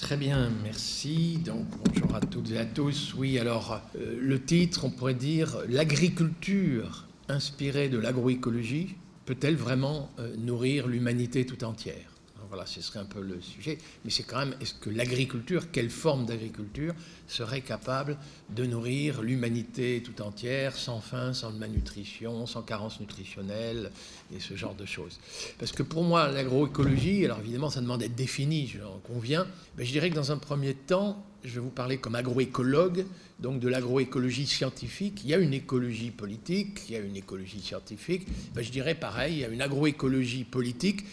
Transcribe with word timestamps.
Très 0.00 0.16
bien, 0.16 0.50
merci. 0.62 1.38
Donc 1.44 1.66
bonjour 1.84 2.14
à 2.14 2.20
toutes 2.20 2.50
et 2.50 2.58
à 2.58 2.64
tous. 2.64 3.14
Oui, 3.16 3.38
alors 3.38 3.82
euh, 3.96 4.16
le 4.18 4.42
titre, 4.42 4.86
on 4.86 4.90
pourrait 4.90 5.14
dire 5.14 5.58
l'agriculture 5.68 7.06
inspirée 7.28 7.88
de 7.88 7.98
l'agroécologie 7.98 8.96
peut-elle 9.26 9.56
vraiment 9.56 10.10
euh, 10.18 10.34
nourrir 10.38 10.88
l'humanité 10.88 11.44
tout 11.44 11.62
entière? 11.64 12.19
Voilà, 12.50 12.66
ce 12.66 12.82
serait 12.82 12.98
un 12.98 13.04
peu 13.04 13.20
le 13.20 13.40
sujet. 13.40 13.78
Mais 14.04 14.10
c'est 14.10 14.24
quand 14.24 14.38
même, 14.38 14.54
est-ce 14.60 14.74
que 14.74 14.90
l'agriculture, 14.90 15.70
quelle 15.70 15.88
forme 15.88 16.26
d'agriculture 16.26 16.94
serait 17.28 17.62
capable 17.62 18.18
de 18.50 18.66
nourrir 18.66 19.22
l'humanité 19.22 20.02
tout 20.04 20.20
entière, 20.20 20.76
sans 20.76 21.00
faim, 21.00 21.32
sans 21.32 21.52
malnutrition, 21.52 22.44
sans 22.46 22.62
carence 22.62 23.00
nutritionnelle, 23.00 23.92
et 24.34 24.40
ce 24.40 24.56
genre 24.56 24.74
de 24.74 24.84
choses? 24.84 25.18
Parce 25.58 25.72
que 25.72 25.84
pour 25.84 26.02
moi, 26.02 26.28
l'agroécologie, 26.28 27.24
alors 27.24 27.38
évidemment, 27.38 27.70
ça 27.70 27.80
demande 27.80 28.00
d'être 28.00 28.16
défini, 28.16 28.66
j'en 28.66 28.98
conviens, 28.98 29.46
mais 29.78 29.84
je 29.84 29.92
dirais 29.92 30.10
que 30.10 30.16
dans 30.16 30.32
un 30.32 30.38
premier 30.38 30.74
temps, 30.74 31.24
je 31.44 31.54
vais 31.54 31.60
vous 31.60 31.70
parler 31.70 31.98
comme 31.98 32.16
agroécologue, 32.16 33.06
donc 33.38 33.60
de 33.60 33.68
l'agroécologie 33.68 34.46
scientifique. 34.46 35.22
Il 35.24 35.30
y 35.30 35.34
a 35.34 35.38
une 35.38 35.54
écologie 35.54 36.10
politique, 36.10 36.80
il 36.88 36.94
y 36.94 36.96
a 36.96 37.00
une 37.00 37.16
écologie 37.16 37.60
scientifique. 37.60 38.26
Je 38.54 38.70
dirais 38.70 38.94
pareil, 38.94 39.34
il 39.34 39.38
y 39.38 39.44
a 39.44 39.48
une 39.48 39.62
agroécologie 39.62 40.44
politique 40.44 41.04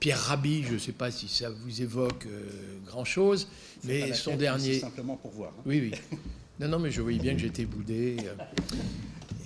Pierre 0.00 0.18
Rabhi, 0.18 0.64
je 0.64 0.74
ne 0.74 0.78
sais 0.78 0.92
pas 0.92 1.10
si 1.10 1.28
ça 1.28 1.50
vous 1.50 1.82
évoque 1.82 2.26
euh, 2.26 2.48
grand-chose, 2.86 3.48
mais 3.84 4.12
son 4.12 4.36
dernier... 4.36 4.78
simplement 4.78 5.16
pour 5.16 5.30
voir. 5.30 5.52
Hein. 5.58 5.62
Oui, 5.66 5.90
oui. 5.90 6.18
Non, 6.60 6.66
non, 6.66 6.80
mais 6.80 6.90
je 6.90 7.00
voyais 7.00 7.20
bien 7.20 7.34
que 7.34 7.38
j'étais 7.38 7.64
boudé 7.64 8.16
euh, 8.24 8.34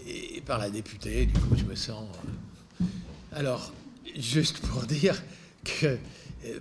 et 0.07 0.41
par 0.41 0.59
la 0.59 0.71
députée, 0.71 1.27
du 1.27 1.35
coup 1.35 1.55
je 1.55 1.65
me 1.65 1.75
sens... 1.75 2.09
Alors, 3.33 3.71
juste 4.17 4.61
pour 4.61 4.85
dire 4.85 5.23
que 5.63 5.99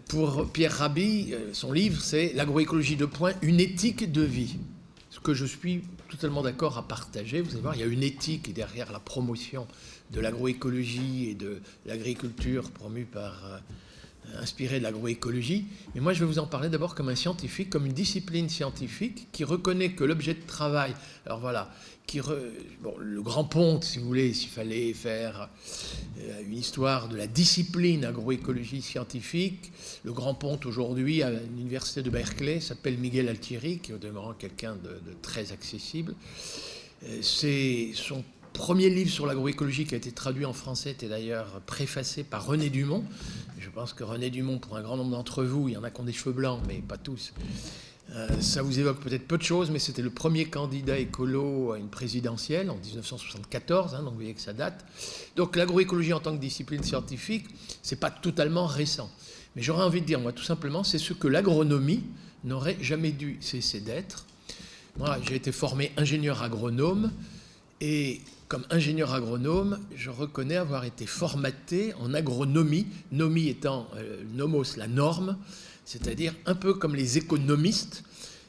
pour 0.09 0.51
Pierre 0.51 0.73
Rabhi, 0.73 1.34
son 1.53 1.71
livre, 1.71 2.01
c'est 2.01 2.34
L'agroécologie 2.34 2.98
de 2.98 3.05
point, 3.05 3.31
une 3.41 3.62
éthique 3.62 4.12
de 4.12 4.23
vie. 4.23 4.57
Ce 5.09 5.21
que 5.21 5.34
je 5.34 5.45
suis 5.45 5.84
totalement 6.09 6.41
d'accord 6.41 6.77
à 6.77 6.88
partager. 6.88 7.41
Vous 7.41 7.51
allez 7.51 7.62
voir, 7.62 7.76
il 7.76 7.79
y 7.79 7.84
a 7.84 7.88
une 7.88 8.04
éthique 8.04 8.54
derrière 8.54 8.91
la 8.91 8.99
promotion 8.99 9.67
de 10.12 10.20
l'agroécologie 10.20 11.29
et 11.29 11.35
de 11.35 11.59
l'agriculture 11.85 12.70
promue 12.71 13.05
par, 13.05 13.45
euh, 13.45 13.57
inspirée 14.40 14.79
de 14.79 14.84
l'agroécologie. 14.84 15.65
Mais 15.93 16.01
moi, 16.01 16.13
je 16.13 16.20
vais 16.20 16.26
vous 16.26 16.40
en 16.40 16.48
parler 16.48 16.70
d'abord 16.70 16.95
comme 16.95 17.09
un 17.09 17.15
scientifique, 17.15 17.70
comme 17.70 17.85
une 17.85 17.93
discipline 17.93 18.49
scientifique 18.49 19.27
qui 19.32 19.43
reconnaît 19.43 19.93
que 19.93 20.04
l'objet 20.04 20.34
de 20.34 20.45
travail, 20.45 20.93
alors 21.26 21.39
voilà, 21.39 21.73
qui 22.05 22.20
bon, 22.82 22.95
le 22.99 23.21
grand 23.21 23.45
ponte, 23.45 23.84
si 23.84 23.99
vous 23.99 24.05
voulez, 24.05 24.34
s'il 24.34 24.49
fallait 24.49 24.93
faire 24.93 25.49
euh, 26.20 26.41
une 26.45 26.57
histoire 26.57 27.07
de 27.07 27.15
la 27.15 27.27
discipline 27.27 28.05
agroécologie 28.05 28.82
scientifique, 28.82 29.71
le 30.04 30.12
grand 30.12 30.34
ponte 30.34 30.65
aujourd'hui 30.65 31.23
à 31.23 31.32
l'université 31.32 32.01
de 32.01 32.09
Berkeley 32.09 32.59
s'appelle 32.59 32.98
Miguel 32.98 33.29
Altieri, 33.29 33.79
qui 33.79 33.91
est 33.91 33.95
au 33.95 33.99
demeurant 33.99 34.34
quelqu'un 34.34 34.76
de, 34.76 34.89
de 34.89 35.15
très 35.21 35.51
accessible. 35.51 36.15
Euh, 37.04 37.20
c'est 37.21 37.91
son 37.95 38.23
premier 38.54 38.90
livre 38.90 39.10
sur 39.10 39.26
l'agroécologie 39.26 39.85
qui 39.85 39.94
a 39.94 39.98
été 39.98 40.12
traduit 40.12 40.46
en 40.46 40.54
français 40.54 40.91
était 40.91 41.07
d'ailleurs 41.07 41.62
préfacé 41.66 42.24
par 42.24 42.46
René 42.46 42.70
Dumont. 42.70 43.04
Je 43.60 43.70
pense 43.70 43.94
que 43.94 44.04
René 44.04 44.30
Dumont, 44.30 44.60
pour 44.60 44.77
un 44.77 44.82
grand 44.82 44.98
nombre 44.98 45.12
d'entre 45.12 45.44
vous, 45.44 45.70
il 45.70 45.74
y 45.74 45.77
en 45.77 45.84
a 45.84 45.91
qui 45.91 46.02
ont 46.02 46.04
des 46.04 46.13
cheveux 46.13 46.34
blancs, 46.34 46.62
mais 46.68 46.76
pas 46.76 46.98
tous. 46.98 47.34
Euh, 48.13 48.27
ça 48.41 48.62
vous 48.62 48.77
évoque 48.79 48.99
peut-être 48.99 49.26
peu 49.26 49.38
de 49.38 49.44
choses, 49.44 49.72
mais 49.72 49.79
c'était 49.79 50.02
le 50.02 50.10
premier 50.10 50.46
candidat 50.46 50.98
écolo 50.98 51.72
à 51.72 51.77
une 51.77 51.88
présidentielle 51.88 52.70
en 52.70 52.76
1974, 52.76 53.96
hein, 53.96 53.99
donc 53.99 54.10
vous 54.10 54.16
voyez 54.16 54.34
que 54.34 54.41
ça 54.41 54.52
date. 54.52 54.85
Donc 55.38 55.55
l'agroécologie 55.55 56.12
en 56.12 56.20
tant 56.20 56.35
que 56.35 56.41
discipline 56.41 56.84
scientifique, 56.84 57.46
c'est 57.82 57.99
pas 57.99 58.12
totalement 58.12 58.66
récent. 58.66 59.10
Mais 59.55 59.62
j'aurais 59.62 59.84
envie 59.84 60.02
de 60.02 60.05
dire, 60.05 60.20
moi, 60.20 60.34
tout 60.34 60.44
simplement, 60.44 60.84
c'est 60.84 60.98
ce 60.98 61.13
que 61.13 61.27
l'agronomie 61.27 62.04
n'aurait 62.44 62.77
jamais 62.82 63.12
dû 63.12 63.38
cesser 63.40 63.79
d'être. 63.79 64.25
Moi, 64.97 65.18
j'ai 65.28 65.35
été 65.35 65.52
formé 65.53 65.91
ingénieur 65.96 66.44
agronome 66.44 67.12
et 67.79 68.22
comme 68.52 68.66
ingénieur 68.69 69.13
agronome, 69.13 69.80
je 69.96 70.09
reconnais 70.09 70.57
avoir 70.57 70.84
été 70.84 71.06
formaté 71.06 71.94
en 72.01 72.13
agronomie, 72.13 72.85
nomie 73.13 73.47
étant 73.47 73.88
euh, 73.95 74.23
nomos, 74.34 74.75
la 74.75 74.89
norme, 74.89 75.38
c'est-à-dire 75.85 76.35
un 76.45 76.56
peu 76.56 76.73
comme 76.73 76.94
les 76.94 77.17
économistes. 77.17 78.03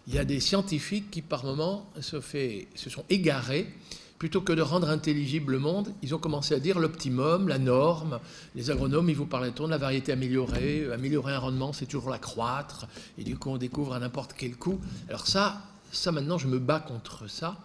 Il 0.08 0.14
y 0.14 0.18
a 0.18 0.24
des 0.24 0.40
scientifiques 0.40 1.08
qui, 1.12 1.22
par 1.22 1.44
moments, 1.44 1.88
se, 2.00 2.20
sont 2.20 3.04
égarés. 3.10 3.72
Plutôt 4.18 4.40
que 4.40 4.52
de 4.52 4.60
rendre 4.60 4.90
intelligible 4.90 5.52
le 5.52 5.60
monde, 5.60 5.94
ils 6.02 6.16
ont 6.16 6.18
commencé 6.18 6.52
à 6.52 6.58
dire 6.58 6.80
l'optimum, 6.80 7.46
la 7.46 7.60
norme. 7.60 8.18
Les 8.56 8.72
agronomes, 8.72 9.08
ils 9.08 9.14
vous 9.14 9.26
parleront 9.26 9.66
de 9.66 9.70
la 9.70 9.78
variété 9.78 10.10
améliorée. 10.10 10.84
Améliorer 10.92 11.34
un 11.34 11.38
rendement, 11.38 11.72
c'est 11.72 11.86
toujours 11.86 12.10
l'accroître. 12.10 12.88
Et 13.18 13.22
du 13.22 13.38
coup, 13.38 13.50
on 13.50 13.56
découvre 13.56 13.92
à 13.92 14.00
n'importe 14.00 14.34
quel 14.36 14.56
coup. 14.56 14.80
Alors 15.08 15.28
ça, 15.28 15.62
ça 15.92 16.10
maintenant, 16.10 16.38
je 16.38 16.48
me 16.48 16.58
bats 16.58 16.80
contre 16.80 17.30
ça. 17.30 17.56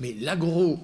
Mais 0.00 0.16
l'agro 0.18 0.80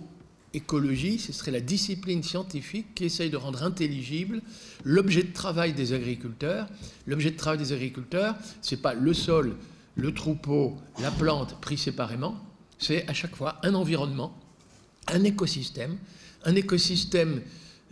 écologie, 0.55 1.19
ce 1.19 1.33
serait 1.33 1.51
la 1.51 1.61
discipline 1.61 2.23
scientifique 2.23 2.95
qui 2.95 3.05
essaye 3.05 3.31
de 3.31 3.37
rendre 3.37 3.63
intelligible 3.63 4.43
l'objet 4.85 5.23
de 5.23 5.33
travail 5.33 5.73
des 5.73 5.93
agriculteurs. 5.93 6.69
L'objet 7.07 7.31
de 7.31 7.37
travail 7.37 7.59
des 7.59 7.73
agriculteurs, 7.73 8.37
ce 8.61 8.75
n'est 8.75 8.81
pas 8.81 8.95
le 8.95 9.15
sol, 9.15 9.57
le 9.95 10.13
troupeau, 10.15 10.77
la 11.01 11.11
plante 11.11 11.61
pris 11.61 11.77
séparément, 11.79 12.37
c'est 12.79 13.09
à 13.09 13.15
chaque 13.15 13.37
fois 13.37 13.59
un 13.63 13.75
environnement, 13.75 14.37
un 15.09 15.23
écosystème, 15.25 15.99
un 16.45 16.55
écosystème 16.55 17.43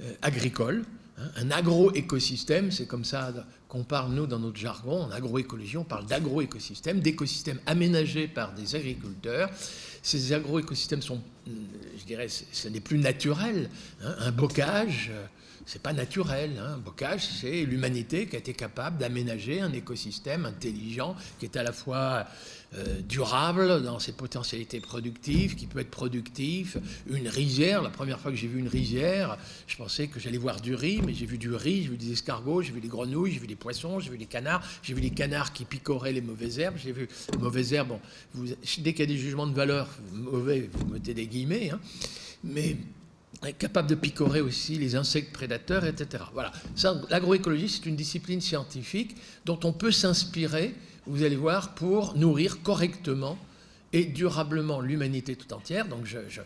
euh, 0.00 0.12
agricole, 0.22 0.84
hein, 1.18 1.30
un 1.36 1.50
agroécosystème, 1.50 2.70
c'est 2.70 2.86
comme 2.86 3.04
ça 3.04 3.32
qu'on 3.68 3.84
parle, 3.84 4.12
nous, 4.12 4.26
dans 4.26 4.40
notre 4.40 4.58
jargon, 4.58 5.02
en 5.02 5.10
agroécologie, 5.12 5.76
on 5.76 5.84
parle 5.84 6.06
d'agroécosystème, 6.06 6.98
d'écosystèmes 6.98 7.60
aménagés 7.66 8.26
par 8.26 8.52
des 8.52 8.74
agriculteurs. 8.74 9.48
Ces 10.02 10.32
agroécosystèmes 10.32 11.02
sont, 11.02 11.20
je 12.00 12.06
dirais, 12.06 12.28
ce 12.28 12.68
n'est 12.68 12.80
plus 12.80 12.98
naturel. 12.98 13.68
Hein. 14.02 14.14
Un 14.20 14.32
bocage, 14.32 15.10
c'est 15.66 15.82
pas 15.82 15.92
naturel. 15.92 16.60
Hein. 16.60 16.78
Bocage, 16.78 17.26
c'est 17.26 17.64
l'humanité 17.64 18.26
qui 18.26 18.36
a 18.36 18.38
été 18.38 18.52
capable 18.54 18.98
d'aménager 18.98 19.60
un 19.60 19.72
écosystème 19.72 20.46
intelligent 20.46 21.14
qui 21.38 21.46
est 21.46 21.56
à 21.56 21.62
la 21.62 21.72
fois 21.72 22.26
euh, 22.76 23.00
durable 23.02 23.82
dans 23.82 23.98
ses 23.98 24.12
potentialités 24.12 24.80
productives, 24.80 25.56
qui 25.56 25.66
peut 25.66 25.80
être 25.80 25.90
productif. 25.90 26.76
Une 27.08 27.28
rizière, 27.28 27.82
la 27.82 27.90
première 27.90 28.20
fois 28.20 28.30
que 28.30 28.36
j'ai 28.36 28.46
vu 28.46 28.60
une 28.60 28.68
rizière, 28.68 29.36
je 29.66 29.76
pensais 29.76 30.06
que 30.06 30.20
j'allais 30.20 30.38
voir 30.38 30.60
du 30.60 30.74
riz, 30.74 31.00
mais 31.04 31.12
j'ai 31.12 31.26
vu 31.26 31.36
du 31.36 31.52
riz, 31.52 31.82
j'ai 31.82 31.88
vu 31.88 31.96
des 31.96 32.12
escargots, 32.12 32.62
j'ai 32.62 32.72
vu 32.72 32.80
des 32.80 32.88
grenouilles, 32.88 33.32
j'ai 33.32 33.40
vu 33.40 33.48
des 33.48 33.56
poissons, 33.56 33.98
j'ai 33.98 34.10
vu 34.10 34.18
des 34.18 34.26
canards, 34.26 34.62
j'ai 34.82 34.94
vu 34.94 35.00
des 35.00 35.10
canards 35.10 35.52
qui 35.52 35.64
picoraient 35.64 36.12
les 36.12 36.20
mauvaises 36.20 36.58
herbes, 36.58 36.76
j'ai 36.76 36.92
vu 36.92 37.08
les 37.32 37.38
mauvaises 37.38 37.72
herbes. 37.72 37.88
Bon, 37.88 38.00
dès 38.78 38.92
qu'il 38.92 39.00
y 39.00 39.02
a 39.02 39.06
des 39.06 39.18
jugements 39.18 39.48
de 39.48 39.54
valeur, 39.54 39.88
mauvais, 40.12 40.70
vous 40.72 40.86
mettez 40.86 41.12
des 41.12 41.26
guillemets, 41.26 41.70
hein, 41.70 41.80
mais 42.44 42.76
capable 43.58 43.88
de 43.88 43.94
picorer 43.94 44.40
aussi 44.40 44.76
les 44.76 44.96
insectes 44.96 45.32
prédateurs, 45.32 45.84
etc. 45.84 46.24
Voilà. 46.34 46.52
L'agroécologie, 47.08 47.68
c'est 47.68 47.86
une 47.86 47.96
discipline 47.96 48.40
scientifique 48.40 49.16
dont 49.44 49.58
on 49.64 49.72
peut 49.72 49.92
s'inspirer 49.92 50.74
vous 51.06 51.22
allez 51.22 51.36
voir, 51.36 51.74
pour 51.74 52.16
nourrir 52.16 52.62
correctement 52.62 53.38
et 53.92 54.04
durablement 54.04 54.80
l'humanité 54.80 55.34
tout 55.34 55.52
entière. 55.52 55.88
Donc 55.88 56.04
je, 56.06 56.40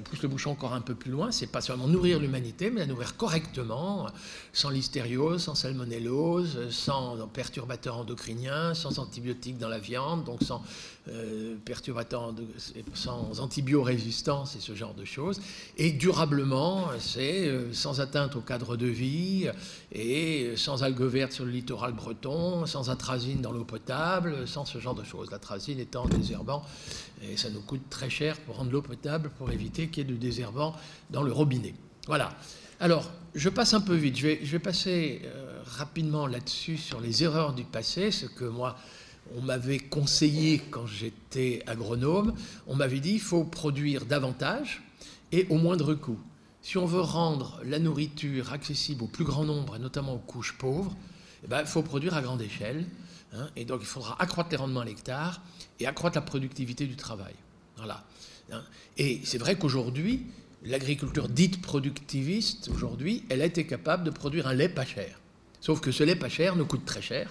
pousse 0.00 0.22
le 0.22 0.28
bouchon 0.28 0.52
encore 0.52 0.72
un 0.72 0.80
peu 0.80 0.94
plus 0.94 1.10
loin. 1.10 1.30
C'est 1.30 1.48
pas 1.48 1.60
seulement 1.60 1.86
nourrir 1.86 2.18
l'humanité, 2.18 2.70
mais 2.70 2.80
la 2.80 2.86
nourrir 2.86 3.16
correctement, 3.16 4.06
sans 4.54 4.70
listériose, 4.70 5.42
sans 5.42 5.54
salmonellose, 5.54 6.70
sans 6.70 7.26
perturbateurs 7.28 7.98
endocriniens, 7.98 8.72
sans 8.72 8.98
antibiotiques 8.98 9.58
dans 9.58 9.68
la 9.68 9.78
viande, 9.78 10.24
donc 10.24 10.42
sans 10.42 10.62
euh, 11.10 11.56
perturbateurs, 11.64 12.34
sans 12.94 13.40
antibiorésistance 13.40 14.56
et 14.56 14.60
ce 14.60 14.74
genre 14.74 14.94
de 14.94 15.04
choses. 15.04 15.40
Et 15.76 15.92
durablement, 15.92 16.88
c'est 16.98 17.46
euh, 17.46 17.72
sans 17.72 18.00
atteinte 18.00 18.36
au 18.36 18.40
cadre 18.40 18.76
de 18.76 18.86
vie 18.86 19.48
et 19.92 20.52
sans 20.56 20.82
algues 20.82 21.02
vertes 21.02 21.32
sur 21.32 21.44
le 21.44 21.50
littoral 21.50 21.92
breton, 21.92 22.66
sans 22.66 22.90
atrazine 22.90 23.40
dans 23.40 23.52
l'eau 23.52 23.64
potable, 23.64 24.46
sans 24.46 24.64
ce 24.64 24.78
genre 24.78 24.94
de 24.94 25.04
choses. 25.04 25.30
L'atrazine 25.30 25.78
étant 25.80 26.06
désherbant 26.06 26.62
et 27.22 27.36
ça 27.36 27.50
nous 27.50 27.60
coûte 27.60 27.88
très 27.90 28.10
cher 28.10 28.36
pour 28.38 28.56
rendre 28.56 28.70
l'eau 28.70 28.82
potable, 28.82 29.30
pour 29.38 29.50
éviter 29.50 29.88
qu'il 29.88 30.06
y 30.06 30.10
ait 30.10 30.12
du 30.12 30.18
désherbant 30.18 30.74
dans 31.10 31.22
le 31.22 31.32
robinet. 31.32 31.74
Voilà. 32.06 32.36
Alors, 32.80 33.10
je 33.34 33.48
passe 33.48 33.74
un 33.74 33.80
peu 33.80 33.94
vite. 33.94 34.16
Je 34.16 34.28
vais, 34.28 34.58
passer 34.58 35.22
euh, 35.24 35.60
rapidement 35.64 36.26
là-dessus 36.26 36.76
sur 36.76 37.00
les 37.00 37.24
erreurs 37.24 37.52
du 37.52 37.64
passé, 37.64 38.10
ce 38.10 38.26
que 38.26 38.44
moi, 38.44 38.76
on 39.36 39.42
m'avait 39.42 39.78
conseillé 39.78 40.58
quand 40.70 40.86
j'étais 40.86 41.62
agronome. 41.66 42.34
On 42.66 42.74
m'avait 42.74 43.00
dit 43.00 43.14
il 43.14 43.20
faut 43.20 43.44
produire 43.44 44.06
davantage 44.06 44.82
et 45.32 45.46
au 45.50 45.56
moindre 45.56 45.94
coût. 45.94 46.18
Si 46.62 46.76
on 46.76 46.86
veut 46.86 47.00
rendre 47.00 47.60
la 47.64 47.78
nourriture 47.78 48.52
accessible 48.52 49.04
au 49.04 49.06
plus 49.06 49.24
grand 49.24 49.44
nombre, 49.44 49.76
et 49.76 49.78
notamment 49.78 50.14
aux 50.14 50.18
couches 50.18 50.56
pauvres, 50.58 50.94
eh 51.44 51.46
ben, 51.46 51.60
il 51.60 51.66
faut 51.66 51.82
produire 51.82 52.14
à 52.14 52.22
grande 52.22 52.42
échelle. 52.42 52.86
Hein, 53.32 53.48
et 53.56 53.64
donc 53.64 53.80
il 53.82 53.86
faudra 53.86 54.20
accroître 54.20 54.50
les 54.50 54.56
rendements 54.56 54.80
à 54.80 54.84
l'hectare 54.84 55.42
et 55.80 55.86
accroître 55.86 56.16
la 56.16 56.22
productivité 56.22 56.86
du 56.86 56.96
travail. 56.96 57.34
Voilà. 57.76 58.04
Hein. 58.50 58.62
Et 58.96 59.20
c'est 59.24 59.38
vrai 59.38 59.56
qu'aujourd'hui, 59.56 60.26
l'agriculture 60.64 61.28
dite 61.28 61.60
productiviste, 61.60 62.68
aujourd'hui, 62.68 63.24
elle 63.28 63.42
a 63.42 63.44
été 63.44 63.66
capable 63.66 64.04
de 64.04 64.10
produire 64.10 64.46
un 64.46 64.54
lait 64.54 64.68
pas 64.68 64.86
cher. 64.86 65.20
Sauf 65.60 65.80
que 65.80 65.92
ce 65.92 66.04
lait 66.04 66.16
pas 66.16 66.28
cher 66.28 66.56
nous 66.56 66.66
coûte 66.66 66.84
très 66.84 67.02
cher. 67.02 67.30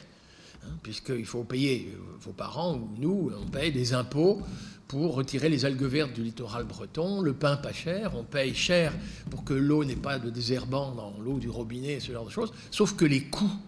Hein, 0.63 0.77
puisqu'il 0.83 1.25
faut 1.25 1.43
payer, 1.43 1.93
vos 2.21 2.33
parents 2.33 2.75
ou 2.75 2.89
nous, 2.97 3.31
on 3.39 3.47
paye 3.47 3.71
des 3.71 3.93
impôts 3.93 4.41
pour 4.87 5.15
retirer 5.15 5.49
les 5.49 5.65
algues 5.65 5.83
vertes 5.83 6.13
du 6.13 6.23
littoral 6.23 6.63
breton, 6.63 7.21
le 7.21 7.33
pain 7.33 7.57
pas 7.57 7.73
cher, 7.73 8.13
on 8.15 8.23
paye 8.23 8.55
cher 8.55 8.93
pour 9.29 9.43
que 9.43 9.53
l'eau 9.53 9.83
n'ait 9.83 9.95
pas 9.95 10.17
de 10.17 10.29
désherbant 10.29 10.93
dans 10.93 11.13
l'eau 11.19 11.39
du 11.39 11.49
robinet, 11.49 11.99
ce 11.99 12.11
genre 12.11 12.25
de 12.25 12.31
choses, 12.31 12.53
sauf 12.71 12.95
que 12.95 13.05
les 13.05 13.23
coûts 13.23 13.59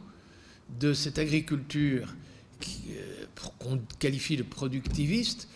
de 0.80 0.94
cette 0.94 1.19
agriculture 1.19 2.07
euh, 2.89 3.25
qu'on 3.57 3.80
qualifie 4.00 4.38
de 4.38 4.44
productiviste, 4.44 5.47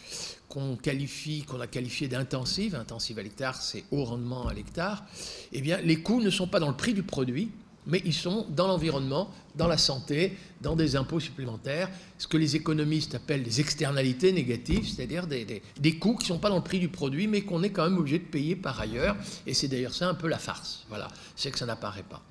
qu'on 0.49 0.75
a 0.75 1.67
qualifié 1.67 2.07
d'intensive, 2.07 2.75
intensive 2.75 3.17
à 3.19 3.23
l'hectare, 3.23 3.55
c'est 3.61 3.85
haut 3.91 4.03
rendement 4.03 4.47
à 4.47 4.53
l'hectare, 4.53 5.05
eh 5.51 5.61
bien, 5.61 5.79
les 5.81 6.01
coûts 6.01 6.21
ne 6.21 6.29
sont 6.29 6.47
pas 6.47 6.59
dans 6.59 6.69
le 6.69 6.77
prix 6.77 6.93
du 6.93 7.03
produit, 7.03 7.49
mais 7.85 8.01
ils 8.05 8.13
sont 8.13 8.45
dans 8.49 8.67
l'environnement, 8.67 9.29
dans 9.55 9.67
la 9.67 9.77
santé, 9.77 10.37
dans 10.61 10.75
des 10.75 10.95
impôts 10.95 11.19
supplémentaires, 11.19 11.89
ce 12.17 12.27
que 12.27 12.37
les 12.37 12.55
économistes 12.55 13.15
appellent 13.15 13.43
des 13.43 13.59
externalités 13.59 14.31
négatives, 14.31 14.87
c'est-à-dire 14.87 15.27
des, 15.27 15.61
des, 15.79 15.97
coûts 15.97 16.15
qui 16.15 16.23
ne 16.23 16.35
sont 16.35 16.39
pas 16.39 16.49
dans 16.49 16.57
le 16.57 16.63
prix 16.63 16.79
du 16.79 16.89
produit, 16.89 17.27
mais 17.27 17.41
qu'on 17.41 17.63
est 17.63 17.71
quand 17.71 17.83
même 17.83 17.97
obligé 17.97 18.19
de 18.19 18.25
payer 18.25 18.55
par 18.55 18.79
ailleurs. 18.79 19.15
Et 19.45 19.53
c'est 19.53 19.67
d'ailleurs 19.67 19.93
ça 19.93 20.07
un 20.07 20.13
peu 20.13 20.27
la 20.27 20.39
farce. 20.39 20.85
Voilà, 20.89 21.09
c'est 21.35 21.51
que 21.51 21.59
ça 21.59 21.65
n'apparaît 21.65 22.03
pas. 22.03 22.23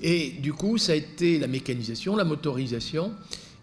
Et 0.00 0.30
du 0.30 0.52
coup, 0.52 0.78
ça 0.78 0.92
a 0.92 0.94
été 0.94 1.38
la 1.38 1.46
mécanisation, 1.46 2.16
la 2.16 2.24
motorisation. 2.24 3.12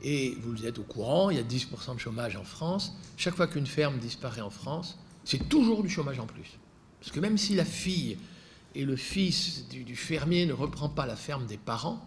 Et 0.04 0.38
vous 0.42 0.66
êtes 0.66 0.80
au 0.80 0.84
courant, 0.84 1.30
il 1.30 1.38
y 1.38 1.40
a 1.40 1.44
10% 1.44 1.96
de 1.96 2.00
chômage 2.00 2.36
en 2.36 2.44
France. 2.44 2.94
Chaque 3.16 3.36
fois 3.36 3.48
qu'une 3.48 3.68
ferme 3.68 3.98
disparaît 4.00 4.42
en 4.42 4.50
France, 4.50 4.98
c'est 5.24 5.48
toujours 5.48 5.82
du 5.82 5.90
chômage 5.90 6.20
en 6.20 6.26
plus. 6.26 6.60
Parce 7.00 7.12
que 7.12 7.20
même 7.20 7.38
si 7.38 7.56
la 7.56 7.66
fille 7.66 8.18
et 8.76 8.86
le 8.86 8.96
fils 8.96 9.68
du, 9.68 9.96
fermier 9.96 10.46
ne 10.46 10.54
reprend 10.54 10.90
pas 10.90 11.06
la 11.06 11.16
ferme 11.16 11.46
des 11.46 11.58
parents, 11.58 12.04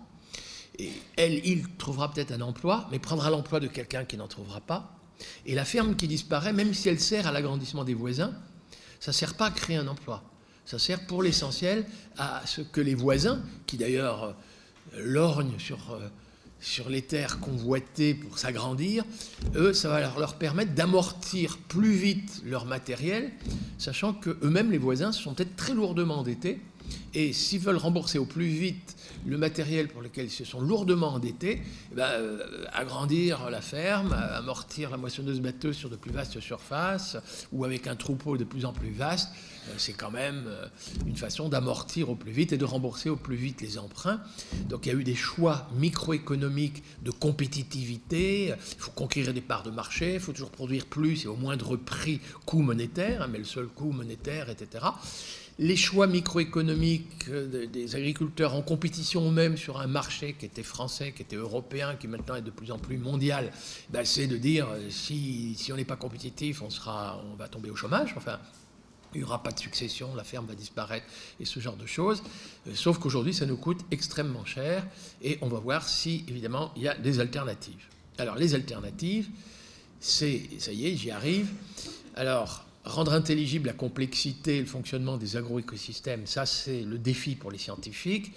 et 0.78 0.90
elle, 1.16 1.46
il 1.46 1.66
trouvera 1.76 2.12
peut-être 2.12 2.32
un 2.32 2.40
emploi, 2.40 2.88
mais 2.90 2.98
prendra 2.98 3.30
l'emploi 3.30 3.60
de 3.60 3.66
quelqu'un 3.66 4.04
qui 4.04 4.16
n'en 4.16 4.28
trouvera 4.28 4.60
pas. 4.60 4.98
Et 5.46 5.54
la 5.54 5.64
ferme 5.64 5.96
qui 5.96 6.06
disparaît, 6.06 6.52
même 6.52 6.74
si 6.74 6.88
elle 6.88 7.00
sert 7.00 7.26
à 7.26 7.32
l'agrandissement 7.32 7.84
des 7.84 7.94
voisins, 7.94 8.34
ça 9.00 9.10
ne 9.12 9.14
sert 9.14 9.34
pas 9.34 9.46
à 9.46 9.50
créer 9.50 9.76
un 9.76 9.86
emploi. 9.86 10.22
Ça 10.66 10.78
sert 10.78 11.06
pour 11.06 11.22
l'essentiel 11.22 11.86
à 12.18 12.42
ce 12.44 12.60
que 12.60 12.80
les 12.80 12.94
voisins, 12.94 13.40
qui 13.66 13.78
d'ailleurs 13.78 14.24
euh, 14.24 14.32
lorgnent 14.98 15.58
sur 15.58 15.78
euh, 15.92 16.08
sur 16.61 16.88
les 16.88 17.03
terres 17.03 17.38
convoitées 17.41 18.14
pour 18.14 18.38
s'agrandir, 18.38 19.05
eux, 19.55 19.73
ça 19.73 19.88
va 19.88 20.00
leur, 20.00 20.35
permettre 20.35 20.75
d'amortir 20.75 21.58
plus 21.69 21.93
vite 21.93 22.43
leur 22.44 22.64
matériel, 22.64 23.31
sachant 23.79 24.12
que 24.12 24.37
eux-mêmes, 24.43 24.70
les 24.70 24.79
voisins, 24.79 25.12
sont 25.12 25.35
peut-être 25.35 25.56
très 25.56 25.75
lourdement 25.75 26.19
endettés. 26.20 26.61
Et 27.14 27.32
s'ils 27.32 27.60
veulent 27.60 27.76
rembourser 27.76 28.18
au 28.18 28.26
plus 28.26 28.46
vite 28.46 28.96
le 29.24 29.38
matériel 29.38 29.88
pour 29.88 30.02
lequel 30.02 30.26
ils 30.26 30.30
se 30.30 30.44
sont 30.44 30.60
lourdement 30.60 31.14
endettés, 31.14 31.62
eh 31.92 31.94
ben, 31.94 32.04
euh, 32.04 32.64
agrandir 32.72 33.50
la 33.50 33.60
ferme, 33.60 34.12
amortir 34.12 34.90
la 34.90 34.96
moissonneuse 34.96 35.40
batteuse 35.40 35.76
sur 35.76 35.90
de 35.90 35.96
plus 35.96 36.12
vastes 36.12 36.40
surfaces, 36.40 37.16
ou 37.52 37.64
avec 37.64 37.86
un 37.86 37.96
troupeau 37.96 38.36
de 38.36 38.44
plus 38.44 38.64
en 38.64 38.72
plus 38.72 38.90
vaste, 38.90 39.30
euh, 39.68 39.74
c'est 39.78 39.94
quand 39.94 40.10
même 40.10 40.44
euh, 40.46 40.66
une 41.06 41.16
façon 41.16 41.48
d'amortir 41.48 42.10
au 42.10 42.14
plus 42.14 42.32
vite 42.32 42.52
et 42.52 42.58
de 42.58 42.64
rembourser 42.64 43.08
au 43.08 43.16
plus 43.16 43.36
vite 43.36 43.60
les 43.62 43.78
emprunts. 43.78 44.20
Donc 44.68 44.86
il 44.86 44.92
y 44.92 44.94
a 44.94 44.98
eu 44.98 45.04
des 45.04 45.14
choix 45.14 45.68
microéconomiques 45.78 46.82
de 47.02 47.10
compétitivité, 47.10 48.48
il 48.48 48.78
faut 48.78 48.92
conquérir 48.92 49.34
des 49.34 49.40
parts 49.40 49.62
de 49.62 49.70
marché, 49.70 50.14
il 50.14 50.20
faut 50.20 50.32
toujours 50.32 50.50
produire 50.50 50.86
plus 50.86 51.24
et 51.24 51.28
au 51.28 51.36
moindre 51.36 51.76
prix, 51.76 52.20
coût 52.44 52.60
monétaire, 52.60 53.22
hein, 53.22 53.28
mais 53.30 53.38
le 53.38 53.44
seul 53.44 53.66
coût 53.66 53.92
monétaire, 53.92 54.50
etc 54.50 54.86
les 55.58 55.76
choix 55.76 56.06
microéconomiques 56.06 57.29
euh, 57.29 57.67
des 57.67 57.97
agriculteurs 57.97 58.55
en 58.55 58.62
compétition 58.62 59.31
même 59.31 59.56
sur 59.56 59.81
un 59.81 59.87
marché 59.87 60.35
qui 60.38 60.47
était 60.47 60.62
français, 60.62 61.12
qui 61.12 61.23
était 61.23 61.37
européen, 61.37 61.97
qui 61.97 62.08
maintenant 62.08 62.35
est 62.35 62.43
de 62.43 62.50
plus 62.50 62.70
en 62.70 62.79
plus 62.79 62.99
mondial, 62.99 63.50
ben, 63.91 64.05
c'est 64.05 64.26
de 64.26 64.37
dire 64.37 64.69
euh, 64.69 64.91
si, 64.91 65.55
si 65.56 65.73
on 65.73 65.76
n'est 65.76 65.85
pas 65.85 65.97
compétitif, 65.97 66.62
on, 66.62 66.70
sera, 66.70 67.23
on 67.32 67.37
va 67.37 67.49
tomber 67.49 67.70
au 67.70 67.76
chômage. 67.76 68.14
Enfin, 68.17 68.38
il 69.14 69.19
n'y 69.20 69.25
aura 69.25 69.43
pas 69.43 69.53
de 69.53 69.58
succession, 69.58 70.14
la 70.14 70.25
ferme 70.25 70.47
va 70.47 70.55
disparaître 70.55 71.06
et 71.41 71.47
ce 71.47 71.58
genre 71.58 71.76
de 71.76 71.87
choses. 71.87 72.23
Euh, 72.67 72.73
sauf 72.75 72.99
qu'aujourd'hui, 72.99 73.32
ça 73.32 73.47
nous 73.47 73.56
coûte 73.56 73.81
extrêmement 73.91 74.44
cher 74.44 74.87
et 75.23 75.38
on 75.41 75.49
va 75.49 75.58
voir 75.58 75.88
si, 75.88 76.25
évidemment, 76.29 76.70
il 76.76 76.82
y 76.82 76.88
a 76.88 76.94
des 76.94 77.19
alternatives. 77.19 77.87
Alors, 78.19 78.37
les 78.37 78.55
alternatives, 78.55 79.29
c'est, 80.00 80.49
ça 80.58 80.73
y 80.73 80.87
est, 80.87 80.97
j'y 80.97 81.11
arrive. 81.11 81.50
Alors, 82.14 82.65
Rendre 82.86 83.14
intelligible 83.14 83.66
la 83.66 83.72
complexité 83.72 84.58
et 84.58 84.60
le 84.60 84.66
fonctionnement 84.66 85.16
des 85.16 85.36
agroécosystèmes, 85.36 86.24
ça 86.24 86.46
c'est 86.46 86.82
le 86.82 86.98
défi 86.98 87.34
pour 87.34 87.50
les 87.50 87.58
scientifiques. 87.58 88.32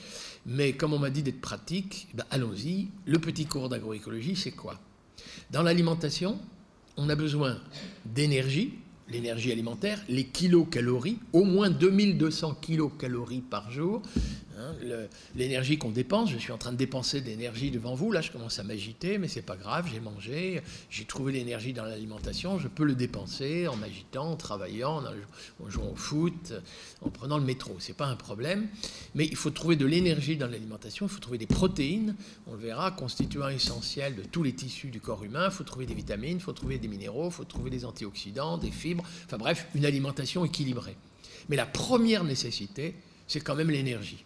Mais 0.47 0.73
comme 0.73 0.91
on 0.91 0.97
m'a 0.97 1.11
dit 1.11 1.21
d'être 1.21 1.39
pratique, 1.39 2.07
ben 2.15 2.25
allons-y. 2.31 2.87
Le 3.05 3.19
petit 3.19 3.45
cours 3.45 3.69
d'agroécologie, 3.69 4.35
c'est 4.35 4.51
quoi? 4.51 4.79
Dans 5.51 5.61
l'alimentation, 5.61 6.39
on 6.97 7.09
a 7.09 7.15
besoin 7.15 7.59
d'énergie, 8.05 8.73
l'énergie 9.07 9.51
alimentaire, 9.51 10.03
les 10.09 10.25
kilocalories, 10.25 11.19
au 11.31 11.43
moins 11.43 11.69
2200 11.69 12.55
kilocalories 12.55 13.41
par 13.41 13.69
jour. 13.69 14.01
Hein, 14.59 14.75
l'énergie 15.35 15.77
qu'on 15.77 15.91
dépense, 15.91 16.29
je 16.31 16.37
suis 16.37 16.51
en 16.51 16.57
train 16.57 16.71
de 16.71 16.77
dépenser 16.77 17.21
de 17.21 17.27
l'énergie 17.27 17.71
devant 17.71 17.95
vous, 17.95 18.11
là 18.11 18.19
je 18.19 18.31
commence 18.31 18.59
à 18.59 18.63
m'agiter, 18.63 19.17
mais 19.17 19.29
c'est 19.29 19.41
pas 19.41 19.55
grave, 19.55 19.87
j'ai 19.91 20.01
mangé, 20.01 20.61
j'ai 20.89 21.05
trouvé 21.05 21.31
l'énergie 21.31 21.71
dans 21.71 21.85
l'alimentation, 21.85 22.59
je 22.59 22.67
peux 22.67 22.83
le 22.83 22.95
dépenser 22.95 23.67
en 23.67 23.77
m'agitant, 23.77 24.31
en 24.31 24.35
travaillant, 24.35 25.01
en 25.63 25.69
jouant 25.69 25.91
au 25.91 25.95
foot, 25.95 26.53
en 27.01 27.09
prenant 27.09 27.37
le 27.37 27.45
métro, 27.45 27.75
c'est 27.79 27.95
pas 27.95 28.07
un 28.07 28.15
problème. 28.15 28.67
Mais 29.15 29.25
il 29.25 29.35
faut 29.35 29.49
trouver 29.49 29.77
de 29.77 29.85
l'énergie 29.85 30.35
dans 30.35 30.47
l'alimentation, 30.47 31.05
il 31.05 31.09
faut 31.09 31.19
trouver 31.19 31.37
des 31.37 31.47
protéines, 31.47 32.15
on 32.47 32.53
le 32.53 32.59
verra, 32.59 32.91
constituant 32.91 33.47
essentiel 33.47 34.15
de 34.15 34.23
tous 34.23 34.43
les 34.43 34.53
tissus 34.53 34.89
du 34.89 34.99
corps 34.99 35.23
humain, 35.23 35.45
il 35.45 35.51
faut 35.51 35.63
trouver 35.63 35.85
des 35.85 35.93
vitamines, 35.95 36.37
il 36.37 36.41
faut 36.41 36.53
trouver 36.53 36.79
des 36.79 36.89
minéraux, 36.89 37.27
il 37.27 37.33
faut 37.33 37.45
trouver 37.45 37.69
des 37.69 37.85
antioxydants, 37.85 38.57
des 38.57 38.71
fibres, 38.71 39.05
enfin 39.25 39.37
bref, 39.37 39.67
une 39.73 39.85
alimentation 39.85 40.43
équilibrée. 40.43 40.97
Mais 41.47 41.55
la 41.55 41.65
première 41.65 42.25
nécessité, 42.25 42.95
c'est 43.25 43.39
quand 43.39 43.55
même 43.55 43.71
l'énergie 43.71 44.25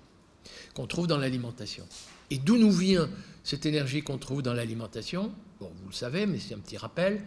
qu'on 0.74 0.88
trouve 0.88 1.08
dans 1.08 1.18
l'alimentation. 1.18 1.86
Et 2.30 2.38
d'où 2.38 2.58
nous 2.58 2.72
vient 2.72 3.10
cette 3.44 3.66
énergie 3.66 4.02
qu'on 4.02 4.18
trouve 4.18 4.42
dans 4.42 4.54
l'alimentation? 4.54 5.32
Bon, 5.60 5.72
vous 5.82 5.90
le 5.90 5.96
savez, 5.96 6.26
mais 6.26 6.40
c'est 6.40 6.54
un 6.54 6.60
petit 6.60 6.78
rappel. 6.78 7.22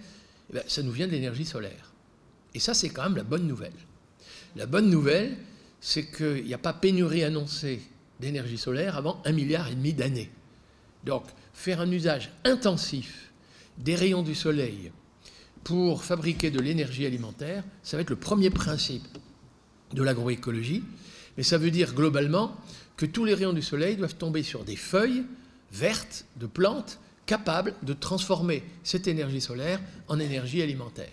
Eh 0.54 0.58
ça 0.66 0.82
nous 0.82 0.92
vient 0.92 1.06
de 1.06 1.12
l'énergie 1.12 1.44
solaire. 1.44 1.92
Et 2.54 2.60
ça, 2.60 2.74
c'est 2.74 2.88
quand 2.88 3.04
même 3.04 3.16
la 3.16 3.24
bonne 3.24 3.46
nouvelle. 3.46 3.72
La 4.54 4.66
bonne 4.66 4.88
nouvelle, 4.88 5.36
c'est 5.80 6.06
qu'il 6.06 6.44
n'y 6.44 6.54
a 6.54 6.58
pas 6.58 6.72
pénurie 6.72 7.24
annoncée 7.24 7.80
d'énergie 8.20 8.58
solaire 8.58 8.96
avant 8.96 9.20
un 9.24 9.32
milliard 9.32 9.68
et 9.68 9.74
demi 9.74 9.92
d'années. 9.92 10.30
Donc, 11.04 11.24
faire 11.52 11.80
un 11.80 11.90
usage 11.90 12.30
intensif 12.44 13.30
des 13.78 13.94
rayons 13.94 14.22
du 14.22 14.34
soleil 14.34 14.90
pour 15.64 16.04
fabriquer 16.04 16.50
de 16.50 16.60
l'énergie 16.60 17.06
alimentaire, 17.06 17.64
ça 17.82 17.96
va 17.96 18.02
être 18.02 18.10
le 18.10 18.16
premier 18.16 18.50
principe 18.50 19.06
de 19.92 20.02
l'agroécologie. 20.02 20.82
Mais 21.36 21.42
ça 21.42 21.58
veut 21.58 21.70
dire 21.70 21.92
globalement 21.92 22.56
que 22.96 23.06
tous 23.06 23.24
les 23.24 23.34
rayons 23.34 23.52
du 23.52 23.62
soleil 23.62 23.96
doivent 23.96 24.16
tomber 24.16 24.42
sur 24.42 24.64
des 24.64 24.76
feuilles 24.76 25.24
vertes 25.72 26.24
de 26.36 26.46
plantes 26.46 26.98
capables 27.26 27.74
de 27.82 27.92
transformer 27.92 28.62
cette 28.84 29.08
énergie 29.08 29.40
solaire 29.40 29.80
en 30.08 30.18
énergie 30.18 30.62
alimentaire. 30.62 31.10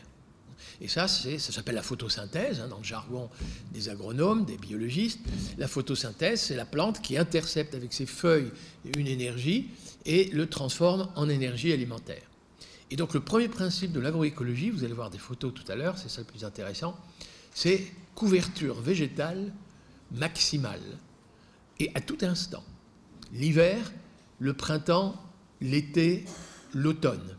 Et 0.81 0.87
ça, 0.87 1.07
ça 1.07 1.39
s'appelle 1.39 1.75
la 1.75 1.83
photosynthèse, 1.83 2.59
hein, 2.59 2.67
dans 2.67 2.77
le 2.77 2.83
jargon 2.83 3.29
des 3.73 3.89
agronomes, 3.89 4.45
des 4.45 4.57
biologistes. 4.57 5.19
La 5.57 5.67
photosynthèse, 5.67 6.41
c'est 6.41 6.55
la 6.55 6.65
plante 6.65 7.01
qui 7.01 7.17
intercepte 7.17 7.75
avec 7.75 7.93
ses 7.93 8.05
feuilles 8.05 8.51
une 8.97 9.07
énergie 9.07 9.69
et 10.05 10.25
le 10.25 10.47
transforme 10.47 11.09
en 11.15 11.29
énergie 11.29 11.71
alimentaire. 11.73 12.23
Et 12.91 12.95
donc 12.95 13.13
le 13.13 13.21
premier 13.21 13.47
principe 13.47 13.91
de 13.91 13.99
l'agroécologie, 13.99 14.69
vous 14.69 14.83
allez 14.83 14.93
voir 14.93 15.09
des 15.09 15.17
photos 15.17 15.53
tout 15.53 15.69
à 15.71 15.75
l'heure, 15.75 15.97
c'est 15.97 16.09
ça 16.09 16.21
le 16.21 16.27
plus 16.27 16.43
intéressant, 16.43 16.97
c'est 17.53 17.83
couverture 18.13 18.79
végétale 18.81 19.51
maximale 20.11 20.81
et 21.83 21.91
à 21.95 22.01
tout 22.01 22.17
instant. 22.21 22.63
L'hiver, 23.33 23.91
le 24.39 24.53
printemps, 24.53 25.15
l'été, 25.59 26.23
l'automne. 26.73 27.35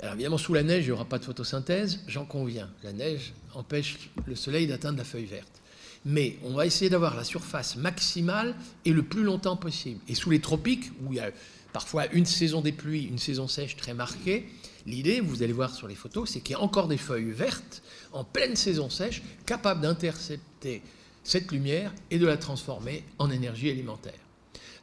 Alors 0.00 0.14
évidemment, 0.14 0.38
sous 0.38 0.54
la 0.54 0.62
neige, 0.62 0.84
il 0.84 0.88
n'y 0.88 0.92
aura 0.92 1.04
pas 1.04 1.18
de 1.18 1.24
photosynthèse, 1.24 2.00
j'en 2.06 2.24
conviens. 2.24 2.70
La 2.82 2.92
neige 2.92 3.32
empêche 3.54 4.10
le 4.26 4.36
soleil 4.36 4.66
d'atteindre 4.66 4.98
la 4.98 5.04
feuille 5.04 5.26
verte. 5.26 5.60
Mais 6.04 6.38
on 6.44 6.54
va 6.54 6.66
essayer 6.66 6.90
d'avoir 6.90 7.16
la 7.16 7.24
surface 7.24 7.76
maximale 7.76 8.54
et 8.84 8.92
le 8.92 9.02
plus 9.02 9.22
longtemps 9.22 9.56
possible. 9.56 10.00
Et 10.08 10.14
sous 10.14 10.30
les 10.30 10.40
tropiques, 10.40 10.90
où 11.02 11.12
il 11.12 11.16
y 11.16 11.20
a 11.20 11.30
parfois 11.72 12.06
une 12.12 12.26
saison 12.26 12.60
des 12.60 12.72
pluies, 12.72 13.04
une 13.04 13.18
saison 13.18 13.48
sèche 13.48 13.76
très 13.76 13.94
marquée, 13.94 14.48
l'idée, 14.86 15.20
vous 15.20 15.42
allez 15.42 15.52
voir 15.52 15.74
sur 15.74 15.88
les 15.88 15.94
photos, 15.94 16.30
c'est 16.30 16.40
qu'il 16.40 16.54
y 16.54 16.58
a 16.58 16.60
encore 16.60 16.88
des 16.88 16.96
feuilles 16.96 17.30
vertes 17.30 17.82
en 18.12 18.24
pleine 18.24 18.56
saison 18.56 18.90
sèche, 18.90 19.22
capables 19.46 19.80
d'intercepter 19.80 20.82
cette 21.24 21.52
lumière 21.52 21.92
et 22.10 22.18
de 22.18 22.26
la 22.26 22.36
transformer 22.36 23.04
en 23.18 23.30
énergie 23.30 23.70
alimentaire. 23.70 24.12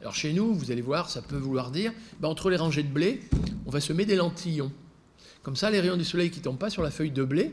Alors 0.00 0.14
chez 0.14 0.32
nous, 0.32 0.54
vous 0.54 0.70
allez 0.70 0.80
voir, 0.80 1.10
ça 1.10 1.20
peut 1.20 1.36
vouloir 1.36 1.70
dire, 1.70 1.92
ben, 2.20 2.28
entre 2.28 2.48
les 2.48 2.56
rangées 2.56 2.82
de 2.82 2.88
blé, 2.88 3.20
on 3.66 3.70
va 3.70 3.80
semer 3.80 4.06
des 4.06 4.16
lentillons. 4.16 4.72
Comme 5.42 5.56
ça, 5.56 5.70
les 5.70 5.80
rayons 5.80 5.96
du 5.96 6.04
soleil 6.04 6.30
qui 6.30 6.38
ne 6.38 6.44
tombent 6.44 6.58
pas 6.58 6.70
sur 6.70 6.82
la 6.82 6.90
feuille 6.90 7.10
de 7.10 7.24
blé, 7.24 7.52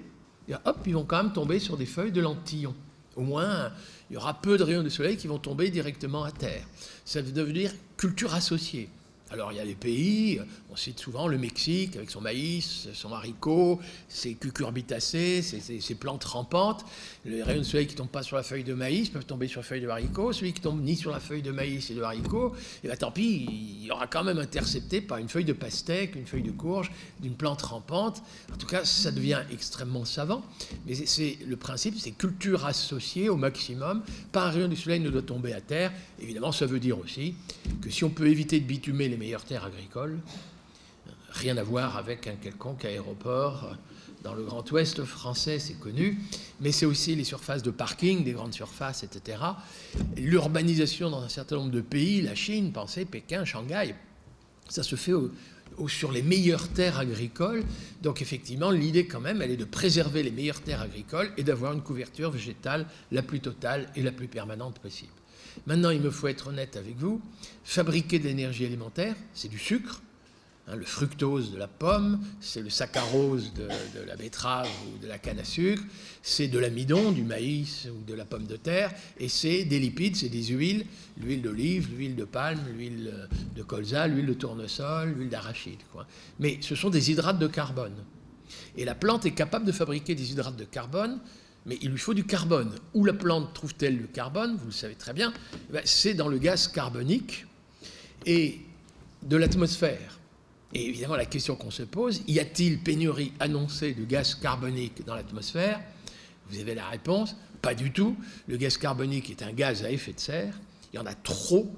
hop, 0.65 0.77
ils 0.85 0.93
vont 0.93 1.03
quand 1.03 1.23
même 1.23 1.33
tomber 1.33 1.59
sur 1.59 1.77
des 1.77 1.85
feuilles 1.85 2.11
de 2.11 2.21
lentillons. 2.21 2.75
Au 3.15 3.21
moins, 3.21 3.71
il 4.09 4.13
y 4.13 4.17
aura 4.17 4.39
peu 4.39 4.57
de 4.57 4.63
rayons 4.63 4.83
du 4.83 4.89
soleil 4.89 5.17
qui 5.17 5.27
vont 5.27 5.39
tomber 5.39 5.69
directement 5.69 6.23
à 6.23 6.31
terre. 6.31 6.65
Ça 7.03 7.21
veut 7.21 7.31
dire 7.31 7.71
culture 7.97 8.33
associée. 8.33 8.89
Alors 9.29 9.51
il 9.51 9.57
y 9.57 9.59
a 9.59 9.65
des 9.65 9.75
pays, 9.75 10.39
on 10.71 10.77
cite 10.77 10.99
souvent 10.99 11.27
le 11.27 11.37
Mexique 11.37 11.97
avec 11.97 12.09
son 12.09 12.21
maïs, 12.21 12.87
son 12.93 13.11
haricot, 13.11 13.79
ses 14.07 14.35
cucurbitacées, 14.35 15.41
ses, 15.41 15.95
plantes 15.95 16.23
rampantes. 16.23 16.85
Les 17.25 17.43
rayons 17.43 17.59
de 17.59 17.65
soleil 17.65 17.87
qui 17.87 17.93
ne 17.93 17.97
tombent 17.97 18.09
pas 18.09 18.23
sur 18.23 18.37
la 18.37 18.43
feuille 18.43 18.63
de 18.63 18.73
maïs 18.73 19.09
peuvent 19.09 19.25
tomber 19.25 19.47
sur 19.47 19.59
la 19.59 19.65
feuille 19.65 19.81
de 19.81 19.89
haricot. 19.89 20.31
Celui 20.31 20.53
qui 20.53 20.61
tombe 20.61 20.81
ni 20.81 20.95
sur 20.95 21.11
la 21.11 21.19
feuille 21.19 21.41
de 21.41 21.51
maïs 21.51 21.89
et 21.89 21.93
de 21.93 22.01
haricot, 22.01 22.53
et 22.55 22.59
eh 22.83 22.87
bien 22.87 22.95
tant 22.95 23.11
pis, 23.11 23.81
il 23.83 23.91
aura 23.91 24.07
quand 24.07 24.23
même 24.23 24.39
intercepté 24.39 25.01
par 25.01 25.17
une 25.17 25.27
feuille 25.27 25.45
de 25.45 25.53
pastèque, 25.53 26.15
une 26.15 26.25
feuille 26.25 26.43
de 26.43 26.51
courge, 26.51 26.89
d'une 27.19 27.35
plante 27.35 27.61
rampante. 27.63 28.23
En 28.53 28.57
tout 28.57 28.67
cas, 28.67 28.85
ça 28.85 29.11
devient 29.11 29.41
extrêmement 29.51 30.05
savant. 30.05 30.43
Mais 30.85 30.95
c'est 30.95 31.37
le 31.45 31.57
principe, 31.57 31.95
c'est 31.97 32.11
culture 32.11 32.65
associée 32.65 33.27
au 33.27 33.35
maximum. 33.35 34.03
Pas 34.31 34.45
un 34.45 34.51
rayon 34.51 34.67
du 34.69 34.77
soleil 34.77 35.01
ne 35.01 35.09
doit 35.09 35.21
tomber 35.21 35.51
à 35.51 35.59
terre. 35.59 35.91
Évidemment, 36.21 36.53
ça 36.53 36.65
veut 36.65 36.79
dire 36.79 36.97
aussi 36.97 37.35
que 37.81 37.89
si 37.89 38.05
on 38.05 38.09
peut 38.09 38.27
éviter 38.27 38.59
de 38.61 38.65
bitumer 38.65 39.09
les 39.09 39.16
meilleures 39.17 39.43
terres 39.43 39.65
agricoles. 39.65 40.19
Rien 41.31 41.57
à 41.57 41.63
voir 41.63 41.97
avec 41.97 42.27
un 42.27 42.35
quelconque 42.35 42.85
aéroport 42.85 43.75
dans 44.23 44.33
le 44.33 44.43
Grand 44.43 44.69
Ouest 44.71 45.03
français, 45.03 45.59
c'est 45.59 45.79
connu, 45.79 46.19
mais 46.59 46.71
c'est 46.71 46.85
aussi 46.85 47.15
les 47.15 47.23
surfaces 47.23 47.63
de 47.63 47.71
parking, 47.71 48.23
des 48.23 48.31
grandes 48.31 48.53
surfaces, 48.53 49.03
etc. 49.03 49.37
L'urbanisation 50.15 51.09
dans 51.09 51.21
un 51.21 51.29
certain 51.29 51.57
nombre 51.57 51.71
de 51.71 51.81
pays, 51.81 52.21
la 52.21 52.35
Chine, 52.35 52.71
pensez, 52.71 53.05
Pékin, 53.05 53.45
Shanghai, 53.45 53.93
ça 54.67 54.83
se 54.83 54.95
fait 54.95 55.13
sur 55.87 56.11
les 56.11 56.23
meilleures 56.23 56.67
terres 56.69 56.99
agricoles. 56.99 57.63
Donc 58.01 58.21
effectivement, 58.21 58.71
l'idée 58.71 59.05
quand 59.05 59.21
même, 59.21 59.41
elle 59.41 59.51
est 59.51 59.57
de 59.57 59.65
préserver 59.65 60.23
les 60.23 60.31
meilleures 60.31 60.61
terres 60.61 60.81
agricoles 60.81 61.31
et 61.37 61.43
d'avoir 61.43 61.73
une 61.73 61.81
couverture 61.81 62.31
végétale 62.31 62.87
la 63.11 63.21
plus 63.21 63.39
totale 63.39 63.87
et 63.95 64.01
la 64.01 64.11
plus 64.11 64.27
permanente 64.27 64.79
possible. 64.79 65.11
Maintenant, 65.65 65.89
il 65.89 66.01
me 66.01 66.11
faut 66.11 66.27
être 66.27 66.47
honnête 66.47 66.77
avec 66.77 66.97
vous. 66.97 67.21
Fabriquer 67.63 68.19
de 68.19 68.25
l'énergie 68.25 68.65
alimentaire, 68.65 69.15
c'est 69.33 69.49
du 69.49 69.59
sucre. 69.59 70.01
Hein, 70.69 70.75
le 70.75 70.83
fructose 70.83 71.53
de 71.53 71.57
la 71.57 71.67
pomme, 71.67 72.19
c'est 72.41 72.61
le 72.61 72.69
saccharose 72.69 73.53
de, 73.53 73.69
la 74.05 74.17
betterave 74.17 74.67
ou 74.87 74.97
de 75.01 75.07
la 75.07 75.17
canne 75.17 75.39
à 75.39 75.45
sucre, 75.45 75.81
c'est 76.21 76.49
de 76.49 76.59
l'amidon, 76.59 77.13
du 77.13 77.23
maïs 77.23 77.87
ou 77.89 78.03
de 78.03 78.13
la 78.13 78.25
pomme 78.25 78.47
de 78.47 78.57
terre, 78.57 78.91
et 79.17 79.29
c'est 79.29 79.63
des 79.63 79.79
lipides, 79.79 80.17
c'est 80.17 80.27
des 80.27 80.43
huiles, 80.47 80.85
l'huile 81.17 81.41
d'olive, 81.41 81.95
l'huile 81.95 82.17
de 82.17 82.25
palme, 82.25 82.59
l'huile 82.75 83.29
de 83.55 83.63
colza, 83.63 84.07
l'huile 84.07 84.25
de 84.25 84.33
tournesol, 84.33 85.13
l'huile 85.13 85.29
d'arachide. 85.29 85.79
Mais 86.39 86.57
ce 86.59 86.75
sont 86.75 86.89
des 86.89 87.11
hydrates 87.11 87.39
de 87.39 87.47
carbone. 87.47 87.95
Et 88.75 88.83
la 88.83 88.95
plante 88.95 89.25
est 89.25 89.31
capable 89.31 89.65
de 89.65 89.71
fabriquer 89.71 90.15
des 90.15 90.31
hydrates 90.31 90.57
de 90.57 90.65
carbone 90.65 91.19
mais 91.67 91.77
il 91.81 91.91
lui 91.91 91.97
faut 91.97 92.13
du 92.13 92.23
carbone. 92.23 92.73
Où 92.93 93.05
la 93.05 93.13
plante 93.13 93.53
trouve-t-elle 93.53 93.97
le 93.97 94.07
carbone 94.07 94.55
Vous 94.57 94.67
le 94.67 94.71
savez 94.71 94.95
très 94.95 95.13
bien. 95.13 95.33
Eh 95.69 95.73
ben, 95.73 95.81
c'est 95.85 96.13
dans 96.13 96.29
le 96.29 96.37
gaz 96.37 96.69
carbonique 96.69 97.45
et 98.25 98.61
de 99.23 99.35
l'atmosphère. 99.35 100.17
Et 100.73 100.87
évidemment, 100.87 101.15
la 101.15 101.25
question 101.25 101.55
qu'on 101.55 101.71
se 101.71 101.83
pose, 101.83 102.23
y 102.27 102.39
a-t-il 102.39 102.79
pénurie 102.79 103.33
annoncée 103.39 103.93
de 103.93 104.05
gaz 104.05 104.35
carbonique 104.35 105.05
dans 105.05 105.15
l'atmosphère? 105.15 105.81
Vous 106.49 106.59
avez 106.59 106.73
la 106.73 106.87
réponse, 106.87 107.35
pas 107.61 107.75
du 107.75 107.91
tout. 107.91 108.15
Le 108.47 108.57
gaz 108.57 108.77
carbonique 108.77 109.29
est 109.29 109.43
un 109.43 109.51
gaz 109.51 109.83
à 109.83 109.91
effet 109.91 110.13
de 110.13 110.19
serre, 110.19 110.53
il 110.93 110.97
y 110.97 110.99
en 110.99 111.05
a 111.05 111.13
trop. 111.13 111.69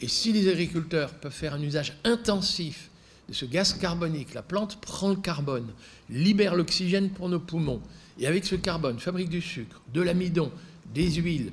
Et 0.00 0.08
si 0.08 0.32
les 0.32 0.48
agriculteurs 0.48 1.12
peuvent 1.14 1.32
faire 1.32 1.54
un 1.54 1.62
usage 1.62 1.94
intensif 2.04 2.90
de 3.28 3.34
ce 3.34 3.44
gaz 3.44 3.74
carbonique, 3.74 4.34
la 4.34 4.42
plante 4.42 4.80
prend 4.80 5.10
le 5.10 5.16
carbone, 5.16 5.72
libère 6.08 6.54
l'oxygène 6.54 7.10
pour 7.10 7.28
nos 7.28 7.40
poumons, 7.40 7.82
et 8.18 8.26
avec 8.26 8.44
ce 8.44 8.54
carbone, 8.54 8.98
fabrique 8.98 9.28
du 9.28 9.40
sucre, 9.40 9.82
de 9.92 10.00
l'amidon, 10.00 10.50
des 10.94 11.10
huiles. 11.12 11.52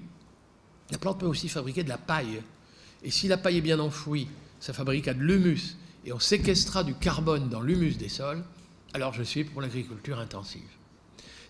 La 0.92 0.98
plante 0.98 1.20
peut 1.20 1.26
aussi 1.26 1.50
fabriquer 1.50 1.84
de 1.84 1.90
la 1.90 1.98
paille. 1.98 2.42
Et 3.04 3.12
si 3.12 3.28
la 3.28 3.38
paille 3.38 3.58
est 3.58 3.62
bien 3.62 3.80
enfouie, 3.80 4.28
ça 4.60 4.74
fabriquera 4.74 5.14
de 5.14 5.22
l'humus. 5.22 5.78
Et 6.06 6.14
on 6.14 6.20
séquestrera 6.20 6.84
du 6.84 6.94
carbone 6.94 7.50
dans 7.50 7.62
l'humus 7.62 7.96
des 7.96 8.10
sols. 8.10 8.44
Alors 8.94 9.14
je 9.14 9.24
suis 9.24 9.44
pour 9.44 9.62
l'agriculture 9.62 10.20
intensive. 10.20 10.62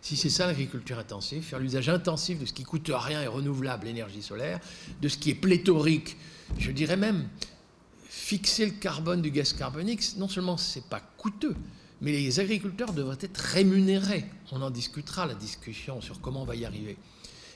Si 0.01 0.17
c'est 0.17 0.29
ça 0.29 0.47
l'agriculture 0.47 0.99
intensive, 0.99 1.43
faire 1.43 1.59
l'usage 1.59 1.89
intensif 1.89 2.39
de 2.39 2.45
ce 2.45 2.53
qui 2.53 2.63
coûte 2.63 2.91
rien 2.93 3.21
et 3.21 3.27
renouvelable, 3.27 3.85
l'énergie 3.85 4.21
solaire, 4.21 4.59
de 5.01 5.07
ce 5.07 5.17
qui 5.17 5.29
est 5.29 5.35
pléthorique, 5.35 6.17
je 6.57 6.71
dirais 6.71 6.97
même 6.97 7.27
fixer 8.03 8.65
le 8.65 8.73
carbone 8.73 9.21
du 9.21 9.31
gaz 9.31 9.53
carbonique, 9.53 10.17
non 10.17 10.27
seulement 10.27 10.57
c'est 10.57 10.85
pas 10.85 10.99
coûteux, 11.17 11.55
mais 12.03 12.11
les 12.11 12.39
agriculteurs 12.41 12.93
devraient 12.93 13.17
être 13.21 13.37
rémunérés. 13.37 14.25
On 14.51 14.61
en 14.61 14.69
discutera, 14.69 15.25
la 15.25 15.35
discussion 15.35 16.01
sur 16.01 16.19
comment 16.19 16.43
on 16.43 16.45
va 16.45 16.55
y 16.55 16.65
arriver. 16.65 16.97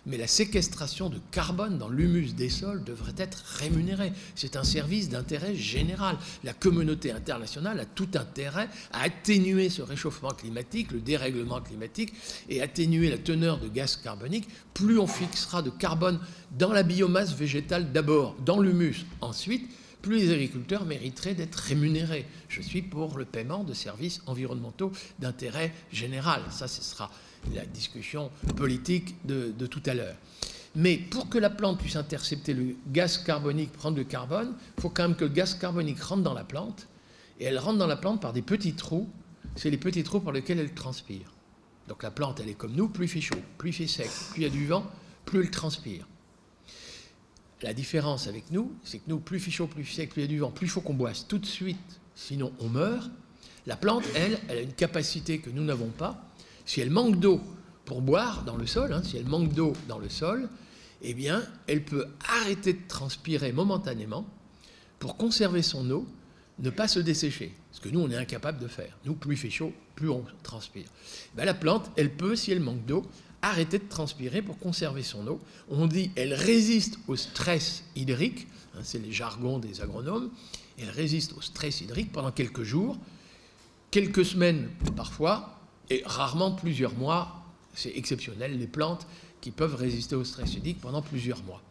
Mais 0.05 0.15
la 0.15 0.25
séquestration 0.25 1.09
de 1.09 1.19
carbone 1.31 1.77
dans 1.77 1.89
l'humus 1.89 2.33
des 2.33 2.49
sols 2.49 2.81
devrait 2.85 3.13
être 3.17 3.43
rémunérée. 3.59 4.13
C'est 4.35 4.55
un 4.55 4.63
service 4.63 5.09
d'intérêt 5.09 5.53
général. 5.53 6.17
La 6.45 6.53
communauté 6.53 7.11
internationale 7.11 7.77
a 7.81 7.85
tout 7.85 8.07
intérêt 8.15 8.69
à 8.93 9.01
atténuer 9.01 9.69
ce 9.69 9.81
réchauffement 9.81 10.31
climatique, 10.31 10.93
le 10.93 11.01
dérèglement 11.01 11.59
climatique, 11.59 12.13
et 12.47 12.61
atténuer 12.61 13.09
la 13.09 13.17
teneur 13.17 13.59
de 13.59 13.67
gaz 13.67 13.97
carbonique. 13.97 14.47
Plus 14.73 14.97
on 14.97 15.07
fixera 15.07 15.61
de 15.61 15.71
carbone 15.71 16.21
dans 16.57 16.71
la 16.71 16.83
biomasse 16.83 17.35
végétale 17.35 17.91
d'abord, 17.91 18.37
dans 18.45 18.61
l'humus 18.61 19.05
ensuite, 19.19 19.69
plus 20.07 20.19
les 20.19 20.31
agriculteurs 20.31 20.85
mériteraient 20.85 21.33
d'être 21.33 21.55
rémunérés. 21.55 22.25
Je 22.47 22.61
suis 22.61 22.81
pour 22.81 23.17
le 23.17 23.25
paiement 23.25 23.65
de 23.65 23.73
services 23.73 24.21
environnementaux 24.25 24.93
d'intérêt 25.19 25.73
général. 25.91 26.43
Ça, 26.49 26.69
ce 26.69 26.81
sera 26.81 27.11
la 27.53 27.65
discussion 27.65 28.31
politique 28.55 29.15
de, 29.25 29.51
tout 29.67 29.83
à 29.85 29.93
l'heure. 29.93 30.15
Mais 30.75 30.95
pour 30.95 31.27
que 31.27 31.37
la 31.37 31.49
plante 31.49 31.79
puisse 31.79 31.97
intercepter 31.97 32.53
le 32.53 32.77
gaz 32.87 33.17
carbonique, 33.17 33.73
prendre 33.73 33.97
le 33.97 34.05
carbone, 34.05 34.53
il 34.77 34.81
faut 34.81 34.89
quand 34.89 35.03
même 35.03 35.17
que 35.17 35.25
le 35.25 35.31
gaz 35.31 35.55
carbonique 35.55 36.01
rentre 36.01 36.23
dans 36.23 36.33
la 36.33 36.45
plante. 36.45 36.87
Et 37.41 37.43
elle 37.43 37.59
rentre 37.59 37.77
dans 37.77 37.87
la 37.87 37.97
plante 37.97 38.21
par 38.21 38.31
des 38.31 38.41
petits 38.41 38.75
trous. 38.75 39.09
C'est 39.57 39.69
les 39.69 39.77
petits 39.77 40.03
trous 40.03 40.21
par 40.21 40.31
lesquels 40.31 40.59
elle 40.59 40.73
transpire. 40.73 41.33
Donc 41.89 42.01
la 42.01 42.11
plante, 42.11 42.39
elle 42.39 42.47
est 42.47 42.53
comme 42.53 42.73
nous, 42.73 42.87
plus 42.87 43.07
il 43.07 43.09
fait 43.09 43.21
chaud, 43.21 43.41
plus 43.57 43.71
il 43.71 43.73
fait 43.73 43.87
sec, 43.87 44.09
plus 44.31 44.41
il 44.41 44.43
y 44.43 44.45
a 44.45 44.49
du 44.49 44.67
vent, 44.67 44.89
plus 45.25 45.41
elle 45.41 45.51
transpire. 45.51 46.07
La 47.63 47.73
différence 47.73 48.27
avec 48.27 48.51
nous, 48.51 48.71
c'est 48.83 48.99
que 48.99 49.05
nous, 49.07 49.19
plus 49.19 49.45
il 49.47 49.51
chaud, 49.51 49.67
plus 49.67 49.85
sec, 49.85 50.11
plus 50.11 50.21
il 50.21 50.25
y 50.25 50.27
a 50.27 50.27
du 50.27 50.39
vent, 50.39 50.51
plus 50.51 50.67
faut 50.67 50.81
qu'on 50.81 50.93
boisse 50.93 51.27
tout 51.27 51.39
de 51.39 51.45
suite, 51.45 51.99
sinon 52.15 52.53
on 52.59 52.69
meurt. 52.69 53.09
La 53.65 53.75
plante, 53.75 54.03
elle, 54.15 54.37
elle 54.47 54.57
a 54.59 54.61
une 54.61 54.73
capacité 54.73 55.39
que 55.39 55.49
nous 55.49 55.63
n'avons 55.63 55.89
pas. 55.89 56.23
Si 56.65 56.81
elle 56.81 56.91
manque 56.91 57.19
d'eau 57.19 57.41
pour 57.85 58.01
boire 58.01 58.43
dans 58.43 58.57
le 58.57 58.67
sol, 58.67 58.93
hein, 58.93 59.01
si 59.03 59.17
elle 59.17 59.25
manque 59.25 59.53
d'eau 59.53 59.73
dans 59.87 59.97
le 59.97 60.09
sol, 60.09 60.49
eh 61.01 61.13
bien, 61.13 61.43
elle 61.67 61.83
peut 61.83 62.07
arrêter 62.27 62.73
de 62.73 62.87
transpirer 62.87 63.51
momentanément 63.51 64.25
pour 64.99 65.17
conserver 65.17 65.61
son 65.61 65.89
eau, 65.91 66.07
ne 66.59 66.69
pas 66.69 66.87
se 66.87 66.99
dessécher. 66.99 67.53
Ce 67.71 67.79
que 67.79 67.89
nous, 67.89 67.99
on 67.99 68.09
est 68.09 68.15
incapable 68.15 68.59
de 68.59 68.67
faire. 68.67 68.97
Nous, 69.05 69.13
plus 69.13 69.35
il 69.35 69.37
fait 69.37 69.49
chaud, 69.49 69.73
plus 69.95 70.09
on 70.09 70.23
transpire. 70.43 70.87
Ben, 71.35 71.45
la 71.45 71.53
plante, 71.53 71.91
elle 71.95 72.11
peut, 72.11 72.35
si 72.35 72.51
elle 72.51 72.59
manque 72.59 72.85
d'eau, 72.85 73.05
arrêter 73.41 73.79
de 73.79 73.87
transpirer 73.87 74.41
pour 74.41 74.57
conserver 74.59 75.03
son 75.03 75.27
eau. 75.27 75.39
On 75.69 75.87
dit 75.87 76.11
elle 76.15 76.33
résiste 76.33 76.99
au 77.07 77.15
stress 77.15 77.83
hydrique, 77.95 78.47
hein, 78.75 78.79
c'est 78.83 78.99
les 78.99 79.11
jargons 79.11 79.59
des 79.59 79.81
agronomes, 79.81 80.29
elle 80.79 80.89
résiste 80.89 81.33
au 81.37 81.41
stress 81.41 81.81
hydrique 81.81 82.11
pendant 82.11 82.31
quelques 82.31 82.63
jours, 82.63 82.97
quelques 83.91 84.25
semaines 84.25 84.69
parfois, 84.95 85.59
et 85.89 86.03
rarement 86.05 86.51
plusieurs 86.51 86.95
mois. 86.95 87.43
C'est 87.73 87.95
exceptionnel, 87.95 88.57
les 88.57 88.67
plantes 88.67 89.07
qui 89.41 89.51
peuvent 89.51 89.75
résister 89.75 90.15
au 90.15 90.23
stress 90.23 90.55
hydrique 90.55 90.81
pendant 90.81 91.01
plusieurs 91.01 91.43
mois. 91.43 91.61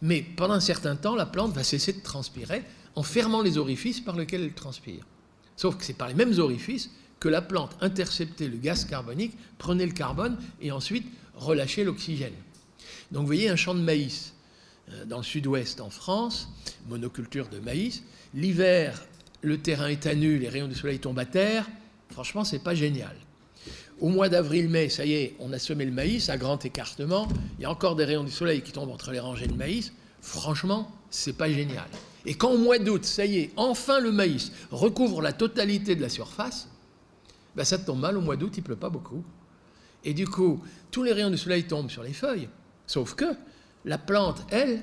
Mais 0.00 0.22
pendant 0.22 0.54
un 0.54 0.60
certain 0.60 0.96
temps, 0.96 1.14
la 1.14 1.26
plante 1.26 1.52
va 1.52 1.62
cesser 1.62 1.92
de 1.92 2.00
transpirer 2.00 2.64
en 2.94 3.02
fermant 3.02 3.42
les 3.42 3.58
orifices 3.58 4.00
par 4.00 4.16
lesquels 4.16 4.42
elle 4.42 4.54
transpire. 4.54 5.04
Sauf 5.56 5.76
que 5.76 5.84
c'est 5.84 5.92
par 5.92 6.08
les 6.08 6.14
mêmes 6.14 6.38
orifices 6.38 6.90
que 7.22 7.28
la 7.28 7.40
plante 7.40 7.76
interceptait 7.80 8.48
le 8.48 8.56
gaz 8.56 8.84
carbonique, 8.84 9.36
prenait 9.56 9.86
le 9.86 9.92
carbone 9.92 10.36
et 10.60 10.72
ensuite 10.72 11.06
relâchait 11.36 11.84
l'oxygène. 11.84 12.34
Donc 13.12 13.20
vous 13.20 13.28
voyez 13.28 13.48
un 13.48 13.54
champ 13.54 13.76
de 13.76 13.80
maïs 13.80 14.34
euh, 14.90 15.04
dans 15.04 15.18
le 15.18 15.22
sud-ouest 15.22 15.80
en 15.80 15.88
France, 15.88 16.48
monoculture 16.88 17.48
de 17.48 17.60
maïs. 17.60 18.02
L'hiver, 18.34 19.00
le 19.40 19.56
terrain 19.58 19.86
est 19.86 20.04
à 20.08 20.16
nu, 20.16 20.36
les 20.36 20.48
rayons 20.48 20.66
du 20.66 20.74
soleil 20.74 20.98
tombent 20.98 21.20
à 21.20 21.24
terre. 21.24 21.68
Franchement, 22.10 22.42
c'est 22.42 22.58
pas 22.58 22.74
génial. 22.74 23.14
Au 24.00 24.08
mois 24.08 24.28
d'avril-mai, 24.28 24.88
ça 24.88 25.04
y 25.04 25.12
est, 25.12 25.36
on 25.38 25.52
a 25.52 25.60
semé 25.60 25.84
le 25.84 25.92
maïs 25.92 26.28
à 26.28 26.36
grand 26.36 26.64
écartement. 26.64 27.28
Il 27.60 27.62
y 27.62 27.66
a 27.66 27.70
encore 27.70 27.94
des 27.94 28.04
rayons 28.04 28.24
du 28.24 28.32
soleil 28.32 28.62
qui 28.62 28.72
tombent 28.72 28.90
entre 28.90 29.12
les 29.12 29.20
rangées 29.20 29.46
de 29.46 29.54
maïs. 29.54 29.92
Franchement, 30.22 30.90
c'est 31.08 31.36
pas 31.36 31.48
génial. 31.48 31.86
Et 32.26 32.34
quand 32.34 32.50
au 32.50 32.58
mois 32.58 32.80
d'août, 32.80 33.04
ça 33.04 33.24
y 33.24 33.38
est, 33.38 33.52
enfin 33.56 34.00
le 34.00 34.10
maïs 34.10 34.50
recouvre 34.72 35.22
la 35.22 35.32
totalité 35.32 35.94
de 35.94 36.02
la 36.02 36.08
surface, 36.08 36.66
ben 37.56 37.64
ça 37.64 37.78
tombe 37.78 38.00
mal, 38.00 38.16
au 38.16 38.20
mois 38.20 38.36
d'août, 38.36 38.54
il 38.56 38.62
pleut 38.62 38.76
pas 38.76 38.90
beaucoup. 38.90 39.24
Et 40.04 40.14
du 40.14 40.26
coup, 40.26 40.62
tous 40.90 41.02
les 41.02 41.12
rayons 41.12 41.30
du 41.30 41.38
soleil 41.38 41.66
tombent 41.66 41.90
sur 41.90 42.02
les 42.02 42.12
feuilles, 42.12 42.48
sauf 42.86 43.14
que 43.14 43.36
la 43.84 43.98
plante, 43.98 44.44
elle, 44.50 44.82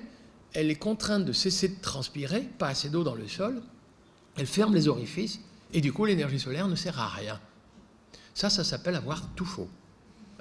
elle 0.53 0.69
est 0.69 0.75
contrainte 0.75 1.25
de 1.25 1.33
cesser 1.33 1.69
de 1.69 1.81
transpirer, 1.81 2.41
pas 2.57 2.69
assez 2.69 2.89
d'eau 2.89 3.03
dans 3.03 3.15
le 3.15 3.27
sol, 3.27 3.61
elle 4.37 4.47
ferme 4.47 4.73
les 4.73 4.87
orifices, 4.87 5.39
et 5.73 5.81
du 5.81 5.93
coup, 5.93 6.05
l'énergie 6.05 6.39
solaire 6.39 6.67
ne 6.67 6.75
sert 6.75 6.99
à 6.99 7.07
rien. 7.07 7.39
Ça, 8.33 8.49
ça 8.49 8.63
s'appelle 8.63 8.95
avoir 8.95 9.27
tout 9.35 9.45
faux. 9.45 9.69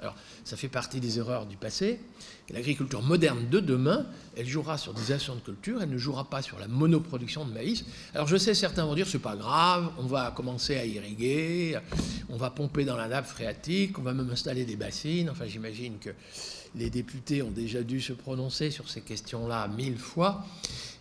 Alors, 0.01 0.15
ça 0.45 0.55
fait 0.55 0.69
partie 0.69 0.99
des 0.99 1.19
erreurs 1.19 1.45
du 1.45 1.57
passé. 1.57 1.99
L'agriculture 2.49 3.01
moderne 3.01 3.47
de 3.49 3.59
demain, 3.59 4.05
elle 4.35 4.47
jouera 4.47 4.77
sur 4.77 4.93
des 4.93 5.11
actions 5.11 5.35
de 5.35 5.41
culture, 5.41 5.81
elle 5.81 5.89
ne 5.89 5.97
jouera 5.97 6.29
pas 6.29 6.41
sur 6.41 6.57
la 6.57 6.67
monoproduction 6.67 7.45
de 7.45 7.53
maïs. 7.53 7.85
Alors, 8.15 8.27
je 8.27 8.37
sais, 8.37 8.53
certains 8.53 8.85
vont 8.85 8.95
dire, 8.95 9.07
c'est 9.07 9.19
pas 9.19 9.35
grave, 9.35 9.91
on 9.99 10.05
va 10.05 10.31
commencer 10.31 10.77
à 10.77 10.85
irriguer, 10.85 11.77
on 12.29 12.37
va 12.37 12.49
pomper 12.49 12.85
dans 12.85 12.97
la 12.97 13.07
nappe 13.07 13.27
phréatique, 13.27 13.99
on 13.99 14.01
va 14.01 14.13
même 14.13 14.29
installer 14.31 14.65
des 14.65 14.75
bassines. 14.75 15.29
Enfin, 15.29 15.45
j'imagine 15.45 15.99
que 15.99 16.09
les 16.75 16.89
députés 16.89 17.41
ont 17.41 17.51
déjà 17.51 17.83
dû 17.83 18.01
se 18.01 18.13
prononcer 18.13 18.71
sur 18.71 18.89
ces 18.89 19.01
questions-là 19.01 19.67
mille 19.67 19.97
fois. 19.97 20.45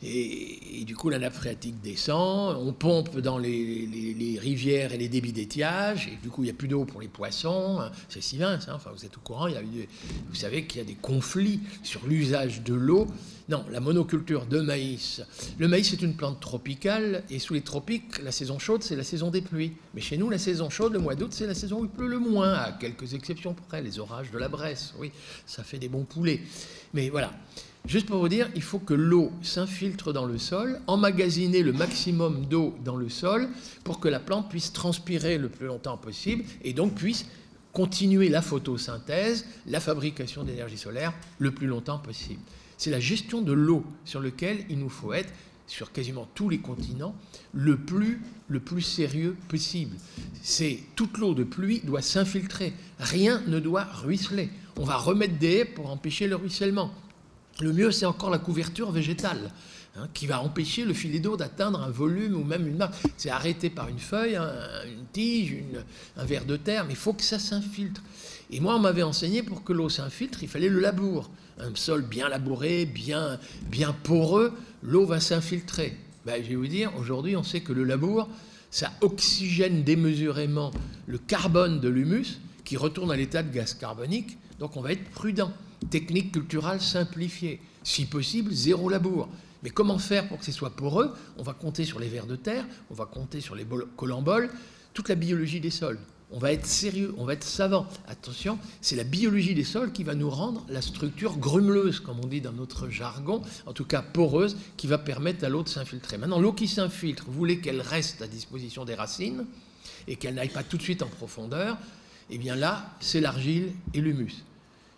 Et, 0.02 0.84
du 0.84 0.94
coup, 0.94 1.08
la 1.08 1.18
nappe 1.18 1.34
phréatique 1.34 1.80
descend, 1.82 2.56
on 2.56 2.72
pompe 2.72 3.18
dans 3.18 3.36
les, 3.36 4.38
rivières 4.40 4.92
et 4.92 4.96
les 4.96 5.08
débits 5.08 5.32
d'étiage, 5.32 6.08
et 6.08 6.16
du 6.22 6.28
coup, 6.28 6.42
il 6.42 6.46
n'y 6.46 6.50
a 6.50 6.54
plus 6.54 6.68
d'eau 6.68 6.84
pour 6.84 7.00
les 7.00 7.08
poissons. 7.08 7.80
C'est 8.08 8.22
si 8.22 8.42
hein, 8.42 8.58
enfin, 8.70 8.90
vous 8.94 9.04
êtes 9.04 9.16
au 9.16 9.20
courant, 9.20 9.48
vous 9.48 10.34
savez 10.34 10.66
qu'il 10.66 10.78
y 10.78 10.84
a 10.84 10.86
des 10.86 10.94
conflits 10.94 11.60
sur 11.82 12.06
l'usage 12.06 12.62
de 12.62 12.74
l'eau. 12.74 13.08
Non, 13.48 13.64
la 13.70 13.80
monoculture 13.80 14.46
de 14.46 14.60
maïs. 14.60 15.22
Le 15.58 15.68
maïs 15.68 15.92
est 15.92 16.02
une 16.02 16.14
plante 16.14 16.38
tropicale, 16.38 17.24
et 17.28 17.40
sous 17.40 17.54
les 17.54 17.62
tropiques, 17.62 18.22
la 18.22 18.30
saison 18.30 18.58
chaude, 18.58 18.82
c'est 18.84 18.96
la 18.96 19.04
saison 19.04 19.30
des 19.30 19.40
pluies. 19.40 19.72
Mais 19.94 20.00
chez 20.00 20.16
nous, 20.16 20.30
la 20.30 20.38
saison 20.38 20.70
chaude, 20.70 20.92
le 20.92 21.00
mois 21.00 21.16
d'août, 21.16 21.32
c'est 21.32 21.46
la 21.46 21.54
saison 21.54 21.80
où 21.80 21.84
il 21.84 21.90
pleut 21.90 22.08
le 22.08 22.20
moins, 22.20 22.52
à 22.52 22.72
quelques 22.72 23.14
exceptions 23.14 23.54
près, 23.54 23.82
les 23.82 23.98
orages 23.98 24.30
de 24.30 24.38
la 24.38 24.48
Bresse. 24.48 24.94
Oui, 24.98 25.10
ça 25.46 25.64
fait 25.64 25.78
des 25.78 25.88
bons 25.88 26.04
poulets. 26.04 26.40
Mais 26.94 27.08
voilà. 27.08 27.32
Juste 27.86 28.06
pour 28.06 28.20
vous 28.20 28.28
dire, 28.28 28.50
il 28.54 28.62
faut 28.62 28.78
que 28.78 28.94
l'eau 28.94 29.32
s'infiltre 29.40 30.12
dans 30.12 30.26
le 30.26 30.36
sol, 30.36 30.80
emmagasiner 30.86 31.62
le 31.62 31.72
maximum 31.72 32.44
d'eau 32.46 32.74
dans 32.84 32.96
le 32.96 33.08
sol 33.08 33.48
pour 33.82 33.98
que 33.98 34.08
la 34.08 34.20
plante 34.20 34.50
puisse 34.50 34.72
transpirer 34.72 35.38
le 35.38 35.48
plus 35.48 35.66
longtemps 35.66 35.96
possible 35.96 36.44
et 36.62 36.74
donc 36.74 36.94
puisse 36.94 37.26
continuer 37.72 38.28
la 38.28 38.42
photosynthèse, 38.42 39.46
la 39.66 39.80
fabrication 39.80 40.44
d'énergie 40.44 40.76
solaire 40.76 41.14
le 41.38 41.50
plus 41.52 41.66
longtemps 41.66 41.98
possible. 41.98 42.42
C'est 42.76 42.90
la 42.90 43.00
gestion 43.00 43.40
de 43.40 43.52
l'eau 43.52 43.84
sur 44.04 44.20
laquelle 44.20 44.64
il 44.68 44.78
nous 44.78 44.88
faut 44.88 45.12
être 45.12 45.32
sur 45.66 45.92
quasiment 45.92 46.26
tous 46.34 46.48
les 46.48 46.58
continents 46.58 47.14
le 47.52 47.76
plus, 47.76 48.20
le 48.48 48.60
plus 48.60 48.82
sérieux 48.82 49.36
possible. 49.48 49.96
C'est 50.42 50.80
toute 50.96 51.18
l'eau 51.18 51.34
de 51.34 51.44
pluie 51.44 51.80
doit 51.84 52.02
s'infiltrer, 52.02 52.72
rien 52.98 53.42
ne 53.46 53.60
doit 53.60 53.84
ruisseler. 53.84 54.50
On 54.76 54.84
va 54.84 54.96
remettre 54.96 55.38
des 55.38 55.58
haies 55.58 55.64
pour 55.64 55.90
empêcher 55.90 56.26
le 56.26 56.36
ruissellement. 56.36 56.92
Le 57.60 57.72
mieux, 57.72 57.90
c'est 57.90 58.06
encore 58.06 58.30
la 58.30 58.38
couverture 58.38 58.92
végétale, 58.92 59.50
hein, 59.96 60.06
qui 60.14 60.28
va 60.28 60.40
empêcher 60.40 60.84
le 60.84 60.94
filet 60.94 61.18
d'eau 61.18 61.36
d'atteindre 61.36 61.82
un 61.82 61.90
volume 61.90 62.36
ou 62.36 62.44
même 62.44 62.68
une 62.68 62.76
marque. 62.76 62.94
C'est 63.16 63.30
arrêté 63.30 63.68
par 63.68 63.88
une 63.88 63.98
feuille, 63.98 64.36
une 64.36 65.06
tige, 65.12 65.56
un 66.16 66.24
verre 66.24 66.44
de 66.44 66.56
terre, 66.56 66.84
mais 66.84 66.92
il 66.92 66.96
faut 66.96 67.14
que 67.14 67.24
ça 67.24 67.40
s'infiltre. 67.40 68.00
Et 68.50 68.60
moi, 68.60 68.76
on 68.76 68.78
m'avait 68.78 69.02
enseigné, 69.02 69.42
pour 69.42 69.64
que 69.64 69.72
l'eau 69.72 69.88
s'infiltre, 69.88 70.42
il 70.42 70.48
fallait 70.48 70.68
le 70.68 70.78
labour. 70.78 71.30
Un 71.58 71.74
sol 71.74 72.02
bien 72.02 72.28
labouré, 72.28 72.86
bien, 72.86 73.40
bien 73.62 73.92
poreux, 74.04 74.52
l'eau 74.84 75.04
va 75.04 75.18
s'infiltrer. 75.18 75.96
Ben, 76.26 76.40
je 76.44 76.48
vais 76.50 76.54
vous 76.54 76.68
dire, 76.68 76.92
aujourd'hui, 76.96 77.34
on 77.34 77.42
sait 77.42 77.60
que 77.60 77.72
le 77.72 77.82
labour, 77.82 78.28
ça 78.70 78.92
oxygène 79.00 79.82
démesurément 79.82 80.70
le 81.06 81.18
carbone 81.18 81.80
de 81.80 81.88
l'humus, 81.88 82.38
qui 82.64 82.76
retourne 82.76 83.10
à 83.10 83.16
l'état 83.16 83.42
de 83.42 83.52
gaz 83.52 83.74
carbonique. 83.74 84.38
Donc 84.60 84.76
on 84.76 84.80
va 84.80 84.92
être 84.92 85.10
prudent 85.10 85.52
technique 85.90 86.32
culturelle 86.32 86.80
simplifiée. 86.80 87.60
Si 87.82 88.06
possible, 88.06 88.52
zéro 88.52 88.88
labour. 88.88 89.28
Mais 89.62 89.70
comment 89.70 89.98
faire 89.98 90.28
pour 90.28 90.38
que 90.38 90.44
ce 90.44 90.52
soit 90.52 90.76
poreux? 90.76 91.14
On 91.36 91.42
va 91.42 91.54
compter 91.54 91.84
sur 91.84 91.98
les 91.98 92.08
vers 92.08 92.26
de 92.26 92.36
terre, 92.36 92.64
on 92.90 92.94
va 92.94 93.06
compter 93.06 93.40
sur 93.40 93.54
les 93.54 93.66
colamboles, 93.96 94.50
toute 94.94 95.08
la 95.08 95.14
biologie 95.14 95.60
des 95.60 95.70
sols. 95.70 95.98
On 96.30 96.38
va 96.38 96.52
être 96.52 96.66
sérieux, 96.66 97.14
on 97.16 97.24
va 97.24 97.32
être 97.32 97.44
savant. 97.44 97.86
Attention, 98.06 98.58
c'est 98.82 98.96
la 98.96 99.04
biologie 99.04 99.54
des 99.54 99.64
sols 99.64 99.92
qui 99.92 100.04
va 100.04 100.14
nous 100.14 100.28
rendre 100.28 100.64
la 100.68 100.82
structure 100.82 101.38
grumeleuse, 101.38 102.00
comme 102.00 102.20
on 102.22 102.26
dit 102.26 102.42
dans 102.42 102.52
notre 102.52 102.90
jargon, 102.90 103.40
en 103.64 103.72
tout 103.72 103.86
cas 103.86 104.02
poreuse, 104.02 104.56
qui 104.76 104.86
va 104.86 104.98
permettre 104.98 105.44
à 105.44 105.48
l'eau 105.48 105.62
de 105.62 105.68
s'infiltrer. 105.68 106.18
Maintenant, 106.18 106.38
l'eau 106.38 106.52
qui 106.52 106.68
s'infiltre, 106.68 107.24
vous 107.26 107.32
voulez 107.32 107.60
qu'elle 107.60 107.80
reste 107.80 108.20
à 108.20 108.26
disposition 108.26 108.84
des 108.84 108.94
racines 108.94 109.46
et 110.06 110.16
qu'elle 110.16 110.34
n'aille 110.34 110.50
pas 110.50 110.62
tout 110.62 110.76
de 110.76 110.82
suite 110.82 111.02
en 111.02 111.08
profondeur, 111.08 111.78
eh 112.30 112.36
bien 112.36 112.54
là, 112.54 112.90
c'est 113.00 113.20
l'argile 113.20 113.72
et 113.94 114.02
l'humus. 114.02 114.44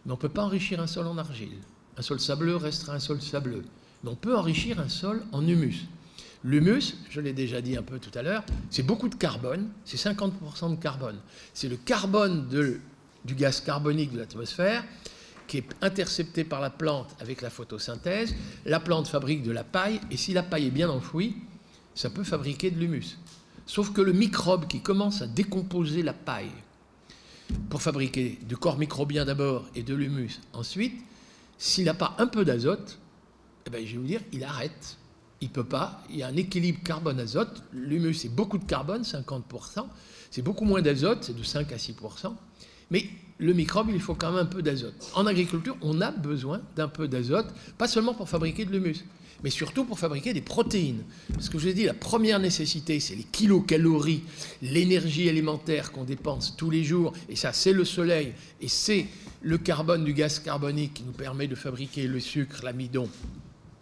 Mais 0.04 0.12
on 0.12 0.16
ne 0.16 0.21
peut 0.21 0.28
pas 0.28 0.43
enrichir 0.43 0.80
un 0.80 0.86
sol 0.86 1.06
en 1.06 1.19
argile. 1.19 1.56
Un 1.97 2.02
sol 2.02 2.21
sableux 2.21 2.56
restera 2.56 2.95
un 2.95 3.00
sol 3.00 3.21
sableux. 3.21 3.65
Mais 4.02 4.10
on 4.10 4.17
peut 4.17 4.36
enrichir 4.36 4.80
un 4.80 4.89
sol 4.89 5.23
en 5.32 5.47
humus. 5.47 5.86
L'humus, 6.43 6.95
je 7.10 7.21
l'ai 7.21 7.34
déjà 7.34 7.60
dit 7.60 7.76
un 7.76 7.82
peu 7.82 7.99
tout 7.99 8.17
à 8.19 8.23
l'heure, 8.23 8.43
c'est 8.71 8.82
beaucoup 8.82 9.10
de 9.10 9.15
carbone, 9.15 9.69
c'est 9.84 9.99
50% 9.99 10.71
de 10.71 10.80
carbone. 10.80 11.19
C'est 11.52 11.69
le 11.69 11.76
carbone 11.76 12.49
du 12.49 13.34
gaz 13.34 13.60
carbonique 13.60 14.13
de 14.13 14.19
l'atmosphère 14.19 14.82
qui 15.47 15.58
est 15.58 15.69
intercepté 15.82 16.45
par 16.45 16.60
la 16.60 16.71
plante 16.71 17.15
avec 17.19 17.43
la 17.43 17.50
photosynthèse. 17.50 18.34
La 18.65 18.78
plante 18.78 19.08
fabrique 19.08 19.43
de 19.43 19.50
la 19.50 19.65
paille, 19.65 20.00
et 20.10 20.17
si 20.17 20.32
la 20.32 20.45
paille 20.45 20.69
est 20.69 20.71
bien 20.71 20.89
enfouie, 20.89 21.36
ça 21.95 22.08
peut 22.08 22.23
fabriquer 22.23 22.71
de 22.71 22.78
l'humus. 22.78 23.19
Sauf 23.67 23.93
que 23.93 24.00
le 24.00 24.13
microbe 24.13 24.69
qui 24.69 24.80
commence 24.80 25.23
à 25.23 25.26
décomposer 25.26 26.02
la 26.02 26.13
paille, 26.13 26.52
pour 27.69 27.82
fabriquer 27.82 28.39
du 28.43 28.56
corps 28.56 28.78
microbien 28.78 29.25
d'abord 29.25 29.67
et 29.75 29.82
de 29.82 29.95
l'humus 29.95 30.41
ensuite, 30.52 30.95
s'il 31.58 31.84
n'a 31.84 31.95
pas 31.95 32.15
un 32.19 32.26
peu 32.26 32.45
d'azote, 32.45 32.99
eh 33.67 33.71
ben, 33.71 33.86
je 33.86 33.93
vais 33.93 33.99
vous 33.99 34.06
dire, 34.06 34.21
il 34.32 34.45
arrête. 34.45 34.97
Il 35.43 35.49
ne 35.49 35.52
peut 35.52 35.65
pas. 35.65 36.02
Il 36.10 36.17
y 36.17 36.23
a 36.23 36.28
un 36.28 36.36
équilibre 36.36 36.80
carbone-azote. 36.82 37.63
L'humus, 37.73 38.15
c'est 38.15 38.28
beaucoup 38.28 38.58
de 38.58 38.65
carbone, 38.65 39.02
50%. 39.02 39.86
C'est 40.30 40.43
beaucoup 40.43 40.65
moins 40.65 40.82
d'azote, 40.82 41.25
c'est 41.25 41.36
de 41.36 41.43
5 41.43 41.73
à 41.73 41.76
6%. 41.76 42.34
Mais 42.91 43.04
le 43.39 43.52
microbe, 43.52 43.89
il 43.93 44.00
faut 44.00 44.15
quand 44.15 44.30
même 44.32 44.41
un 44.41 44.47
peu 44.47 44.63
d'azote. 44.63 45.10
En 45.15 45.26
agriculture, 45.26 45.76
on 45.80 46.00
a 46.00 46.10
besoin 46.10 46.60
d'un 46.76 46.89
peu 46.89 47.08
d'azote, 47.08 47.47
pas 47.78 47.89
seulement 47.89 48.15
pour 48.15 48.28
fabriquer 48.28 48.65
de 48.65 48.73
l'humus, 48.73 49.04
mais 49.42 49.50
surtout 49.50 49.84
pour 49.84 49.98
fabriquer 49.98 50.32
des 50.32 50.40
protéines. 50.40 51.02
Parce 51.32 51.48
que 51.48 51.58
je 51.58 51.64
vous 51.64 51.68
ai 51.70 51.74
dit, 51.74 51.84
la 51.84 51.94
première 51.94 52.38
nécessité, 52.38 53.00
c'est 53.00 53.14
les 53.14 53.24
kilocalories, 53.24 54.22
l'énergie 54.62 55.28
alimentaire 55.28 55.92
qu'on 55.92 56.04
dépense 56.04 56.54
tous 56.56 56.70
les 56.70 56.84
jours, 56.84 57.12
et 57.28 57.36
ça, 57.36 57.52
c'est 57.52 57.72
le 57.72 57.84
soleil, 57.84 58.32
et 58.60 58.68
c'est 58.68 59.06
le 59.42 59.58
carbone 59.58 60.04
du 60.04 60.12
gaz 60.12 60.38
carbonique 60.38 60.94
qui 60.94 61.02
nous 61.02 61.12
permet 61.12 61.48
de 61.48 61.54
fabriquer 61.54 62.06
le 62.06 62.20
sucre, 62.20 62.60
l'amidon, 62.62 63.08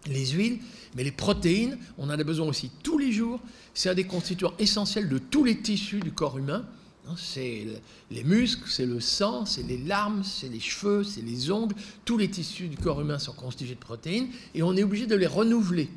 les 0.06 0.26
huiles, 0.26 0.58
mais 0.94 1.04
les 1.04 1.12
protéines, 1.12 1.78
on 1.98 2.06
en 2.06 2.10
a 2.10 2.24
besoin 2.24 2.46
aussi 2.46 2.70
tous 2.82 2.98
les 2.98 3.12
jours. 3.12 3.40
C'est 3.74 3.90
un 3.90 3.94
des 3.94 4.04
constituants 4.04 4.54
essentiels 4.58 5.08
de 5.08 5.18
tous 5.18 5.44
les 5.44 5.58
tissus 5.58 6.00
du 6.00 6.12
corps 6.12 6.38
humain. 6.38 6.64
Hein, 7.08 7.14
c'est 7.16 7.66
les 8.10 8.24
muscles, 8.24 8.68
c'est 8.68 8.84
le 8.84 9.00
sang, 9.00 9.46
c'est 9.46 9.62
les 9.62 9.78
larmes, 9.78 10.22
c'est 10.24 10.48
les 10.48 10.60
cheveux, 10.60 11.04
c'est 11.04 11.22
les 11.22 11.50
ongles. 11.50 11.74
Tous 12.04 12.18
les 12.18 12.28
tissus 12.28 12.68
du 12.68 12.76
corps 12.76 13.00
humain 13.00 13.18
sont 13.18 13.32
constitués 13.32 13.74
de 13.74 13.80
protéines 13.80 14.28
et 14.54 14.62
on 14.62 14.76
est 14.76 14.82
obligé 14.82 15.06
de 15.06 15.14
les 15.14 15.26
renouveler. 15.26 15.88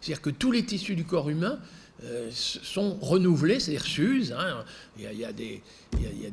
C'est-à-dire 0.00 0.22
que 0.22 0.30
tous 0.30 0.52
les 0.52 0.64
tissus 0.64 0.94
du 0.94 1.04
corps 1.04 1.28
humain 1.28 1.58
euh, 2.04 2.30
sont 2.32 2.96
renouvelés, 3.00 3.58
c'est-à-dire 3.58 3.84
s'usent. 3.84 4.32
Hein. 4.32 4.64
Il, 4.96 5.02
y 5.18 5.24
a, 5.24 5.32
des, 5.32 5.60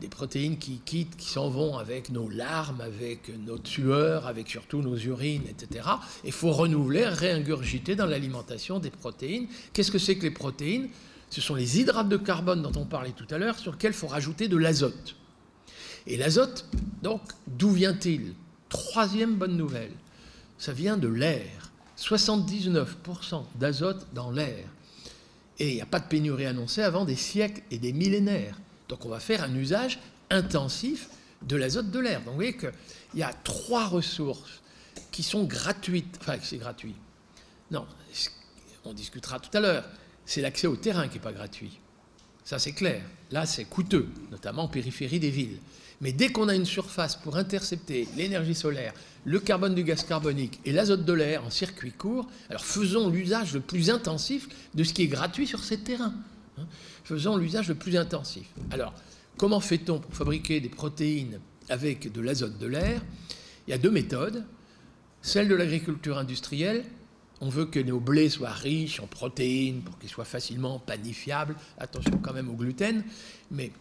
protéines 0.07 0.57
qui 0.57 0.81
quittent, 0.85 1.17
qui 1.17 1.29
s'en 1.29 1.49
vont 1.49 1.77
avec 1.77 2.09
nos 2.09 2.29
larmes, 2.29 2.81
avec 2.81 3.31
nos 3.45 3.57
sueurs, 3.63 4.27
avec 4.27 4.49
surtout 4.49 4.81
nos 4.81 4.97
urines, 4.97 5.43
etc. 5.49 5.87
Il 6.23 6.31
faut 6.31 6.51
renouveler, 6.51 7.05
réingurgiter 7.05 7.95
dans 7.95 8.05
l'alimentation 8.05 8.79
des 8.79 8.91
protéines. 8.91 9.47
Qu'est-ce 9.73 9.91
que 9.91 9.99
c'est 9.99 10.15
que 10.15 10.23
les 10.23 10.31
protéines? 10.31 10.89
Ce 11.29 11.41
sont 11.41 11.55
les 11.55 11.79
hydrates 11.79 12.09
de 12.09 12.17
carbone 12.17 12.61
dont 12.61 12.79
on 12.79 12.85
parlait 12.85 13.11
tout 13.11 13.27
à 13.29 13.37
l'heure, 13.37 13.57
sur 13.57 13.73
lesquels 13.73 13.91
il 13.91 13.97
faut 13.97 14.07
rajouter 14.07 14.47
de 14.47 14.57
l'azote. 14.57 15.15
Et 16.05 16.17
l'azote, 16.17 16.65
donc, 17.01 17.21
d'où 17.47 17.71
vient-il? 17.71 18.33
Troisième 18.69 19.35
bonne 19.35 19.57
nouvelle, 19.57 19.91
ça 20.57 20.73
vient 20.73 20.97
de 20.97 21.07
l'air. 21.07 21.71
79% 21.97 23.43
d'azote 23.55 24.07
dans 24.13 24.31
l'air. 24.31 24.65
Et 25.59 25.69
il 25.69 25.75
n'y 25.75 25.81
a 25.81 25.85
pas 25.85 25.99
de 25.99 26.07
pénurie 26.07 26.45
annoncée 26.45 26.83
avant 26.83 27.05
des 27.05 27.15
siècles 27.15 27.61
et 27.71 27.79
des 27.79 27.91
millénaires. 27.91 28.59
Donc 28.87 29.05
on 29.05 29.09
va 29.09 29.19
faire 29.19 29.43
un 29.43 29.53
usage 29.55 29.99
intensif 30.29 31.09
de 31.41 31.55
l'azote 31.55 31.89
de 31.89 31.99
l'air. 31.99 32.19
Donc 32.19 32.29
vous 32.29 32.35
voyez 32.35 32.55
qu'il 32.55 32.71
y 33.15 33.23
a 33.23 33.33
trois 33.43 33.87
ressources 33.87 34.61
qui 35.11 35.23
sont 35.23 35.43
gratuites. 35.45 36.17
Enfin, 36.21 36.35
c'est 36.41 36.57
gratuit. 36.57 36.95
Non, 37.71 37.85
on 38.85 38.93
discutera 38.93 39.39
tout 39.39 39.55
à 39.57 39.59
l'heure 39.59 39.83
c'est 40.27 40.41
l'accès 40.41 40.67
au 40.67 40.75
terrain 40.75 41.07
qui 41.07 41.15
n'est 41.15 41.23
pas 41.23 41.31
gratuit. 41.31 41.79
Ça, 42.43 42.59
c'est 42.59 42.73
clair. 42.73 43.01
Là, 43.31 43.45
c'est 43.45 43.63
coûteux, 43.63 44.07
notamment 44.29 44.63
en 44.63 44.67
périphérie 44.67 45.19
des 45.19 45.31
villes. 45.31 45.57
Mais 46.01 46.11
dès 46.11 46.29
qu'on 46.29 46.49
a 46.49 46.53
une 46.53 46.65
surface 46.65 47.15
pour 47.15 47.37
intercepter 47.37 48.07
l'énergie 48.15 48.53
solaire, 48.53 48.93
le 49.25 49.39
carbone 49.39 49.73
du 49.73 49.83
gaz 49.83 50.03
carbonique 50.03 50.59
et 50.63 50.71
l'azote 50.71 51.05
de 51.05 51.13
l'air 51.13 51.43
en 51.43 51.49
circuit 51.49 51.93
court, 51.93 52.27
alors 52.49 52.63
faisons 52.63 53.09
l'usage 53.09 53.53
le 53.53 53.61
plus 53.61 53.89
intensif 53.89 54.47
de 54.75 54.83
ce 54.83 54.93
qui 54.93 55.03
est 55.03 55.07
gratuit 55.07 55.47
sur 55.47 55.63
ces 55.63 55.79
terrains. 55.79 56.13
Hein. 56.57 56.67
Faisons 57.03 57.37
l'usage 57.37 57.69
le 57.69 57.75
plus 57.75 57.95
intensif. 57.95 58.47
Alors, 58.69 58.93
comment 59.37 59.61
fait-on 59.61 59.99
pour 59.99 60.13
fabriquer 60.13 60.59
des 60.59 60.69
protéines 60.69 61.39
avec 61.69 62.11
de 62.11 62.21
l'azote 62.21 62.59
de 62.59 62.67
l'air? 62.67 63.01
Il 63.67 63.71
y 63.71 63.73
a 63.73 63.77
deux 63.77 63.91
méthodes. 63.91 64.45
Celle 65.21 65.47
de 65.47 65.55
l'agriculture 65.55 66.17
industrielle 66.17 66.83
on 67.41 67.49
veut 67.49 67.65
que 67.65 67.79
nos 67.79 67.99
blés 67.99 68.29
soient 68.29 68.51
riches 68.51 68.99
en 68.99 69.07
protéines 69.07 69.81
pour 69.81 69.97
qu'ils 69.99 70.09
soient 70.09 70.25
facilement 70.25 70.79
panifiables. 70.79 71.55
Attention 71.77 72.19
quand 72.21 72.33
même 72.33 72.49
au 72.49 72.53
gluten, 72.53 73.03
mais 73.51 73.71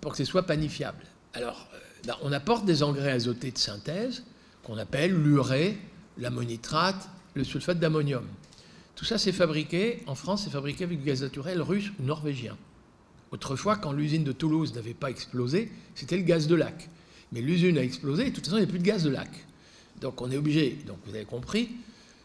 pour 0.00 0.12
que 0.12 0.18
ce 0.18 0.24
soit 0.24 0.42
panifiable. 0.42 1.04
Alors, 1.34 1.68
euh, 1.74 1.78
ben, 2.06 2.16
On 2.22 2.32
apporte 2.32 2.64
des 2.64 2.82
engrais 2.82 3.12
azotés 3.12 3.50
de 3.50 3.58
synthèse 3.58 4.24
qu'on 4.62 4.76
appelle 4.78 5.14
l'urée, 5.14 5.78
l'ammonitrate, 6.18 7.08
le 7.34 7.44
sulfate 7.44 7.78
d'ammonium. 7.78 8.26
Tout 8.96 9.04
ça, 9.04 9.18
c'est 9.18 9.32
fabriqué, 9.32 10.02
en 10.06 10.14
France, 10.14 10.44
c'est 10.44 10.50
fabriqué 10.50 10.84
avec 10.84 10.98
du 10.98 11.04
gaz 11.04 11.22
naturel 11.22 11.60
russe 11.60 11.90
ou 11.98 12.04
norvégien. 12.04 12.56
Autrefois, 13.30 13.76
quand 13.76 13.92
l'usine 13.92 14.24
de 14.24 14.32
Toulouse 14.32 14.74
n'avait 14.74 14.94
pas 14.94 15.10
explosé, 15.10 15.70
c'était 15.94 16.16
le 16.16 16.22
gaz 16.22 16.46
de 16.46 16.54
lac. 16.54 16.88
Mais 17.32 17.40
l'usine 17.40 17.76
a 17.78 17.82
explosé, 17.82 18.26
et 18.26 18.30
de 18.30 18.34
toute 18.34 18.44
façon, 18.44 18.58
il 18.58 18.60
n'y 18.60 18.66
a 18.66 18.70
plus 18.70 18.78
de 18.78 18.84
gaz 18.84 19.02
de 19.02 19.10
lac. 19.10 19.28
Donc 20.00 20.20
on 20.22 20.30
est 20.30 20.36
obligé, 20.36 20.78
donc 20.86 20.98
vous 21.06 21.14
avez 21.14 21.24
compris, 21.24 21.70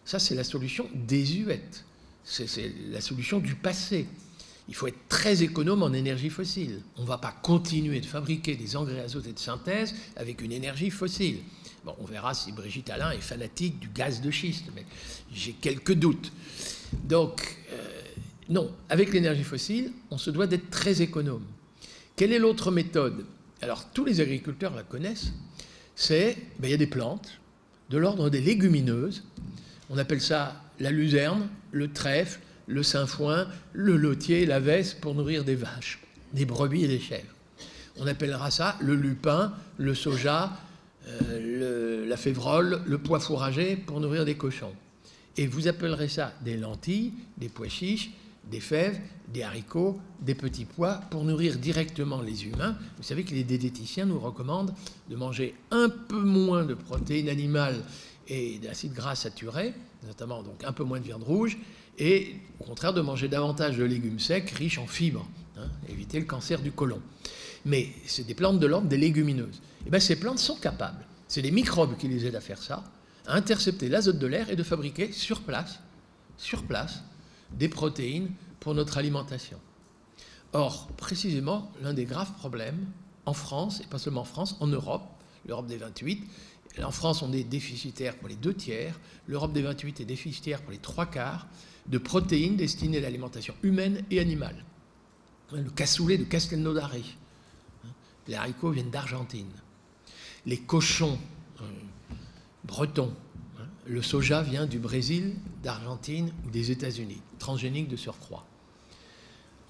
ça 0.09 0.17
c'est 0.17 0.33
la 0.33 0.43
solution 0.43 0.89
désuète. 0.95 1.85
C'est 2.23 2.73
la 2.89 2.99
solution 2.99 3.37
du 3.37 3.53
passé. 3.53 4.07
Il 4.67 4.73
faut 4.73 4.87
être 4.87 5.07
très 5.07 5.43
économe 5.43 5.83
en 5.83 5.93
énergie 5.93 6.31
fossile. 6.31 6.81
On 6.97 7.03
ne 7.03 7.07
va 7.07 7.19
pas 7.19 7.31
continuer 7.43 8.01
de 8.01 8.07
fabriquer 8.07 8.55
des 8.55 8.75
engrais 8.75 9.01
azotés 9.01 9.33
de 9.33 9.39
synthèse 9.39 9.93
avec 10.15 10.41
une 10.41 10.51
énergie 10.51 10.89
fossile. 10.89 11.37
On 11.85 12.05
verra 12.05 12.33
si 12.33 12.51
Brigitte 12.51 12.89
Alain 12.89 13.11
est 13.11 13.21
fanatique 13.21 13.77
du 13.77 13.87
gaz 13.89 14.19
de 14.21 14.31
schiste, 14.31 14.65
mais 14.75 14.83
j'ai 15.31 15.53
quelques 15.53 15.93
doutes. 15.93 16.31
Donc, 17.03 17.57
euh, 17.71 18.01
non, 18.49 18.71
avec 18.89 19.13
l'énergie 19.13 19.43
fossile, 19.43 19.91
on 20.09 20.17
se 20.17 20.31
doit 20.31 20.47
d'être 20.47 20.71
très 20.71 21.03
économe. 21.03 21.43
Quelle 22.15 22.33
est 22.33 22.39
l'autre 22.39 22.71
méthode? 22.71 23.27
Alors, 23.61 23.85
tous 23.91 24.05
les 24.05 24.21
agriculteurs 24.21 24.73
la 24.73 24.81
connaissent. 24.83 25.33
C'est, 25.95 26.35
ben, 26.57 26.67
il 26.67 26.71
y 26.71 26.73
a 26.73 26.77
des 26.77 26.87
plantes 26.87 27.39
de 27.91 27.99
l'ordre 27.99 28.31
des 28.31 28.41
légumineuses. 28.41 29.23
On 29.89 29.97
appelle 29.97 30.21
ça 30.21 30.61
la 30.79 30.91
luzerne, 30.91 31.47
le 31.71 31.91
trèfle, 31.91 32.39
le 32.67 32.83
sainfoin, 32.83 33.47
le 33.73 33.97
lotier, 33.97 34.45
la 34.45 34.59
veste 34.59 35.01
pour 35.01 35.15
nourrir 35.15 35.43
des 35.43 35.55
vaches, 35.55 35.99
des 36.33 36.45
brebis 36.45 36.85
et 36.85 36.87
des 36.87 36.99
chèvres. 36.99 37.33
On 37.97 38.07
appellera 38.07 38.51
ça 38.51 38.77
le 38.79 38.95
lupin, 38.95 39.53
le 39.77 39.93
soja, 39.93 40.51
euh, 41.07 42.07
la 42.07 42.17
févrole, 42.17 42.81
le 42.85 42.97
pois 42.97 43.19
fourragé 43.19 43.75
pour 43.75 43.99
nourrir 43.99 44.25
des 44.25 44.35
cochons. 44.35 44.73
Et 45.37 45.47
vous 45.47 45.67
appellerez 45.67 46.07
ça 46.07 46.33
des 46.43 46.55
lentilles, 46.55 47.13
des 47.37 47.49
pois 47.49 47.67
chiches, 47.67 48.11
des 48.49 48.59
fèves, 48.59 48.99
des 49.33 49.43
haricots, 49.43 49.99
des 50.21 50.35
petits 50.35 50.65
pois 50.65 51.01
pour 51.09 51.23
nourrir 51.23 51.57
directement 51.57 52.21
les 52.21 52.45
humains. 52.45 52.77
Vous 52.97 53.03
savez 53.03 53.23
que 53.23 53.33
les 53.33 53.43
diététiciens 53.43 54.05
nous 54.05 54.19
recommandent 54.19 54.73
de 55.09 55.15
manger 55.15 55.55
un 55.71 55.89
peu 55.89 56.21
moins 56.21 56.65
de 56.65 56.73
protéines 56.73 57.29
animales 57.29 57.81
et 58.29 58.59
d'acides 58.59 58.93
gras 58.93 59.15
saturés, 59.15 59.73
notamment 60.07 60.43
donc 60.43 60.63
un 60.63 60.71
peu 60.71 60.83
moins 60.83 60.99
de 60.99 61.05
viande 61.05 61.23
rouge, 61.23 61.57
et 61.97 62.35
au 62.59 62.63
contraire 62.63 62.93
de 62.93 63.01
manger 63.01 63.27
davantage 63.27 63.77
de 63.77 63.83
légumes 63.83 64.19
secs 64.19 64.49
riches 64.51 64.77
en 64.77 64.87
fibres, 64.87 65.27
hein, 65.57 65.67
éviter 65.89 66.19
le 66.19 66.25
cancer 66.25 66.61
du 66.61 66.71
côlon. 66.71 67.01
Mais 67.65 67.89
c'est 68.05 68.25
des 68.25 68.35
plantes 68.35 68.59
de 68.59 68.67
l'ordre 68.67 68.87
des 68.87 68.97
légumineuses. 68.97 69.57
Et 69.81 69.83
eh 69.87 69.89
bien 69.89 69.99
ces 69.99 70.17
plantes 70.17 70.39
sont 70.39 70.55
capables, 70.55 71.05
c'est 71.27 71.41
les 71.41 71.51
microbes 71.51 71.97
qui 71.97 72.07
les 72.07 72.25
aident 72.25 72.35
à 72.35 72.41
faire 72.41 72.61
ça, 72.61 72.83
à 73.27 73.35
intercepter 73.35 73.89
l'azote 73.89 74.19
de 74.19 74.27
l'air 74.27 74.49
et 74.49 74.55
de 74.55 74.63
fabriquer 74.63 75.11
sur 75.11 75.41
place, 75.41 75.79
sur 76.37 76.63
place, 76.63 77.03
des 77.51 77.67
protéines 77.67 78.31
pour 78.59 78.75
notre 78.75 78.97
alimentation. 78.97 79.57
Or, 80.53 80.87
précisément, 80.97 81.71
l'un 81.81 81.93
des 81.93 82.05
graves 82.05 82.33
problèmes 82.33 82.85
en 83.25 83.33
France, 83.33 83.81
et 83.81 83.87
pas 83.87 83.99
seulement 83.99 84.21
en 84.21 84.25
France, 84.25 84.55
en 84.59 84.67
Europe, 84.67 85.03
l'Europe 85.47 85.67
des 85.67 85.77
28, 85.77 86.23
en 86.83 86.91
France, 86.91 87.21
on 87.21 87.33
est 87.33 87.43
déficitaire 87.43 88.15
pour 88.15 88.27
les 88.27 88.35
deux 88.35 88.53
tiers, 88.53 88.99
l'Europe 89.27 89.53
des 89.53 89.61
28 89.61 90.01
est 90.01 90.05
déficitaire 90.05 90.61
pour 90.61 90.71
les 90.71 90.77
trois 90.77 91.05
quarts 91.05 91.47
de 91.87 91.97
protéines 91.97 92.55
destinées 92.55 92.99
à 92.99 93.01
l'alimentation 93.01 93.55
humaine 93.63 94.03
et 94.11 94.19
animale. 94.19 94.63
Le 95.51 95.69
cassoulet 95.71 96.17
de 96.17 96.23
Castelnaudary, 96.23 97.17
les 98.27 98.35
haricots 98.35 98.71
viennent 98.71 98.91
d'Argentine. 98.91 99.49
Les 100.45 100.57
cochons 100.57 101.17
euh, 101.61 101.65
bretons, 102.63 103.13
hein, 103.59 103.65
le 103.87 104.01
soja 104.01 104.43
vient 104.43 104.67
du 104.67 104.77
Brésil, 104.77 105.35
d'Argentine 105.63 106.31
ou 106.45 106.51
des 106.51 106.71
États-Unis, 106.71 107.21
transgénique 107.39 107.87
de 107.87 107.95
surcroît. 107.95 108.45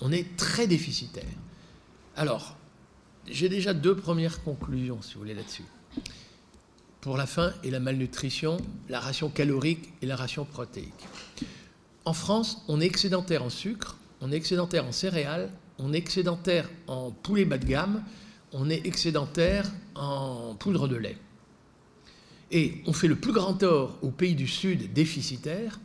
On 0.01 0.11
est 0.11 0.35
très 0.35 0.67
déficitaire. 0.67 1.23
Alors, 2.15 2.57
j'ai 3.27 3.49
déjà 3.49 3.73
deux 3.73 3.95
premières 3.95 4.43
conclusions, 4.43 5.01
si 5.01 5.13
vous 5.13 5.21
voulez, 5.21 5.33
là-dessus. 5.33 5.63
Pour 7.01 7.15
la 7.15 7.25
faim 7.25 7.53
et 7.63 7.71
la 7.71 7.79
malnutrition, 7.79 8.57
la 8.89 8.99
ration 8.99 9.29
calorique 9.29 9.93
et 10.01 10.05
la 10.05 10.17
ration 10.17 10.43
protéique. 10.43 11.07
En 12.03 12.13
France, 12.13 12.61
on 12.67 12.81
est 12.81 12.85
excédentaire 12.85 13.43
en 13.43 13.49
sucre, 13.49 13.97
on 14.19 14.31
est 14.31 14.35
excédentaire 14.35 14.85
en 14.85 14.91
céréales, 14.91 15.49
on 15.77 15.93
est 15.93 15.97
excédentaire 15.97 16.69
en 16.87 17.11
poulet 17.11 17.45
bas 17.45 17.57
de 17.57 17.65
gamme, 17.65 18.03
on 18.51 18.69
est 18.69 18.85
excédentaire 18.85 19.71
en 19.95 20.55
poudre 20.55 20.89
de 20.89 20.97
lait. 20.97 21.17
Et 22.51 22.81
on 22.85 22.93
fait 22.93 23.07
le 23.07 23.15
plus 23.15 23.31
grand 23.31 23.53
tort 23.53 23.97
aux 24.01 24.11
pays 24.11 24.35
du 24.35 24.47
Sud 24.47 24.91
déficitaires 24.91 25.79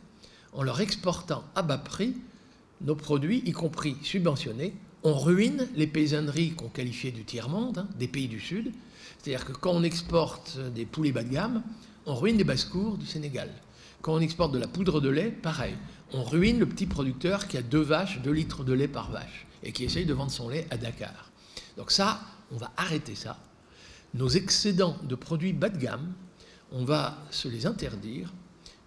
en 0.51 0.63
leur 0.63 0.81
exportant 0.81 1.43
à 1.55 1.61
bas 1.61 1.77
prix 1.77 2.15
nos 2.81 2.95
produits, 2.95 3.41
y 3.45 3.53
compris 3.53 3.95
subventionnés. 4.03 4.73
On 5.03 5.17
ruine 5.17 5.67
les 5.75 5.87
paysanneries 5.87 6.51
qu'on 6.51 6.67
qualifiait 6.67 7.11
du 7.11 7.23
tiers-monde, 7.23 7.77
hein, 7.79 7.87
des 7.97 8.07
pays 8.07 8.27
du 8.27 8.39
Sud. 8.39 8.73
C'est-à-dire 9.19 9.45
que 9.45 9.53
quand 9.53 9.71
on 9.71 9.83
exporte 9.83 10.57
des 10.73 10.85
poulets 10.85 11.11
bas 11.11 11.23
de 11.23 11.29
gamme, 11.29 11.63
on 12.05 12.15
ruine 12.15 12.37
les 12.37 12.43
basses-cours 12.43 12.97
du 12.97 13.05
Sénégal. 13.05 13.49
Quand 14.01 14.13
on 14.13 14.19
exporte 14.19 14.51
de 14.51 14.59
la 14.59 14.67
poudre 14.67 15.01
de 15.01 15.09
lait, 15.09 15.31
pareil. 15.31 15.75
On 16.13 16.23
ruine 16.23 16.59
le 16.59 16.67
petit 16.67 16.85
producteur 16.85 17.47
qui 17.47 17.57
a 17.57 17.63
deux 17.63 17.81
vaches, 17.81 18.21
deux 18.21 18.31
litres 18.31 18.63
de 18.63 18.73
lait 18.73 18.87
par 18.87 19.09
vache, 19.09 19.47
et 19.63 19.71
qui 19.71 19.83
essaye 19.83 20.05
de 20.05 20.13
vendre 20.13 20.31
son 20.31 20.49
lait 20.49 20.67
à 20.69 20.77
Dakar. 20.77 21.31
Donc 21.77 21.91
ça, 21.91 22.21
on 22.51 22.57
va 22.57 22.71
arrêter 22.77 23.15
ça. 23.15 23.39
Nos 24.13 24.29
excédents 24.29 24.97
de 25.03 25.15
produits 25.15 25.53
bas 25.53 25.69
de 25.69 25.77
gamme, 25.77 26.13
on 26.71 26.85
va 26.85 27.17
se 27.31 27.47
les 27.47 27.65
interdire, 27.65 28.31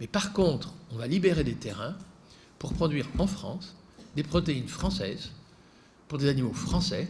mais 0.01 0.07
par 0.07 0.33
contre, 0.33 0.73
on 0.93 0.97
va 0.97 1.07
libérer 1.07 1.45
des 1.45 1.57
terrains 1.57 1.97
pour 2.59 2.73
produire 2.73 3.09
en 3.19 3.27
France 3.27 3.75
des 4.15 4.23
protéines 4.23 4.69
françaises 4.69 5.31
pour 6.07 6.19
des 6.19 6.29
animaux 6.29 6.53
français, 6.53 7.09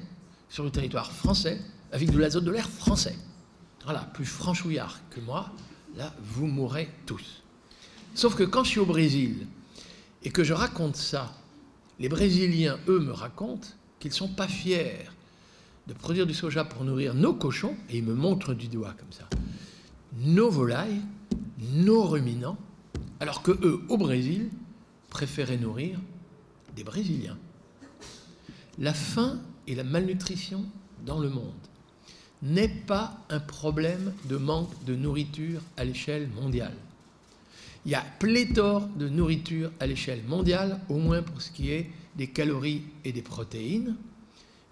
sur 0.48 0.64
le 0.64 0.70
territoire 0.70 1.12
français, 1.12 1.61
avec 1.92 2.11
de 2.11 2.18
l'azote 2.18 2.44
de 2.44 2.51
l'air 2.51 2.68
français. 2.68 3.16
Voilà, 3.85 4.01
plus 4.01 4.27
franchouillard 4.27 5.01
que 5.11 5.20
moi, 5.20 5.51
là, 5.96 6.14
vous 6.22 6.46
mourrez 6.46 6.90
tous. 7.07 7.42
Sauf 8.14 8.35
que 8.35 8.42
quand 8.42 8.64
je 8.64 8.70
suis 8.70 8.81
au 8.81 8.87
Brésil 8.87 9.46
et 10.22 10.31
que 10.31 10.44
je 10.44 10.53
raconte 10.53 10.96
ça, 10.96 11.33
les 11.98 12.09
Brésiliens, 12.09 12.79
eux, 12.88 13.01
me 13.01 13.12
racontent 13.12 13.68
qu'ils 13.98 14.11
ne 14.11 14.16
sont 14.16 14.29
pas 14.29 14.48
fiers 14.48 15.05
de 15.87 15.94
produire 15.94 16.27
du 16.27 16.35
soja 16.35 16.64
pour 16.64 16.85
nourrir 16.85 17.14
nos 17.14 17.33
cochons, 17.33 17.77
et 17.88 17.98
ils 17.98 18.05
me 18.05 18.14
montrent 18.14 18.55
du 18.55 18.68
doigt 18.68 18.94
comme 18.98 19.12
ça, 19.12 19.29
nos 20.18 20.51
volailles, 20.51 21.01
nos 21.72 22.03
ruminants, 22.03 22.59
alors 23.20 23.42
que 23.42 23.53
eux, 23.53 23.81
au 23.88 23.96
Brésil, 23.96 24.51
préféraient 25.09 25.57
nourrir 25.57 25.98
des 26.77 26.85
Brésiliens. 26.85 27.38
La 28.79 28.92
faim 28.92 29.40
et 29.66 29.74
la 29.74 29.83
malnutrition 29.83 30.64
dans 31.05 31.18
le 31.18 31.31
monde 31.31 31.67
n'est 32.42 32.68
pas 32.68 33.16
un 33.31 33.40
problème 33.40 34.12
de 34.29 34.37
manque 34.37 34.85
de 34.85 34.94
nourriture 34.94 35.61
à 35.77 35.85
l'échelle 35.85 36.29
mondiale. 36.40 36.77
Il 37.85 37.92
y 37.92 37.94
a 37.94 38.05
pléthore 38.18 38.87
de 38.88 39.09
nourriture 39.09 39.70
à 39.81 39.87
l'échelle 39.87 40.22
mondiale, 40.24 40.81
au 40.88 40.98
moins 40.98 41.22
pour 41.22 41.40
ce 41.40 41.51
qui 41.51 41.70
est 41.70 41.90
des 42.16 42.27
calories 42.27 42.83
et 43.05 43.12
des 43.12 43.22
protéines. 43.22 43.96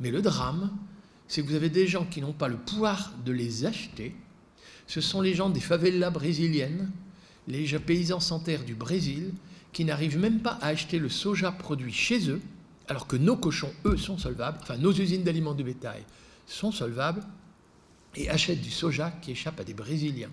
Mais 0.00 0.10
le 0.10 0.22
drame, 0.22 0.70
c'est 1.28 1.42
que 1.42 1.48
vous 1.48 1.54
avez 1.54 1.70
des 1.70 1.86
gens 1.86 2.04
qui 2.04 2.20
n'ont 2.20 2.32
pas 2.32 2.48
le 2.48 2.56
pouvoir 2.56 3.12
de 3.24 3.32
les 3.32 3.64
acheter. 3.64 4.14
Ce 4.86 5.00
sont 5.00 5.20
les 5.20 5.34
gens 5.34 5.50
des 5.50 5.60
favelas 5.60 6.10
brésiliennes, 6.10 6.90
les 7.48 7.66
paysans 7.78 8.20
sans 8.20 8.40
terre 8.40 8.64
du 8.64 8.74
Brésil, 8.74 9.32
qui 9.72 9.84
n'arrivent 9.84 10.18
même 10.18 10.40
pas 10.40 10.58
à 10.60 10.68
acheter 10.68 10.98
le 10.98 11.08
soja 11.08 11.52
produit 11.52 11.92
chez 11.92 12.30
eux, 12.30 12.40
alors 12.88 13.06
que 13.06 13.16
nos 13.16 13.36
cochons, 13.36 13.72
eux, 13.84 13.96
sont 13.96 14.18
solvables, 14.18 14.58
enfin 14.62 14.76
nos 14.76 14.92
usines 14.92 15.24
d'aliments 15.24 15.54
de 15.54 15.62
bétail 15.62 16.04
sont 16.46 16.70
solvables, 16.70 17.22
et 18.16 18.28
achètent 18.28 18.60
du 18.60 18.70
soja 18.70 19.10
qui 19.22 19.30
échappe 19.30 19.60
à 19.60 19.64
des 19.64 19.74
Brésiliens. 19.74 20.30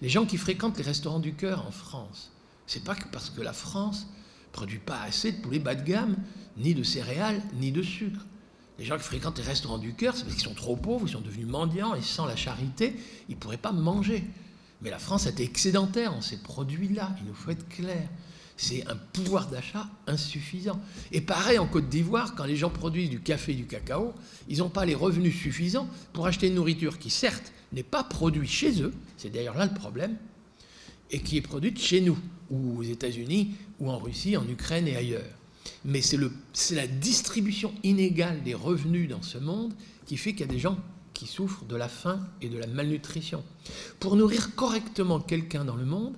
Les 0.00 0.08
gens 0.08 0.26
qui 0.26 0.36
fréquentent 0.36 0.78
les 0.78 0.84
restaurants 0.84 1.18
du 1.18 1.34
cœur 1.34 1.66
en 1.66 1.70
France, 1.70 2.30
c'est 2.66 2.84
pas 2.84 2.94
que 2.94 3.08
parce 3.08 3.30
que 3.30 3.40
la 3.40 3.52
France 3.52 4.06
produit 4.52 4.78
pas 4.78 5.00
assez 5.00 5.32
de 5.32 5.40
poulet 5.40 5.58
bas 5.58 5.74
de 5.74 5.82
gamme, 5.82 6.16
ni 6.56 6.74
de 6.74 6.82
céréales, 6.82 7.42
ni 7.54 7.72
de 7.72 7.82
sucre. 7.82 8.24
Les 8.78 8.84
gens 8.84 8.96
qui 8.96 9.04
fréquentent 9.04 9.38
les 9.38 9.44
restaurants 9.44 9.78
du 9.78 9.94
cœur, 9.94 10.16
c'est 10.16 10.22
parce 10.24 10.34
qu'ils 10.34 10.44
sont 10.44 10.54
trop 10.54 10.76
pauvres, 10.76 11.06
ils 11.06 11.12
sont 11.12 11.20
devenus 11.20 11.46
mendiants 11.46 11.94
et 11.94 12.02
sans 12.02 12.26
la 12.26 12.36
charité, 12.36 12.94
ils 13.28 13.34
ne 13.34 13.40
pourraient 13.40 13.56
pas 13.56 13.72
manger. 13.72 14.24
Mais 14.82 14.90
la 14.90 14.98
France 14.98 15.26
était 15.26 15.42
excédentaire 15.42 16.14
en 16.14 16.20
ces 16.20 16.36
produits-là, 16.38 17.14
il 17.20 17.26
nous 17.26 17.34
faut 17.34 17.50
être 17.50 17.68
clair. 17.68 18.08
C'est 18.58 18.86
un 18.86 18.96
pouvoir 18.96 19.48
d'achat 19.48 19.88
insuffisant. 20.06 20.78
Et 21.12 21.22
pareil 21.22 21.58
en 21.58 21.66
Côte 21.66 21.88
d'Ivoire, 21.88 22.34
quand 22.34 22.44
les 22.44 22.56
gens 22.56 22.68
produisent 22.68 23.08
du 23.08 23.20
café 23.20 23.52
et 23.52 23.54
du 23.54 23.66
cacao, 23.66 24.12
ils 24.48 24.58
n'ont 24.58 24.68
pas 24.68 24.84
les 24.84 24.94
revenus 24.94 25.34
suffisants 25.34 25.88
pour 26.12 26.26
acheter 26.26 26.48
une 26.48 26.56
nourriture 26.56 26.98
qui, 26.98 27.08
certes, 27.08 27.52
n'est 27.72 27.82
pas 27.82 28.04
produite 28.04 28.50
chez 28.50 28.82
eux, 28.82 28.92
c'est 29.16 29.30
d'ailleurs 29.30 29.56
là 29.56 29.64
le 29.64 29.74
problème, 29.74 30.16
et 31.10 31.20
qui 31.20 31.38
est 31.38 31.42
produite 31.42 31.80
chez 31.80 32.02
nous, 32.02 32.18
ou 32.50 32.80
aux 32.80 32.82
États-Unis, 32.82 33.54
ou 33.78 33.90
en 33.90 33.98
Russie, 33.98 34.36
en 34.36 34.46
Ukraine 34.46 34.86
et 34.86 34.96
ailleurs 34.96 35.38
mais 35.84 36.00
c'est 36.02 36.74
la 36.74 36.86
distribution 36.86 37.72
inégale 37.82 38.42
des 38.42 38.54
revenus 38.54 39.08
dans 39.08 39.22
ce 39.22 39.38
monde 39.38 39.72
qui 40.06 40.16
fait 40.16 40.32
qu'il 40.32 40.40
y 40.40 40.44
a 40.44 40.52
des 40.52 40.58
gens 40.58 40.78
qui 41.14 41.26
souffrent 41.26 41.64
de 41.64 41.76
la 41.76 41.88
faim 41.88 42.20
et 42.40 42.48
de 42.48 42.58
la 42.58 42.66
malnutrition. 42.66 43.42
Pour 43.98 44.16
nourrir 44.16 44.54
correctement 44.54 45.20
quelqu'un 45.20 45.64
dans 45.64 45.76
le 45.76 45.84
monde, 45.84 46.14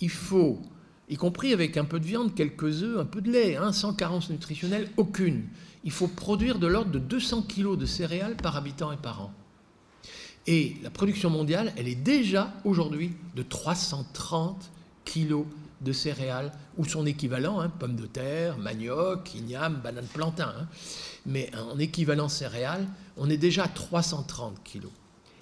il 0.00 0.10
faut, 0.10 0.60
y 1.08 1.16
compris 1.16 1.52
avec 1.52 1.76
un 1.76 1.84
peu 1.84 2.00
de 2.00 2.04
viande, 2.04 2.34
quelques 2.34 2.82
œufs, 2.82 2.98
un 2.98 3.04
peu 3.04 3.20
de 3.20 3.30
lait, 3.30 3.56
hein, 3.56 3.72
sans 3.72 3.92
carence 3.92 4.30
nutritionnelle 4.30 4.90
aucune, 4.96 5.44
il 5.84 5.90
faut 5.90 6.08
produire 6.08 6.58
de 6.58 6.66
l'ordre 6.66 6.90
de 6.90 6.98
200 6.98 7.42
kg 7.42 7.76
de 7.76 7.86
céréales 7.86 8.36
par 8.36 8.56
habitant 8.56 8.90
et 8.90 8.96
par 8.96 9.20
an. 9.20 9.32
Et 10.46 10.76
la 10.82 10.90
production 10.90 11.30
mondiale, 11.30 11.72
elle 11.76 11.88
est 11.88 11.94
déjà 11.94 12.52
aujourd'hui 12.64 13.12
de 13.34 13.42
330 13.42 14.70
kg 15.04 15.44
de 15.80 15.92
céréales, 15.92 16.52
ou 16.78 16.84
son 16.86 17.04
équivalent, 17.04 17.60
hein, 17.60 17.68
pommes 17.68 17.96
de 17.96 18.06
terre, 18.06 18.56
manioc, 18.56 19.34
igname, 19.34 19.80
banane 19.82 20.06
plantain. 20.06 20.52
Hein. 20.58 20.66
Mais 21.26 21.50
en 21.56 21.78
équivalent 21.78 22.28
céréales, 22.28 22.86
on 23.18 23.28
est 23.28 23.36
déjà 23.36 23.64
à 23.64 23.68
330 23.68 24.62
kg. 24.64 24.86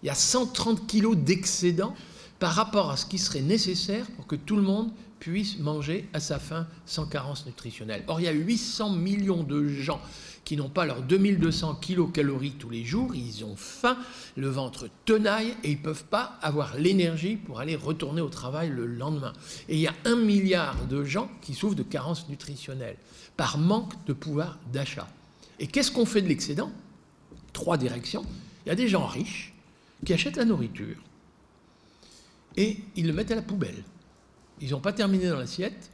Il 0.02 0.06
y 0.06 0.10
a 0.10 0.14
130 0.14 0.86
kg 0.88 1.14
d'excédent 1.14 1.94
par 2.42 2.54
rapport 2.54 2.90
à 2.90 2.96
ce 2.96 3.06
qui 3.06 3.18
serait 3.18 3.40
nécessaire 3.40 4.04
pour 4.16 4.26
que 4.26 4.34
tout 4.34 4.56
le 4.56 4.62
monde 4.62 4.90
puisse 5.20 5.60
manger 5.60 6.08
à 6.12 6.18
sa 6.18 6.40
faim 6.40 6.66
sans 6.86 7.06
carence 7.06 7.46
nutritionnelle. 7.46 8.02
Or, 8.08 8.18
il 8.18 8.24
y 8.24 8.28
a 8.28 8.32
800 8.32 8.90
millions 8.90 9.44
de 9.44 9.68
gens 9.68 10.00
qui 10.44 10.56
n'ont 10.56 10.68
pas 10.68 10.84
leurs 10.84 11.02
2200 11.02 11.76
kilocalories 11.76 12.56
tous 12.58 12.68
les 12.68 12.84
jours, 12.84 13.14
ils 13.14 13.44
ont 13.44 13.54
faim, 13.54 13.96
le 14.36 14.48
ventre 14.48 14.88
tenaille 15.04 15.54
et 15.62 15.70
ils 15.70 15.78
ne 15.78 15.84
peuvent 15.84 16.02
pas 16.02 16.36
avoir 16.42 16.76
l'énergie 16.76 17.36
pour 17.36 17.60
aller 17.60 17.76
retourner 17.76 18.20
au 18.20 18.28
travail 18.28 18.70
le 18.70 18.86
lendemain. 18.86 19.34
Et 19.68 19.76
il 19.76 19.80
y 19.80 19.86
a 19.86 19.94
un 20.04 20.16
milliard 20.16 20.86
de 20.86 21.04
gens 21.04 21.30
qui 21.42 21.54
souffrent 21.54 21.76
de 21.76 21.84
carence 21.84 22.28
nutritionnelle 22.28 22.96
par 23.36 23.56
manque 23.56 23.92
de 24.06 24.12
pouvoir 24.12 24.58
d'achat. 24.72 25.06
Et 25.60 25.68
qu'est-ce 25.68 25.92
qu'on 25.92 26.06
fait 26.06 26.22
de 26.22 26.28
l'excédent? 26.28 26.72
Trois 27.52 27.76
directions. 27.76 28.26
Il 28.66 28.70
y 28.70 28.72
a 28.72 28.74
des 28.74 28.88
gens 28.88 29.06
riches 29.06 29.54
qui 30.04 30.12
achètent 30.12 30.38
la 30.38 30.44
nourriture 30.44 30.96
et 32.56 32.78
ils 32.96 33.06
le 33.06 33.12
mettent 33.12 33.30
à 33.30 33.36
la 33.36 33.42
poubelle. 33.42 33.82
Ils 34.60 34.70
n'ont 34.70 34.80
pas 34.80 34.92
terminé 34.92 35.28
dans 35.28 35.38
l'assiette, 35.38 35.90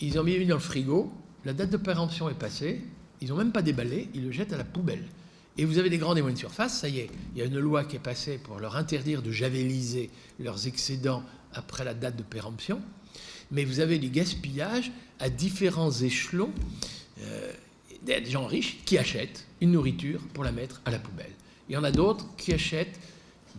ils 0.00 0.18
ont 0.18 0.24
mis 0.24 0.44
dans 0.46 0.56
le 0.56 0.60
frigo, 0.60 1.12
la 1.44 1.52
date 1.52 1.70
de 1.70 1.76
péremption 1.76 2.28
est 2.28 2.38
passée, 2.38 2.82
ils 3.20 3.28
n'ont 3.28 3.36
même 3.36 3.52
pas 3.52 3.62
déballé, 3.62 4.08
ils 4.14 4.24
le 4.24 4.32
jettent 4.32 4.52
à 4.52 4.58
la 4.58 4.64
poubelle. 4.64 5.04
Et 5.58 5.64
vous 5.64 5.78
avez 5.78 5.90
des 5.90 5.98
grandes 5.98 6.18
et 6.18 6.22
moyennes 6.22 6.38
surfaces, 6.38 6.80
ça 6.80 6.88
y 6.88 7.00
est, 7.00 7.10
il 7.34 7.38
y 7.38 7.42
a 7.42 7.44
une 7.44 7.58
loi 7.58 7.84
qui 7.84 7.96
est 7.96 8.00
passée 8.00 8.38
pour 8.38 8.58
leur 8.58 8.76
interdire 8.76 9.22
de 9.22 9.30
javeliser 9.30 10.10
leurs 10.40 10.66
excédents 10.66 11.22
après 11.52 11.84
la 11.84 11.94
date 11.94 12.16
de 12.16 12.22
péremption. 12.22 12.80
Mais 13.50 13.64
vous 13.64 13.80
avez 13.80 13.98
du 13.98 14.08
gaspillage 14.08 14.90
à 15.20 15.28
différents 15.28 15.90
échelons. 15.90 16.50
Euh, 17.20 17.52
des 18.02 18.24
gens 18.24 18.46
riches 18.46 18.78
qui 18.84 18.98
achètent 18.98 19.46
une 19.60 19.72
nourriture 19.72 20.20
pour 20.34 20.44
la 20.44 20.52
mettre 20.52 20.80
à 20.84 20.90
la 20.90 20.98
poubelle. 20.98 21.30
Il 21.68 21.74
y 21.74 21.76
en 21.76 21.84
a 21.84 21.92
d'autres 21.92 22.26
qui 22.36 22.52
achètent 22.52 22.98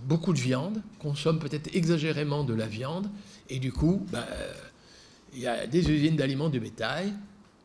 beaucoup 0.02 0.34
de 0.34 0.40
viande, 0.40 0.82
consomment 1.00 1.40
peut-être 1.40 1.74
exagérément 1.76 2.44
de 2.44 2.54
la 2.54 2.68
viande, 2.68 3.10
et 3.50 3.60
du 3.60 3.72
coup, 3.72 4.06
bah, 4.12 4.28
il 5.34 5.40
y 5.40 5.48
a 5.48 5.68
des 5.68 5.90
usines 5.90 6.16
d'aliments 6.16 6.50
de 6.50 6.60
bétail 6.60 7.14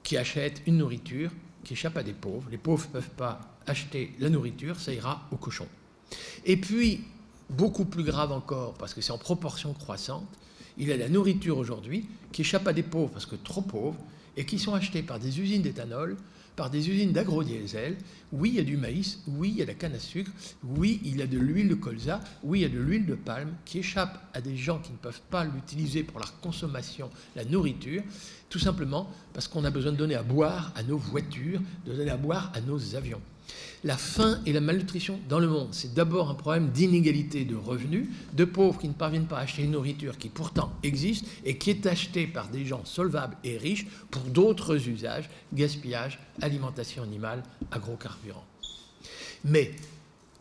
qui 0.03 0.17
achètent 0.17 0.63
une 0.67 0.79
nourriture 0.79 1.31
qui 1.65 1.75
échappe 1.75 1.97
à 1.97 2.03
des 2.03 2.13
pauvres. 2.13 2.49
Les 2.51 2.59
pauvres 2.59 2.87
ne 2.87 2.93
peuvent 2.93 3.11
pas 3.11 3.41
acheter 3.67 4.13
la 4.21 4.31
nourriture, 4.31 4.81
ça 4.81 4.93
ira 4.93 5.29
aux 5.31 5.37
cochons. 5.37 5.69
Et 6.47 6.57
puis, 6.57 7.05
beaucoup 7.51 7.85
plus 7.85 8.05
grave 8.05 8.33
encore, 8.33 8.75
parce 8.75 8.95
que 8.95 9.01
c'est 9.01 9.13
en 9.13 9.19
proportion 9.19 9.75
croissante, 9.75 10.29
il 10.79 10.89
y 10.89 10.93
a 10.93 10.97
la 10.97 11.09
nourriture 11.09 11.59
aujourd'hui 11.59 12.07
qui 12.33 12.43
échappe 12.43 12.67
à 12.69 12.73
des 12.73 12.83
pauvres 12.83 13.11
parce 13.11 13.27
que 13.27 13.37
trop 13.37 13.63
pauvres 13.63 13.99
et 14.37 14.47
qui 14.47 14.59
sont 14.59 14.75
achetées 14.75 15.03
par 15.03 15.19
des 15.19 15.41
usines 15.41 15.63
d'éthanol 15.63 16.17
par 16.59 16.71
des 16.71 16.91
usines 16.91 17.13
d'agrodiesel. 17.13 17.97
Oui, 18.33 18.51
il 18.51 18.57
y 18.57 18.59
a 18.59 18.65
du 18.65 18.77
maïs, 18.77 19.21
oui, 19.29 19.51
il 19.51 19.59
y 19.59 19.63
a 19.63 19.65
de 19.65 19.71
la 19.71 19.75
canne 19.75 19.95
à 19.95 20.01
sucre, 20.01 20.33
oui, 20.65 21.01
il 21.05 21.19
y 21.19 21.23
a 21.23 21.27
de 21.29 21.39
l'huile 21.39 21.69
de 21.69 21.77
colza, 21.77 22.21
oui, 22.43 22.59
il 22.59 22.63
y 22.63 22.65
a 22.65 22.69
de 22.69 22.81
l'huile 22.81 23.07
de 23.07 23.15
palme 23.15 23.55
qui 23.65 23.79
échappe 23.79 24.21
à 24.35 24.41
des 24.41 24.57
gens 24.57 24.81
qui 24.81 24.91
ne 24.91 24.97
peuvent 24.97 25.23
pas 25.31 25.45
l'utiliser 25.45 26.03
pour 26.03 26.19
leur 26.19 26.41
consommation, 26.41 27.11
la 27.37 27.45
nourriture, 27.45 28.03
tout 28.51 28.59
simplement 28.59 29.09
parce 29.33 29.47
qu'on 29.47 29.65
a 29.65 29.71
besoin 29.71 29.93
de 29.93 29.97
donner 29.97 30.17
à 30.17 30.25
boire 30.25 30.73
à 30.75 30.83
nos 30.83 30.99
voitures, 30.99 31.61
de 31.87 31.95
donner 31.95 32.11
à 32.11 32.17
boire 32.17 32.51
à 32.53 32.61
nos 32.61 32.97
avions. 32.97 33.23
La 33.85 33.97
faim 33.97 34.41
et 34.45 34.53
la 34.53 34.61
malnutrition 34.61 35.21
dans 35.29 35.39
le 35.39 35.47
monde, 35.47 35.69
c'est 35.71 35.95
d'abord 35.95 36.31
un 36.31 36.35
problème 36.35 36.71
d'inégalité 36.71 37.45
de 37.45 37.55
revenus, 37.55 38.09
de 38.33 38.45
pauvres 38.45 38.81
qui 38.81 38.89
ne 38.89 38.93
parviennent 38.93 39.27
pas 39.27 39.39
à 39.39 39.43
acheter 39.43 39.63
une 39.63 39.71
nourriture 39.71 40.19
qui 40.19 40.29
pourtant 40.29 40.73
existe 40.83 41.25
et 41.45 41.59
qui 41.59 41.71
est 41.71 41.87
achetée 41.87 42.27
par 42.27 42.49
des 42.49 42.67
gens 42.67 42.85
solvables 42.85 43.37
et 43.45 43.57
riches 43.57 43.87
pour 44.11 44.23
d'autres 44.23 44.89
usages, 44.89 45.31
gaspillage, 45.55 46.19
alimentation 46.43 47.03
animale, 47.05 47.43
agrocarburants. 47.71 48.47
Mais 49.45 49.73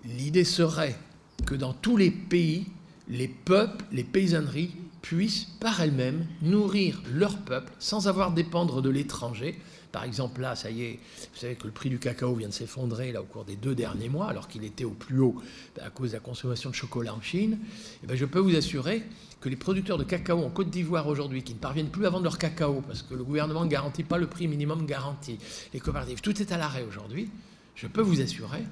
l'idée 0.03 0.43
serait 0.43 0.97
que 1.45 1.55
dans 1.55 1.73
tous 1.73 1.97
les 1.97 2.11
pays, 2.11 2.65
les 3.07 3.27
peuples, 3.27 3.85
les 3.91 4.03
paysanneries 4.03 4.71
puissent 5.01 5.47
par 5.59 5.79
elles-mêmes 5.79 6.25
nourrir 6.41 7.01
leur 7.13 7.37
peuple 7.37 7.71
sans 7.79 8.07
avoir 8.07 8.33
dépendre 8.33 8.81
de 8.81 8.89
l'étranger, 8.89 9.57
par 9.91 10.03
exemple, 10.03 10.41
là, 10.41 10.55
ça 10.55 10.69
y 10.69 10.83
est, 10.83 10.99
vous 11.33 11.39
savez 11.39 11.55
que 11.55 11.65
le 11.65 11.71
prix 11.71 11.89
du 11.89 11.99
cacao 11.99 12.35
vient 12.35 12.49
de 12.49 12.53
s'effondrer 12.53 13.11
là 13.11 13.21
au 13.21 13.25
cours 13.25 13.45
des 13.45 13.55
deux 13.55 13.75
derniers 13.75 14.09
mois, 14.09 14.29
alors 14.29 14.47
qu'il 14.47 14.63
était 14.63 14.83
au 14.83 14.91
plus 14.91 15.19
haut 15.19 15.41
ben, 15.75 15.85
à 15.85 15.89
cause 15.89 16.11
de 16.11 16.15
la 16.15 16.19
consommation 16.19 16.69
de 16.69 16.75
chocolat 16.75 17.13
en 17.13 17.21
Chine. 17.21 17.53
Et 17.61 17.99
eh 18.03 18.07
ben, 18.07 18.15
je 18.15 18.25
peux 18.25 18.39
vous 18.39 18.55
assurer 18.55 19.03
que 19.39 19.49
les 19.49 19.55
producteurs 19.55 19.97
de 19.97 20.03
cacao 20.03 20.43
en 20.43 20.49
Côte 20.49 20.69
d'Ivoire 20.69 21.07
aujourd'hui, 21.07 21.43
qui 21.43 21.53
ne 21.53 21.59
parviennent 21.59 21.89
plus 21.89 22.05
à 22.05 22.09
vendre 22.09 22.23
leur 22.23 22.37
cacao 22.37 22.81
parce 22.81 23.01
que 23.01 23.13
le 23.13 23.23
gouvernement 23.23 23.63
ne 23.63 23.69
garantit 23.69 24.03
pas 24.03 24.17
le 24.17 24.27
prix 24.27 24.47
minimum 24.47 24.85
garanti, 24.85 25.37
les 25.73 25.79
coopératives, 25.79 26.21
tout 26.21 26.41
est 26.41 26.51
à 26.51 26.57
l'arrêt 26.57 26.83
aujourd'hui. 26.83 27.29
Je 27.75 27.87
peux 27.87 28.01
vous 28.01 28.21
assurer 28.21 28.63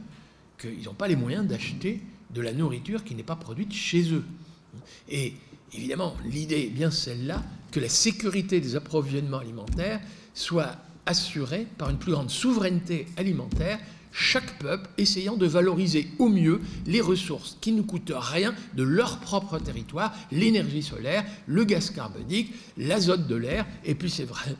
qu'ils 0.60 0.84
n'ont 0.84 0.94
pas 0.94 1.08
les 1.08 1.16
moyens 1.16 1.46
d'acheter 1.46 2.02
de 2.32 2.42
la 2.42 2.52
nourriture 2.52 3.04
qui 3.04 3.16
n'est 3.16 3.24
pas 3.24 3.36
produite 3.36 3.74
chez 3.74 4.12
eux. 4.12 4.24
Et 5.10 5.34
évidemment, 5.74 6.16
l'idée 6.26 6.64
est 6.64 6.70
bien 6.70 6.92
celle-là, 6.92 7.44
que 7.72 7.80
la 7.80 7.90
sécurité 7.90 8.60
des 8.62 8.76
approvisionnements 8.76 9.40
alimentaires 9.40 10.02
soit 10.34 10.78
assurée 11.06 11.68
par 11.78 11.90
une 11.90 11.98
plus 11.98 12.12
grande 12.12 12.30
souveraineté 12.30 13.08
alimentaire, 13.18 13.80
chaque 14.16 14.58
peuple 14.60 14.90
essayant 14.98 15.36
de 15.36 15.46
valoriser 15.46 16.08
au 16.20 16.30
mieux 16.30 16.62
les 16.86 17.02
ressources 17.02 17.58
qui 17.60 17.74
ne 17.74 17.82
coûtent 17.82 18.14
rien 18.16 18.56
de 18.74 18.84
leur 18.84 19.20
propre 19.20 19.60
territoire, 19.60 20.16
l'énergie 20.32 20.84
solaire, 20.84 21.26
le 21.48 21.66
gaz 21.66 21.90
carbonique, 21.90 22.54
l'azote 22.78 23.28
de 23.28 23.36
l'air, 23.36 23.66
et 23.84 23.94
puis 23.94 24.10
c'est 24.10 24.24
vrai, 24.24 24.56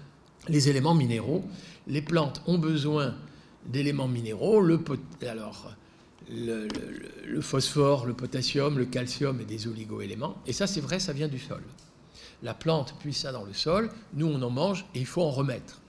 les 0.50 0.68
éléments 0.68 0.94
minéraux. 0.94 1.46
Les 1.88 2.02
plantes 2.02 2.42
ont 2.48 2.58
besoin 2.58 3.16
d'éléments 3.66 4.10
minéraux, 4.10 4.60
le, 4.62 4.78
phosphore, 7.40 8.06
le 8.06 8.14
potassium, 8.14 8.78
le 8.78 8.86
calcium 8.86 9.40
et 9.40 9.46
des 9.46 9.68
oligo-éléments, 9.68 10.36
et 10.46 10.52
ça 10.52 10.68
c'est 10.68 10.82
vrai, 10.82 11.00
ça 11.00 11.14
vient 11.14 11.30
du 11.30 11.40
sol. 11.40 11.64
La 12.44 12.54
plante 12.54 12.94
puise 13.00 13.16
ça 13.18 13.32
dans 13.32 13.46
le 13.46 13.54
sol, 13.54 13.90
nous 14.14 14.28
on 14.28 14.42
en 14.42 14.50
mange 14.50 14.86
et 14.94 15.00
il 15.00 15.06
faut 15.06 15.22
en 15.22 15.32
remettre. 15.32 15.80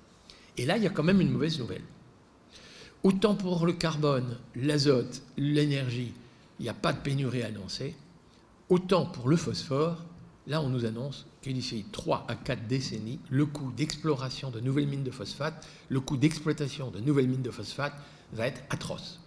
Et 0.57 0.67
là, 0.67 0.77
il 0.77 0.83
y 0.83 0.87
a 0.87 0.91
quand 0.91 1.03
même 1.03 1.21
une 1.21 1.31
mauvaise 1.31 1.59
nouvelle. 1.59 1.83
Autant 3.03 3.35
pour 3.35 3.67
le 3.67 3.73
carbone, 3.73 4.39
l'azote, 4.55 5.23
l'énergie, 5.37 6.13
il 6.59 6.63
n'y 6.63 6.69
a 6.69 6.75
pas 6.75 6.93
de 6.93 6.99
pénurie 6.99 7.43
annoncée, 7.43 7.95
autant 8.69 9.07
pour 9.07 9.29
le 9.29 9.37
phosphore, 9.37 10.03
là 10.47 10.61
on 10.61 10.69
nous 10.69 10.85
annonce 10.85 11.27
que 11.43 11.51
d'ici 11.51 11.85
3 11.93 12.25
à 12.29 12.35
4 12.35 12.67
décennies, 12.67 13.21
le 13.31 13.47
coût 13.47 13.71
d'exploration 13.77 14.51
de 14.51 14.61
nouvelles 14.61 14.89
mines 14.89 15.05
de 15.05 15.11
phosphate, 15.11 15.67
le 15.89 16.01
coût 16.01 16.17
d'exploitation 16.17 16.91
de 16.91 16.99
nouvelles 16.99 17.29
mines 17.29 17.43
de 17.43 17.51
phosphate 17.51 17.95
va 18.33 18.47
être 18.47 18.63
atroce. 18.71 19.21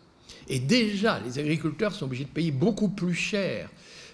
Et 0.48 0.60
déjà, 0.60 1.20
les 1.20 1.40
agriculteurs 1.40 1.94
sont 1.94 2.06
obligés 2.06 2.26
de 2.26 2.30
payer 2.30 2.52
beaucoup 2.52 2.90
plus 2.90 3.14
cher 3.14 3.70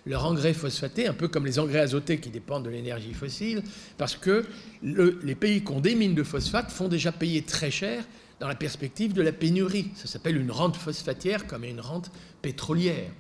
leur 0.06 0.26
engrais 0.26 0.54
phosphaté, 0.54 1.08
un 1.08 1.14
peu 1.14 1.28
comme 1.28 1.46
les 1.46 1.60
engrais 1.60 1.80
azotés 1.80 2.20
qui 2.20 2.30
dépendent 2.30 2.66
de 2.66 2.70
l'énergie 2.70 3.14
fossile, 3.14 3.64
parce 3.98 4.16
que 4.16 4.46
les 4.84 5.36
pays 5.36 5.64
qui 5.64 5.72
ont 5.72 5.80
des 5.80 5.96
mines 5.96 6.16
de 6.16 6.24
phosphate 6.24 6.72
font 6.72 6.88
déjà 6.88 7.12
payer 7.12 7.42
très 7.42 7.72
cher 7.72 8.04
dans 8.40 8.48
la 8.48 8.56
perspective 8.56 9.14
de 9.14 9.22
la 9.22 9.32
pénurie. 9.32 9.88
Ça 9.96 10.08
s'appelle 10.08 10.38
une 10.38 10.52
rente 10.52 10.76
phosphatière 10.76 11.48
comme 11.48 11.64
une 11.64 11.80
rente 11.80 12.12
pétrolière. 12.42 13.12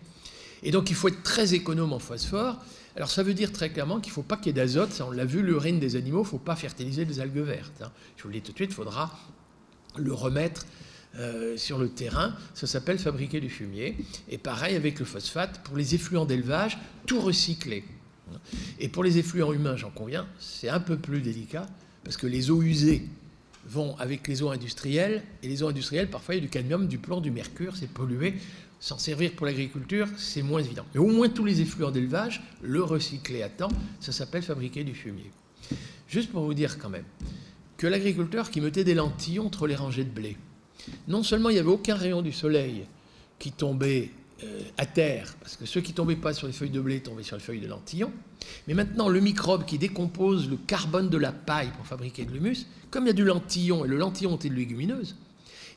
Et 0.64 0.72
donc 0.72 0.90
il 0.90 0.96
faut 0.96 1.08
être 1.08 1.24
très 1.24 1.54
économe 1.54 1.94
en 1.94 2.00
phosphore. 2.00 2.58
Alors 2.96 3.10
ça 3.10 3.24
veut 3.24 3.34
dire 3.34 3.52
très 3.52 3.70
clairement 3.70 4.00
qu'il 4.00 4.12
ne 4.12 4.16
faut 4.16 4.24
pas 4.24 4.38
qu'il 4.38 4.48
y 4.48 4.50
ait 4.50 4.54
d'azote, 4.54 5.02
on 5.06 5.12
l'a 5.12 5.26
vu, 5.26 5.42
l'urine 5.42 5.80
des 5.80 5.96
animaux, 5.96 6.20
il 6.20 6.26
ne 6.26 6.30
faut 6.30 6.38
pas 6.38 6.56
fertiliser 6.56 7.06
des 7.06 7.20
algues 7.20 7.38
vertes. 7.38 7.82
Hein. 7.82 7.92
Je 8.18 8.24
vous 8.24 8.30
le 8.30 8.36
dis 8.36 8.42
tout 8.42 8.52
de 8.52 8.58
suite, 8.58 8.72
il 8.72 8.76
faudra 8.76 9.18
le 9.98 10.14
remettre 10.14 10.66
euh, 11.18 11.58
sur 11.58 11.78
le 11.78 11.90
terrain. 11.90 12.36
Ça 12.54 12.68
s'appelle 12.68 13.00
fabriquer 13.00 13.40
du 13.40 13.50
fumier. 13.50 13.96
Et 14.30 14.38
pareil 14.38 14.76
avec 14.76 15.00
le 15.00 15.06
phosphate, 15.06 15.62
pour 15.64 15.78
les 15.78 15.96
effluents 15.96 16.26
d'élevage, 16.26 16.78
tout 17.06 17.22
recycler. 17.22 17.84
Et 18.80 18.90
pour 18.90 19.04
les 19.04 19.18
effluents 19.18 19.54
humains, 19.54 19.78
j'en 19.78 19.92
conviens, 19.92 20.28
c'est 20.40 20.70
un 20.70 20.80
peu 20.80 20.98
plus 20.98 21.22
délicat, 21.22 21.68
parce 22.04 22.18
que 22.18 22.28
les 22.28 22.52
eaux 22.52 22.62
usées 22.62 23.08
vont 23.68 23.96
avec 23.98 24.28
les 24.28 24.44
eaux 24.44 24.50
industrielles, 24.50 25.24
et 25.42 25.48
les 25.48 25.64
eaux 25.64 25.68
industrielles, 25.68 26.10
parfois 26.10 26.36
il 26.36 26.40
y 26.40 26.42
a 26.42 26.46
du 26.46 26.50
cadmium, 26.50 26.88
du 26.88 26.98
plomb, 26.98 27.22
du 27.22 27.32
mercure, 27.32 27.76
c'est 27.76 27.90
pollué. 27.90 28.36
S'en 28.80 28.98
servir 28.98 29.32
pour 29.32 29.46
l'agriculture, 29.46 30.08
c'est 30.18 30.44
moins 30.44 30.60
évident. 30.60 30.86
Mais 30.94 31.00
au 31.00 31.08
moins 31.08 31.30
tous 31.30 31.46
les 31.46 31.62
effluents 31.62 31.92
d'élevage, 31.92 32.44
le 32.62 32.84
recycler 32.84 33.42
à 33.42 33.50
temps, 33.50 33.72
ça 34.00 34.12
s'appelle 34.12 34.44
fabriquer 34.44 34.84
du 34.84 34.94
fumier. 34.94 35.32
Juste 36.08 36.32
pour 36.32 36.44
vous 36.44 36.54
dire 36.54 36.78
quand 36.78 36.90
même 36.90 37.06
que 37.78 37.88
l'agriculteur 37.88 38.52
qui 38.52 38.62
mettait 38.62 38.84
des 38.84 38.94
lentilles 38.94 39.40
entre 39.40 39.68
les 39.68 39.76
rangées 39.76 40.04
de 40.04 40.10
blé, 40.10 40.38
non 41.08 41.24
seulement 41.24 41.50
il 41.50 41.54
n'y 41.54 41.60
avait 41.60 41.70
aucun 41.70 41.96
rayon 41.96 42.22
du 42.22 42.32
soleil 42.32 42.86
qui 43.40 43.52
tombait 43.52 44.12
euh, 44.44 44.62
à 44.78 44.86
terre, 44.86 45.34
parce 45.40 45.56
que 45.56 45.66
ceux 45.66 45.82
qui 45.82 45.94
tombaient 45.94 46.16
pas 46.16 46.34
sur 46.34 46.48
les 46.48 46.54
feuilles 46.54 46.70
de 46.70 46.82
blé 46.82 47.00
tombaient 47.00 47.24
sur 47.24 47.38
les 47.38 47.42
feuilles 47.42 47.62
de 47.62 47.68
lentillon. 47.68 48.12
Mais 48.68 48.74
maintenant, 48.74 49.08
le 49.08 49.20
microbe 49.20 49.66
qui 49.66 49.78
décompose 49.78 50.50
le 50.50 50.58
carbone 50.58 51.10
de 51.10 51.18
la 51.18 51.32
paille 51.32 51.72
pour 51.76 51.86
fabriquer 51.86 52.26
de 52.26 52.32
l'humus, 52.32 52.68
comme 52.92 53.06
il 53.06 53.08
y 53.08 53.12
a 53.12 53.14
du 53.14 53.24
lentillon, 53.24 53.86
et 53.86 53.88
le 53.88 53.98
lentillon 53.98 54.38
est 54.38 54.44
une 54.44 54.56
légumineuse, 54.56 55.16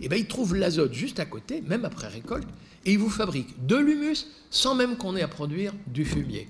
eh 0.00 0.08
ben, 0.08 0.18
il 0.18 0.26
trouve 0.26 0.54
l'azote 0.54 0.92
juste 0.92 1.18
à 1.20 1.24
côté, 1.24 1.60
même 1.62 1.84
après 1.84 2.08
récolte, 2.08 2.46
et 2.84 2.92
il 2.92 2.98
vous 2.98 3.10
fabrique 3.10 3.66
de 3.66 3.76
l'humus 3.76 4.26
sans 4.50 4.74
même 4.74 4.96
qu'on 4.96 5.16
ait 5.16 5.22
à 5.22 5.28
produire 5.28 5.72
du 5.86 6.04
fumier. 6.04 6.48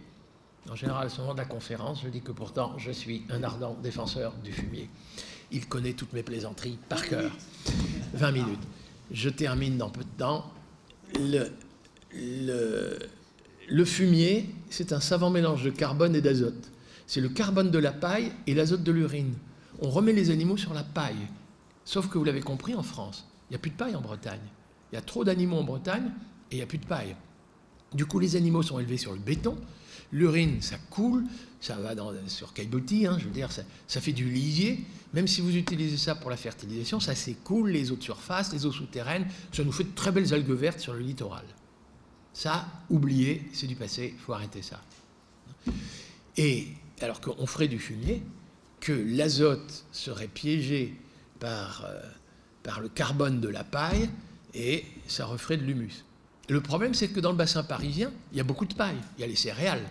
En 0.71 0.75
général, 0.75 1.07
à 1.07 1.11
ce 1.11 1.21
moment 1.21 1.33
de 1.33 1.39
la 1.39 1.47
conférence, 1.47 2.03
je 2.05 2.09
dis 2.09 2.21
que 2.21 2.33
pourtant, 2.33 2.75
je 2.79 2.91
suis 2.91 3.23
un 3.31 3.43
ardent 3.43 3.77
défenseur 3.83 4.35
du 4.45 4.53
fumier. 4.53 4.91
Il 5.51 5.67
connaît 5.67 5.95
toutes 5.95 6.13
mes 6.13 6.23
plaisanteries 6.23 6.79
par 6.89 7.07
cœur. 7.07 7.33
20 8.15 8.33
minutes. 8.33 8.63
Je 9.11 9.29
termine 9.29 9.79
dans 9.79 9.91
peu 9.91 10.03
de 10.03 10.19
temps. 10.19 10.53
Le, 13.71 13.85
fumier, 13.85 14.55
c'est 14.71 14.93
un 14.93 15.01
savant 15.01 15.31
mélange 15.31 15.65
de 15.65 15.71
carbone 15.71 16.15
et 16.15 16.21
d'azote. 16.21 16.71
C'est 17.07 17.21
le 17.21 17.29
carbone 17.29 17.71
de 17.71 17.79
la 17.79 17.93
paille 17.93 18.33
et 18.47 18.55
l'azote 18.55 18.83
de 18.83 18.93
l'urine. 18.93 19.35
On 19.81 19.91
remet 19.91 20.13
les 20.13 20.31
animaux 20.31 20.57
sur 20.57 20.75
la 20.75 20.85
paille. 20.85 21.29
Sauf 21.85 22.09
que 22.09 22.19
vous 22.19 22.25
l'avez 22.25 22.41
compris, 22.41 22.75
en 22.75 22.83
France, 22.83 23.27
il 23.49 23.53
n'y 23.53 23.57
a 23.57 23.61
plus 23.61 23.71
de 23.71 23.77
paille 23.77 23.97
en 23.97 24.03
Bretagne. 24.03 24.41
Il 24.93 24.97
y 24.97 24.99
a 24.99 25.03
trop 25.03 25.25
d'animaux 25.25 25.59
en 25.59 25.65
Bretagne 25.65 26.11
et 26.51 26.55
il 26.55 26.57
n'y 26.57 26.63
a 26.63 26.67
plus 26.67 26.79
de 26.79 26.87
paille. 26.87 27.17
Du 27.95 28.05
coup, 28.05 28.19
les 28.19 28.37
animaux 28.37 28.63
sont 28.63 28.79
élevés 28.79 28.99
sur 28.99 29.13
le 29.13 29.19
béton. 29.19 29.57
L'urine, 30.13 30.61
ça 30.61 30.77
coule, 30.91 31.25
ça 31.61 31.77
va 31.77 31.95
dans, 31.95 32.13
sur 32.29 32.53
caillebotis, 32.53 33.07
hein, 33.07 33.17
je 33.19 33.25
veux 33.25 33.31
dire, 33.31 33.51
ça, 33.53 34.01
fait 34.01 34.13
du 34.13 34.29
lisier. 34.29 34.85
Même 35.13 35.27
si 35.27 35.41
vous 35.41 35.57
utilisez 35.57 35.97
ça 35.97 36.15
pour 36.15 36.31
la 36.31 36.37
fertilisation, 36.37 37.01
ça 37.01 37.15
s'écoule, 37.15 37.71
les 37.71 37.91
eaux 37.91 37.97
de 37.97 38.03
surface, 38.03 38.53
les 38.53 38.67
eaux 38.67 38.73
souterraines, 38.73 39.27
ça 39.53 39.65
nous 39.65 39.73
fait 39.73 39.85
de 39.85 39.95
très 39.95 40.13
belles 40.13 40.33
algues 40.35 40.51
vertes 40.51 40.81
sur 40.81 40.93
le 40.93 41.01
littoral. 41.01 41.45
Ça, 42.33 42.67
oubliez, 42.91 43.49
c'est 43.53 43.67
du 43.67 43.75
passé, 43.75 44.15
il 44.15 44.21
faut 44.21 44.33
arrêter 44.33 44.63
ça. 44.63 44.81
Et 46.37 46.69
alors 47.01 47.21
qu'on 47.21 47.47
ferait 47.47 47.69
du 47.69 47.79
fumier, 47.79 48.23
que 48.81 48.93
l'azote 48.93 49.85
serait 49.91 50.29
piégé 50.29 50.95
par, 51.41 51.85
euh, 51.85 52.01
par 52.63 52.81
le 52.81 52.89
carbone 52.89 53.41
de 53.41 53.49
la 53.49 53.65
paille 53.65 54.09
et 54.55 54.85
ça 55.09 55.27
referait 55.27 55.57
de 55.57 55.65
l'humus. 55.65 56.05
Le 56.49 56.61
problème, 56.61 56.95
c'est 56.95 57.09
que 57.09 57.21
dans 57.21 57.31
le 57.31 57.37
bassin 57.37 57.63
parisien, 57.63 58.13
il 58.33 58.39
y 58.39 58.41
a 58.41 58.45
beaucoup 58.45 58.65
de 58.65 58.75
paille, 58.75 58.97
il 59.17 59.21
y 59.21 59.25
a 59.25 59.27
les 59.27 59.37
céréales, 59.37 59.85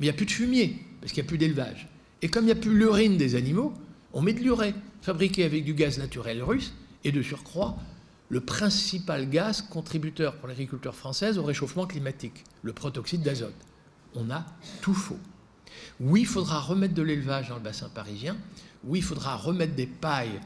mais 0.00 0.06
il 0.06 0.08
n'y 0.08 0.14
a 0.14 0.16
plus 0.16 0.26
de 0.26 0.30
fumier, 0.30 0.78
parce 1.00 1.12
qu'il 1.12 1.22
n'y 1.22 1.26
a 1.26 1.28
plus 1.28 1.38
d'élevage. 1.38 1.88
Et 2.22 2.28
comme 2.28 2.44
il 2.44 2.46
n'y 2.46 2.52
a 2.52 2.56
plus 2.56 2.76
l'urine 2.76 3.18
des 3.18 3.34
animaux, 3.34 3.74
on 4.14 4.22
met 4.22 4.32
de 4.32 4.40
l'urée, 4.40 4.74
fabriquée 5.02 5.44
avec 5.44 5.62
du 5.62 5.74
gaz 5.74 5.98
naturel 5.98 6.42
russe, 6.42 6.72
et 7.04 7.12
de 7.12 7.22
surcroît, 7.22 7.76
le 8.30 8.40
principal 8.40 9.28
gaz 9.28 9.60
contributeur 9.60 10.36
pour 10.36 10.48
l'agriculture 10.48 10.94
française 10.94 11.36
au 11.36 11.42
réchauffement 11.42 11.86
climatique, 11.86 12.44
le 12.62 12.72
protoxyde 12.72 13.22
d'azote. 13.22 13.54
On 14.14 14.30
a 14.30 14.46
tout 14.80 14.94
faux. 14.94 15.18
Oui, 16.00 16.22
il 16.22 16.26
faudra 16.26 16.60
remettre 16.60 16.94
de 16.94 17.02
l'élevage 17.02 17.50
dans 17.50 17.56
le 17.56 17.62
bassin 17.62 17.90
parisien. 17.90 18.36
Oui, 18.84 19.00
il 19.00 19.04
faudra 19.04 19.36
remettre 19.36 19.74
des 19.74 19.86
pailles 19.86 20.40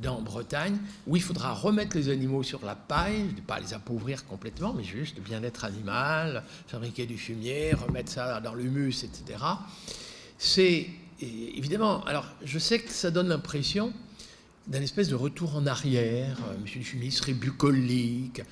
dans 0.00 0.20
Bretagne. 0.20 0.78
Oui, 1.06 1.20
il 1.20 1.22
faudra 1.22 1.52
remettre 1.52 1.96
les 1.96 2.08
animaux 2.08 2.42
sur 2.42 2.64
la 2.64 2.74
paille, 2.74 3.24
pas 3.46 3.60
les 3.60 3.74
appauvrir 3.74 4.26
complètement, 4.26 4.72
mais 4.74 4.84
juste 4.84 5.20
bien-être 5.20 5.64
animal, 5.64 6.44
fabriquer 6.66 7.06
du 7.06 7.18
fumier, 7.18 7.72
remettre 7.74 8.12
ça 8.12 8.40
dans 8.40 8.54
l'humus, 8.54 9.04
etc. 9.04 9.38
C'est 10.38 10.88
évidemment, 11.20 12.04
alors 12.04 12.26
je 12.44 12.58
sais 12.58 12.78
que 12.80 12.90
ça 12.90 13.10
donne 13.10 13.28
l'impression 13.28 13.92
d'un 14.66 14.82
espèce 14.82 15.08
de 15.08 15.14
retour 15.14 15.56
en 15.56 15.66
arrière. 15.66 16.38
Euh, 16.50 16.58
Monsieur 16.60 16.80
le 16.80 16.84
fumier 16.84 17.10
serait 17.10 17.34
bucolique. 17.34 18.42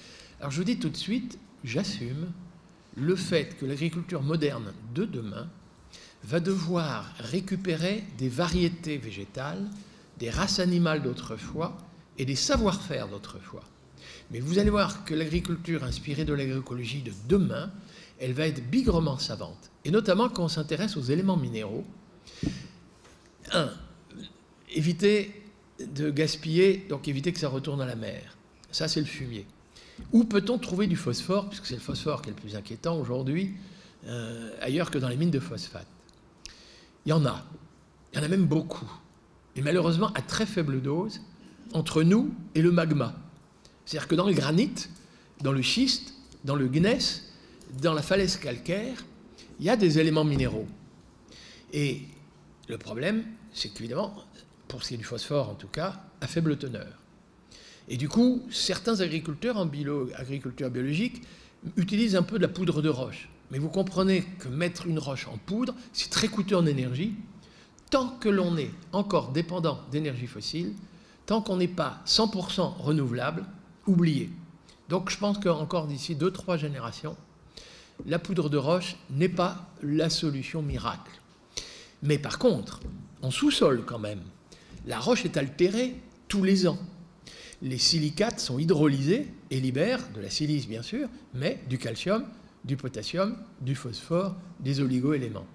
Alors 0.41 0.51
je 0.51 0.59
vous 0.59 0.65
dis 0.65 0.79
tout 0.79 0.89
de 0.89 0.97
suite, 0.97 1.39
j'assume 1.65 2.33
le 2.97 3.17
fait 3.17 3.57
que 3.59 3.67
l'agriculture 3.67 4.23
moderne 4.23 4.73
de 4.95 5.05
demain 5.05 5.49
va 6.23 6.41
devoir 6.41 7.13
récupérer 7.19 8.05
des 8.19 8.29
variétés 8.29 8.97
végétales, 8.99 9.69
des 10.19 10.31
races 10.31 10.59
animales 10.59 11.03
d'autrefois 11.03 11.77
et 12.19 12.25
des 12.25 12.37
savoir-faire 12.37 13.09
d'autrefois. 13.09 13.65
Mais 14.31 14.41
vous 14.41 14.59
allez 14.59 14.71
voir 14.71 15.05
que 15.05 15.15
l'agriculture 15.15 15.85
inspirée 15.85 16.25
de 16.25 16.33
l'agroécologie 16.33 17.03
de 17.03 17.13
demain, 17.29 17.71
elle 18.19 18.33
va 18.33 18.47
être 18.47 18.69
bigrement 18.71 19.19
savante. 19.19 19.71
Et 19.85 19.91
notamment 19.91 20.29
quand 20.29 20.45
on 20.45 20.49
s'intéresse 20.49 20.97
aux 20.97 21.03
éléments 21.03 21.37
minéraux. 21.37 21.85
Un, 23.53 23.71
éviter 24.75 25.43
de 25.81 26.11
gaspiller, 26.11 26.87
donc 26.89 27.09
éviter 27.09 27.33
que 27.33 27.39
ça 27.39 27.49
retourne 27.49 27.81
à 27.81 27.87
la 27.87 27.97
mer. 27.97 28.37
Ça, 28.71 28.89
c'est 28.89 29.01
le 29.01 29.07
fumier. 29.07 29.47
Où 30.13 30.25
peut-on 30.25 30.59
trouver 30.59 30.87
du 30.87 30.97
phosphore, 30.97 31.49
puisque 31.49 31.67
c'est 31.67 31.75
le 31.75 31.81
phosphore 31.81 32.23
qui 32.23 32.31
est 32.31 32.33
le 32.33 32.41
plus 32.41 32.57
inquiétant 32.57 32.99
aujourd'hui, 32.99 33.55
euh, 34.07 34.51
ailleurs 34.61 34.91
que 34.91 34.99
dans 34.99 35.09
les 35.09 35.17
mines 35.17 35.31
de 35.31 35.41
phosphate? 35.41 35.87
Il 37.07 37.11
y 37.11 37.13
en 37.13 37.25
a. 37.27 37.45
Il 38.13 38.19
y 38.19 38.23
en 38.23 38.25
a 38.25 38.29
même 38.29 38.47
beaucoup. 38.47 38.91
Mais 39.57 39.63
malheureusement 39.63 40.13
à 40.15 40.23
très 40.23 40.47
faible 40.47 40.81
dose, 40.83 41.21
entre 41.73 42.03
nous 42.03 42.35
et 42.55 42.63
le 42.63 42.71
magma. 42.71 43.15
C'est-à-dire 43.85 44.09
que 44.09 44.15
dans 44.15 44.27
le 44.27 44.33
granit, 44.33 44.75
dans 45.43 45.53
le 45.53 45.63
schiste, 45.63 46.15
dans 46.45 46.55
le 46.57 46.69
gneiss, 46.69 47.25
dans 47.83 47.95
la 47.95 48.03
falaise 48.03 48.37
calcaire, 48.37 49.05
il 49.59 49.67
y 49.67 49.71
a 49.71 49.77
des 49.77 49.99
éléments 49.99 50.25
minéraux. 50.25 50.67
Et 51.73 52.03
le 52.69 52.79
problème, 52.79 53.25
c'est 53.53 53.71
qu'évidemment, 53.71 54.15
pour 54.69 54.83
ce 54.83 54.89
qui 54.89 54.95
est 54.95 54.99
du 54.99 55.05
phosphore 55.05 55.51
en 55.51 55.55
tout 55.55 55.69
cas, 55.69 56.03
à 56.21 56.27
faible 56.27 56.57
teneur. 56.57 57.01
Et 57.89 57.97
du 57.97 58.09
coup, 58.09 58.43
certains 58.51 59.01
agriculteurs 59.01 59.59
en 59.59 59.67
bio, 59.67 60.09
agriculture 60.17 60.71
biologique 60.71 61.23
utilisent 61.77 62.17
un 62.17 62.23
peu 62.23 62.39
de 62.39 62.43
la 62.43 62.49
poudre 62.49 62.81
de 62.81 62.89
roche. 62.89 63.29
Mais 63.51 63.59
vous 63.59 63.69
comprenez 63.69 64.23
que 64.39 64.49
mettre 64.49 64.87
une 64.87 64.99
roche 64.99 65.29
en 65.29 65.37
poudre, 65.37 65.75
c'est 65.93 66.11
très 66.11 66.29
coûteux 66.29 66.57
en 66.57 66.67
énergie. 66.67 67.15
Tant 67.95 68.09
que 68.09 68.29
l'on 68.29 68.57
est 68.57 68.73
encore 68.91 69.31
dépendant 69.31 69.79
d'énergie 69.93 70.27
fossile, 70.27 70.73
tant 71.27 71.41
qu'on 71.41 71.59
n'est 71.59 71.69
pas 71.69 72.03
100% 72.09 72.79
renouvelable, 72.79 73.45
oubliez. 73.87 74.31
Donc 74.89 75.11
je 75.11 75.17
pense 75.17 75.39
qu'encore 75.39 75.87
d'ici 75.87 76.17
2-3 76.17 76.59
générations, 76.59 77.17
la 78.05 78.19
poudre 78.19 78.51
de 78.51 78.57
roche 78.57 78.97
n'est 79.11 79.29
pas 79.29 79.71
la 79.81 80.11
solution 80.11 80.61
miracle. 80.61 81.21
Mais 82.03 82.19
par 82.19 82.41
contre, 82.41 82.81
en 83.23 83.31
sous-sol 83.31 83.85
quand 83.87 84.01
même, 84.01 84.23
la 84.89 84.99
roche 84.99 85.25
est 85.25 85.37
altérée 85.37 85.95
tous 86.27 86.43
les 86.43 86.67
ans. 86.67 86.81
Les 87.63 87.79
silicates 87.79 88.41
sont 88.41 88.59
hydrolysés 88.59 89.33
et 89.53 89.61
libèrent 89.61 90.11
de 90.17 90.21
la 90.21 90.31
silice, 90.31 90.67
bien 90.67 90.83
sûr, 90.83 91.09
mais 91.33 91.63
du 91.69 91.79
calcium, 91.79 92.25
du 92.65 92.77
potassium, 92.77 93.37
du 93.61 93.77
phosphore, 93.77 94.35
des 94.59 94.81
oligo-éléments. 94.81 95.47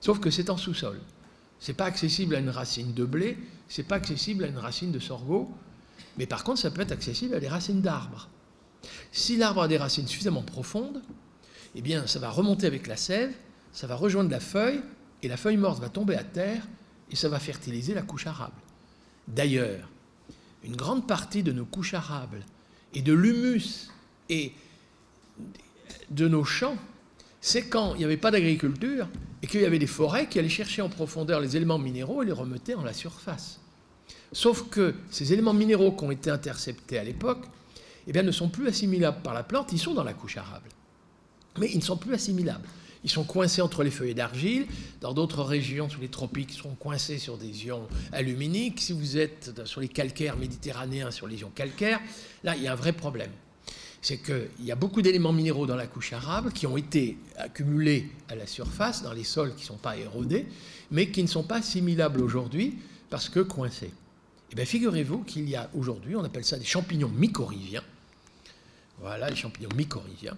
Sauf 0.00 0.18
que 0.18 0.30
c'est 0.30 0.48
en 0.48 0.56
sous-sol. 0.56 0.98
Ce 1.64 1.70
n'est 1.70 1.76
pas 1.76 1.86
accessible 1.86 2.34
à 2.34 2.40
une 2.40 2.50
racine 2.50 2.92
de 2.92 3.06
blé, 3.06 3.38
ce 3.70 3.80
n'est 3.80 3.88
pas 3.88 3.94
accessible 3.94 4.44
à 4.44 4.48
une 4.48 4.58
racine 4.58 4.92
de 4.92 4.98
sorgho, 4.98 5.50
mais 6.18 6.26
par 6.26 6.44
contre, 6.44 6.60
ça 6.60 6.70
peut 6.70 6.82
être 6.82 6.92
accessible 6.92 7.34
à 7.34 7.40
des 7.40 7.48
racines 7.48 7.80
d'arbres. 7.80 8.28
Si 9.12 9.38
l'arbre 9.38 9.62
a 9.62 9.66
des 9.66 9.78
racines 9.78 10.06
suffisamment 10.06 10.42
profondes, 10.42 11.00
eh 11.74 11.80
bien, 11.80 12.06
ça 12.06 12.18
va 12.18 12.28
remonter 12.28 12.66
avec 12.66 12.86
la 12.86 12.98
sève, 12.98 13.32
ça 13.72 13.86
va 13.86 13.96
rejoindre 13.96 14.30
la 14.30 14.40
feuille, 14.40 14.82
et 15.22 15.28
la 15.28 15.38
feuille 15.38 15.56
morte 15.56 15.80
va 15.80 15.88
tomber 15.88 16.16
à 16.16 16.22
terre, 16.22 16.68
et 17.10 17.16
ça 17.16 17.30
va 17.30 17.38
fertiliser 17.40 17.94
la 17.94 18.02
couche 18.02 18.26
arable. 18.26 18.60
D'ailleurs, 19.26 19.88
une 20.64 20.76
grande 20.76 21.06
partie 21.06 21.42
de 21.42 21.52
nos 21.52 21.64
couches 21.64 21.94
arables 21.94 22.44
et 22.92 23.00
de 23.00 23.14
l'humus 23.14 23.88
et 24.28 24.52
de 26.10 26.28
nos 26.28 26.44
champs, 26.44 26.76
c'est 27.46 27.64
quand 27.64 27.94
il 27.94 27.98
n'y 27.98 28.04
avait 28.06 28.16
pas 28.16 28.30
d'agriculture 28.30 29.06
et 29.42 29.46
qu'il 29.46 29.60
y 29.60 29.66
avait 29.66 29.78
des 29.78 29.86
forêts 29.86 30.30
qui 30.30 30.38
allaient 30.38 30.48
chercher 30.48 30.80
en 30.80 30.88
profondeur 30.88 31.40
les 31.40 31.58
éléments 31.58 31.76
minéraux 31.76 32.22
et 32.22 32.26
les 32.26 32.32
remettaient 32.32 32.72
en 32.72 32.82
la 32.82 32.94
surface. 32.94 33.60
Sauf 34.32 34.70
que 34.70 34.94
ces 35.10 35.34
éléments 35.34 35.52
minéraux 35.52 35.92
qui 35.92 36.04
ont 36.04 36.10
été 36.10 36.30
interceptés 36.30 36.98
à 36.98 37.04
l'époque 37.04 37.44
eh 38.06 38.22
ne 38.22 38.30
sont 38.30 38.48
plus 38.48 38.66
assimilables 38.66 39.20
par 39.22 39.34
la 39.34 39.42
plante, 39.42 39.72
ils 39.72 39.78
sont 39.78 39.92
dans 39.92 40.04
la 40.04 40.14
couche 40.14 40.38
arable. 40.38 40.70
Mais 41.58 41.68
ils 41.70 41.76
ne 41.76 41.82
sont 41.82 41.98
plus 41.98 42.14
assimilables. 42.14 42.66
Ils 43.04 43.10
sont 43.10 43.24
coincés 43.24 43.60
entre 43.60 43.84
les 43.84 43.90
feuilles 43.90 44.14
d'argile. 44.14 44.66
Dans 45.02 45.12
d'autres 45.12 45.42
régions, 45.42 45.90
sous 45.90 46.00
les 46.00 46.08
tropiques, 46.08 46.54
ils 46.54 46.62
sont 46.62 46.74
coincés 46.74 47.18
sur 47.18 47.36
des 47.36 47.66
ions 47.66 47.86
aluminiques. 48.12 48.80
Si 48.80 48.94
vous 48.94 49.18
êtes 49.18 49.66
sur 49.66 49.82
les 49.82 49.88
calcaires 49.88 50.38
méditerranéens, 50.38 51.10
sur 51.10 51.26
les 51.26 51.42
ions 51.42 51.52
calcaires, 51.54 52.00
là, 52.42 52.56
il 52.56 52.62
y 52.62 52.68
a 52.68 52.72
un 52.72 52.76
vrai 52.76 52.94
problème. 52.94 53.30
C'est 54.04 54.18
qu'il 54.18 54.66
y 54.66 54.70
a 54.70 54.74
beaucoup 54.74 55.00
d'éléments 55.00 55.32
minéraux 55.32 55.64
dans 55.64 55.76
la 55.76 55.86
couche 55.86 56.12
arable 56.12 56.52
qui 56.52 56.66
ont 56.66 56.76
été 56.76 57.16
accumulés 57.38 58.10
à 58.28 58.34
la 58.34 58.46
surface, 58.46 59.02
dans 59.02 59.14
les 59.14 59.24
sols 59.24 59.54
qui 59.54 59.62
ne 59.62 59.68
sont 59.68 59.78
pas 59.78 59.96
érodés, 59.96 60.46
mais 60.90 61.10
qui 61.10 61.22
ne 61.22 61.26
sont 61.26 61.42
pas 61.42 61.56
assimilables 61.56 62.20
aujourd'hui 62.20 62.76
parce 63.08 63.30
que 63.30 63.40
coincés. 63.40 63.94
Eh 64.52 64.54
bien, 64.56 64.66
figurez-vous 64.66 65.20
qu'il 65.20 65.48
y 65.48 65.56
a 65.56 65.70
aujourd'hui, 65.72 66.16
on 66.16 66.22
appelle 66.22 66.44
ça 66.44 66.58
des 66.58 66.66
champignons 66.66 67.08
mycorhiziens. 67.08 67.82
Voilà, 69.00 69.30
les 69.30 69.36
champignons 69.36 69.70
mycorhiziens. 69.74 70.36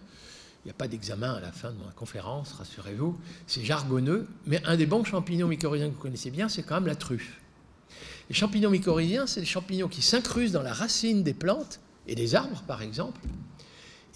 Il 0.64 0.68
n'y 0.68 0.70
a 0.70 0.74
pas 0.74 0.86
d'examen 0.86 1.34
à 1.34 1.40
la 1.40 1.50
fin 1.50 1.72
de 1.72 1.78
ma 1.84 1.90
conférence, 1.90 2.52
rassurez-vous. 2.52 3.18
C'est 3.48 3.64
jargonneux, 3.64 4.28
mais 4.46 4.64
un 4.64 4.76
des 4.76 4.86
bons 4.86 5.02
champignons 5.02 5.48
mycorhiziens 5.48 5.88
que 5.88 5.94
vous 5.94 6.00
connaissez 6.00 6.30
bien, 6.30 6.48
c'est 6.48 6.62
quand 6.62 6.76
même 6.76 6.86
la 6.86 6.94
truffe. 6.94 7.40
Les 8.28 8.36
champignons 8.36 8.70
mycorhiziens, 8.70 9.26
c'est 9.26 9.40
des 9.40 9.46
champignons 9.46 9.88
qui 9.88 10.02
s'incrustent 10.02 10.54
dans 10.54 10.62
la 10.62 10.72
racine 10.72 11.24
des 11.24 11.34
plantes 11.34 11.80
et 12.06 12.14
des 12.14 12.36
arbres, 12.36 12.62
par 12.68 12.82
exemple, 12.82 13.20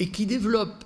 et 0.00 0.08
qui 0.08 0.26
développent 0.26 0.84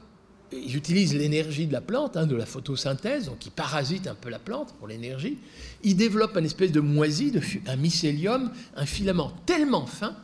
ils 0.52 0.76
utilisent 0.76 1.14
l'énergie 1.14 1.66
de 1.66 1.72
la 1.72 1.80
plante, 1.80 2.16
hein, 2.16 2.26
de 2.26 2.36
la 2.36 2.46
photosynthèse, 2.46 3.26
donc 3.26 3.44
ils 3.46 3.50
parasitent 3.50 4.06
un 4.06 4.14
peu 4.14 4.28
la 4.28 4.38
plante 4.38 4.72
pour 4.74 4.86
l'énergie. 4.86 5.38
Ils 5.82 5.96
développent 5.96 6.36
une 6.36 6.44
espèce 6.44 6.70
de 6.70 6.80
moisie, 6.80 7.32
de, 7.32 7.40
un 7.66 7.76
mycélium, 7.76 8.52
un 8.76 8.86
filament 8.86 9.32
tellement 9.46 9.86
fin 9.86 10.16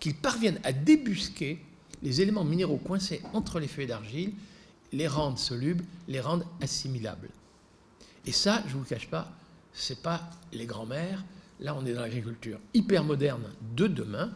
qu'ils 0.00 0.16
parviennent 0.16 0.58
à 0.64 0.72
débusquer 0.72 1.62
les 2.02 2.20
éléments 2.20 2.44
minéraux 2.44 2.78
coincés 2.78 3.22
entre 3.34 3.60
les 3.60 3.68
feuilles 3.68 3.86
d'argile, 3.86 4.32
les 4.92 5.06
rendent 5.06 5.38
solubles, 5.38 5.84
les 6.08 6.20
rendent 6.20 6.46
assimilables. 6.60 7.28
Et 8.26 8.32
ça, 8.32 8.62
je 8.64 8.70
ne 8.70 8.74
vous 8.74 8.80
le 8.80 8.86
cache 8.86 9.08
pas, 9.08 9.30
ce 9.72 9.92
n'est 9.92 10.00
pas 10.00 10.28
les 10.52 10.66
grands-mères. 10.66 11.24
Là, 11.60 11.76
on 11.76 11.84
est 11.86 11.92
dans 11.92 12.02
l'agriculture 12.02 12.58
hyper 12.74 13.04
moderne 13.04 13.42
de 13.76 13.86
demain. 13.86 14.32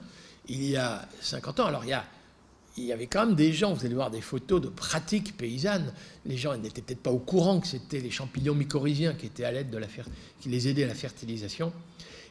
Il 0.48 0.62
y 0.64 0.76
a 0.76 1.08
50 1.20 1.60
ans, 1.60 1.66
alors 1.66 1.84
il 1.84 1.90
y 1.90 1.94
a 1.94 2.04
il 2.76 2.84
y 2.84 2.92
avait 2.92 3.06
quand 3.06 3.26
même 3.26 3.34
des 3.34 3.52
gens, 3.52 3.74
vous 3.74 3.84
allez 3.84 3.94
voir 3.94 4.10
des 4.10 4.20
photos 4.20 4.60
de 4.60 4.68
pratiques 4.68 5.36
paysannes. 5.36 5.92
Les 6.24 6.36
gens 6.36 6.56
n'étaient 6.56 6.80
peut-être 6.80 7.02
pas 7.02 7.10
au 7.10 7.18
courant 7.18 7.60
que 7.60 7.66
c'était 7.66 8.00
les 8.00 8.10
champignons 8.10 8.54
mycorhiziens 8.54 9.14
qui 9.14 9.26
étaient 9.26 9.44
à 9.44 9.52
l'aide 9.52 9.70
de 9.70 9.78
la 9.78 9.88
qui 10.40 10.48
les 10.48 10.68
aidaient 10.68 10.84
à 10.84 10.88
la 10.88 10.94
fertilisation. 10.94 11.72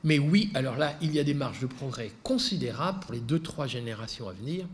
Mais 0.03 0.17
oui, 0.17 0.49
alors 0.55 0.77
là, 0.77 0.97
il 1.01 1.13
y 1.13 1.19
a 1.19 1.23
des 1.23 1.35
marges 1.35 1.59
de 1.59 1.67
progrès 1.67 2.11
considérables 2.23 2.99
pour 3.01 3.13
les 3.13 3.19
deux, 3.19 3.39
trois 3.39 3.67
générations 3.67 4.27
à 4.27 4.33
venir 4.33 4.65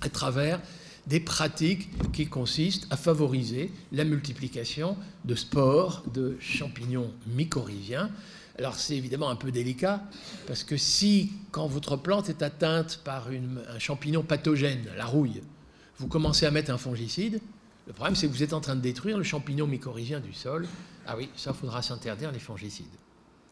à 0.00 0.08
travers 0.08 0.60
des 1.06 1.20
pratiques 1.20 1.88
qui 2.12 2.26
consistent 2.26 2.86
à 2.90 2.96
favoriser 2.96 3.70
la 3.92 4.04
multiplication 4.04 4.96
de 5.24 5.34
spores 5.34 6.04
de 6.12 6.36
champignons 6.40 7.10
mycorhiziens 7.26 8.10
alors 8.58 8.74
c'est 8.74 8.96
évidemment 8.96 9.28
un 9.28 9.36
peu 9.36 9.52
délicat, 9.52 10.02
parce 10.46 10.64
que 10.64 10.76
si, 10.76 11.32
quand 11.50 11.66
votre 11.66 11.96
plante 11.96 12.28
est 12.28 12.42
atteinte 12.42 13.00
par 13.04 13.28
un 13.28 13.78
champignon 13.78 14.22
pathogène, 14.22 14.86
la 14.96 15.04
rouille, 15.04 15.42
vous 15.98 16.08
commencez 16.08 16.46
à 16.46 16.50
mettre 16.50 16.70
un 16.70 16.78
fongicide, 16.78 17.40
le 17.86 17.92
problème 17.92 18.16
c'est 18.16 18.26
que 18.26 18.32
vous 18.32 18.42
êtes 18.42 18.52
en 18.52 18.60
train 18.60 18.76
de 18.76 18.80
détruire 18.80 19.18
le 19.18 19.24
champignon 19.24 19.66
mycorhizien 19.66 20.20
du 20.20 20.32
sol. 20.32 20.66
Ah 21.06 21.16
oui, 21.16 21.28
ça 21.36 21.52
faudra 21.52 21.82
s'interdire 21.82 22.32
les 22.32 22.40
fongicides. 22.40 22.86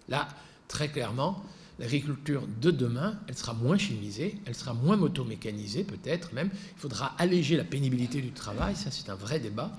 Là, 0.08 0.28
très 0.66 0.88
clairement, 0.88 1.42
l'agriculture 1.78 2.46
de 2.60 2.70
demain, 2.70 3.18
elle 3.28 3.36
sera 3.36 3.54
moins 3.54 3.78
chimisée, 3.78 4.36
elle 4.46 4.54
sera 4.54 4.74
moins 4.74 4.96
motomécanisée 4.96 5.84
peut-être 5.84 6.32
même. 6.32 6.50
Il 6.52 6.80
faudra 6.80 7.14
alléger 7.18 7.56
la 7.56 7.64
pénibilité 7.64 8.20
du 8.20 8.30
travail, 8.30 8.76
ça 8.76 8.90
c'est 8.90 9.10
un 9.10 9.14
vrai 9.14 9.40
débat. 9.40 9.72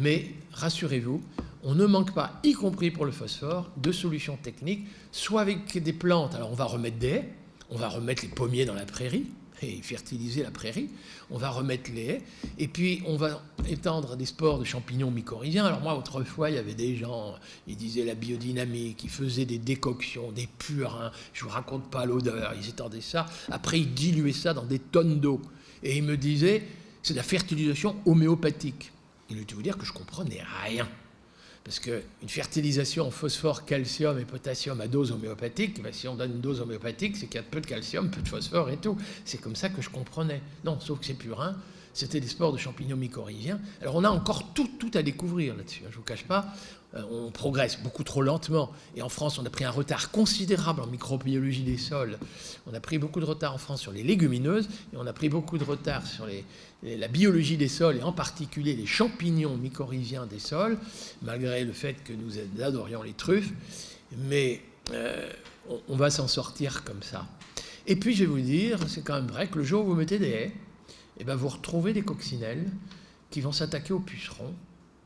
Mais 0.00 0.30
rassurez-vous, 0.52 1.22
on 1.62 1.74
ne 1.74 1.86
manque 1.86 2.14
pas, 2.14 2.40
y 2.44 2.52
compris 2.52 2.90
pour 2.90 3.04
le 3.04 3.12
phosphore, 3.12 3.70
de 3.76 3.92
solutions 3.92 4.36
techniques, 4.36 4.86
soit 5.12 5.40
avec 5.40 5.82
des 5.82 5.92
plantes, 5.92 6.34
alors 6.34 6.50
on 6.50 6.54
va 6.54 6.64
remettre 6.64 6.98
des 6.98 7.08
haies, 7.08 7.34
on 7.70 7.76
va 7.76 7.88
remettre 7.88 8.22
les 8.22 8.28
pommiers 8.28 8.64
dans 8.64 8.74
la 8.74 8.86
prairie, 8.86 9.26
et 9.64 9.82
fertiliser 9.82 10.42
la 10.42 10.50
prairie, 10.50 10.88
on 11.30 11.38
va 11.38 11.50
remettre 11.50 11.90
les 11.92 12.04
haies, 12.04 12.22
et 12.58 12.68
puis 12.68 13.02
on 13.06 13.16
va 13.16 13.42
étendre 13.68 14.16
des 14.16 14.26
spores 14.26 14.58
de 14.58 14.64
champignons 14.64 15.10
mycorhiziens. 15.10 15.64
Alors 15.64 15.80
moi, 15.80 15.96
autrefois, 15.96 16.50
il 16.50 16.56
y 16.56 16.58
avait 16.58 16.74
des 16.74 16.96
gens, 16.96 17.34
ils 17.66 17.76
disaient 17.76 18.04
la 18.04 18.14
biodynamique, 18.14 19.04
ils 19.04 19.10
faisaient 19.10 19.46
des 19.46 19.58
décoctions, 19.58 20.32
des 20.32 20.48
purins, 20.58 21.10
je 21.32 21.44
vous 21.44 21.50
raconte 21.50 21.90
pas 21.90 22.06
l'odeur, 22.06 22.54
ils 22.60 22.68
étendaient 22.68 23.00
ça, 23.00 23.26
après 23.50 23.80
ils 23.80 23.92
diluaient 23.92 24.32
ça 24.32 24.54
dans 24.54 24.64
des 24.64 24.78
tonnes 24.78 25.20
d'eau, 25.20 25.40
et 25.82 25.96
ils 25.96 26.04
me 26.04 26.16
disaient, 26.16 26.62
c'est 27.02 27.14
de 27.14 27.18
la 27.18 27.24
fertilisation 27.24 27.96
homéopathique. 28.06 28.90
Il 29.30 29.36
veut 29.36 29.44
vous 29.54 29.62
dire 29.62 29.78
que 29.78 29.84
je 29.84 29.92
comprenais 29.92 30.42
rien. 30.64 30.88
Parce 31.64 31.80
qu'une 31.80 32.28
fertilisation 32.28 33.06
en 33.06 33.10
phosphore, 33.10 33.64
calcium 33.64 34.18
et 34.18 34.26
potassium 34.26 34.80
à 34.82 34.86
dose 34.86 35.12
homéopathique, 35.12 35.82
ben, 35.82 35.92
si 35.92 36.06
on 36.06 36.14
donne 36.14 36.32
une 36.32 36.40
dose 36.40 36.60
homéopathique, 36.60 37.16
c'est 37.16 37.26
qu'il 37.26 37.36
y 37.36 37.38
a 37.38 37.42
peu 37.42 37.62
de 37.62 37.66
calcium, 37.66 38.10
peu 38.10 38.20
de 38.20 38.28
phosphore 38.28 38.68
et 38.68 38.76
tout. 38.76 38.98
C'est 39.24 39.38
comme 39.38 39.56
ça 39.56 39.70
que 39.70 39.80
je 39.80 39.88
comprenais. 39.88 40.42
Non, 40.64 40.78
sauf 40.78 41.00
que 41.00 41.06
c'est 41.06 41.14
purin, 41.14 41.56
c'était 41.94 42.20
des 42.20 42.28
spores 42.28 42.52
de 42.52 42.58
champignons 42.58 42.98
mycorhiziens. 42.98 43.58
Alors 43.80 43.94
on 43.94 44.04
a 44.04 44.10
encore 44.10 44.52
tout, 44.52 44.68
tout 44.78 44.90
à 44.92 45.02
découvrir 45.02 45.56
là-dessus. 45.56 45.80
Hein, 45.84 45.88
je 45.90 45.94
ne 45.94 45.98
vous 46.00 46.02
cache 46.02 46.24
pas, 46.24 46.52
on 47.10 47.30
progresse 47.30 47.78
beaucoup 47.82 48.04
trop 48.04 48.22
lentement. 48.22 48.70
Et 48.96 49.02
en 49.02 49.08
France, 49.08 49.38
on 49.38 49.46
a 49.46 49.50
pris 49.50 49.64
un 49.64 49.70
retard 49.70 50.10
considérable 50.10 50.80
en 50.80 50.86
microbiologie 50.86 51.62
des 51.62 51.78
sols. 51.78 52.18
On 52.66 52.74
a 52.74 52.80
pris 52.80 52.98
beaucoup 52.98 53.20
de 53.20 53.24
retard 53.24 53.54
en 53.54 53.58
France 53.58 53.80
sur 53.80 53.92
les 53.92 54.02
légumineuses 54.02 54.68
et 54.92 54.96
on 54.96 55.06
a 55.06 55.12
pris 55.12 55.28
beaucoup 55.28 55.58
de 55.58 55.64
retard 55.64 56.06
sur 56.06 56.26
la 56.82 57.08
biologie 57.08 57.56
des 57.56 57.68
sols 57.68 57.96
et 57.96 58.02
en 58.02 58.12
particulier 58.12 58.74
les 58.76 58.86
champignons 58.86 59.56
mycorhiziens 59.56 60.26
des 60.26 60.38
sols, 60.38 60.78
malgré 61.22 61.64
le 61.64 61.72
fait 61.72 61.94
que 62.04 62.12
nous 62.12 62.32
adorions 62.62 63.02
les 63.02 63.14
truffes. 63.14 63.50
Mais 64.16 64.60
euh, 64.92 65.28
on, 65.88 65.96
va 65.96 66.10
s'en 66.10 66.28
sortir 66.28 66.84
comme 66.84 67.02
ça. 67.02 67.26
Et 67.86 67.96
puis, 67.96 68.14
je 68.14 68.20
vais 68.20 68.30
vous 68.30 68.40
dire, 68.40 68.78
c'est 68.88 69.02
quand 69.02 69.14
même 69.14 69.26
vrai 69.26 69.48
que 69.48 69.58
le 69.58 69.64
jour 69.64 69.84
où 69.84 69.88
vous 69.88 69.94
mettez 69.94 70.18
des 70.18 70.28
haies, 70.28 70.52
eh 71.18 71.24
ben, 71.24 71.34
vous 71.34 71.48
retrouvez 71.48 71.92
des 71.92 72.02
coccinelles 72.02 72.70
qui 73.30 73.40
vont 73.40 73.52
s'attaquer 73.52 73.92
aux 73.92 74.00
pucerons 74.00 74.54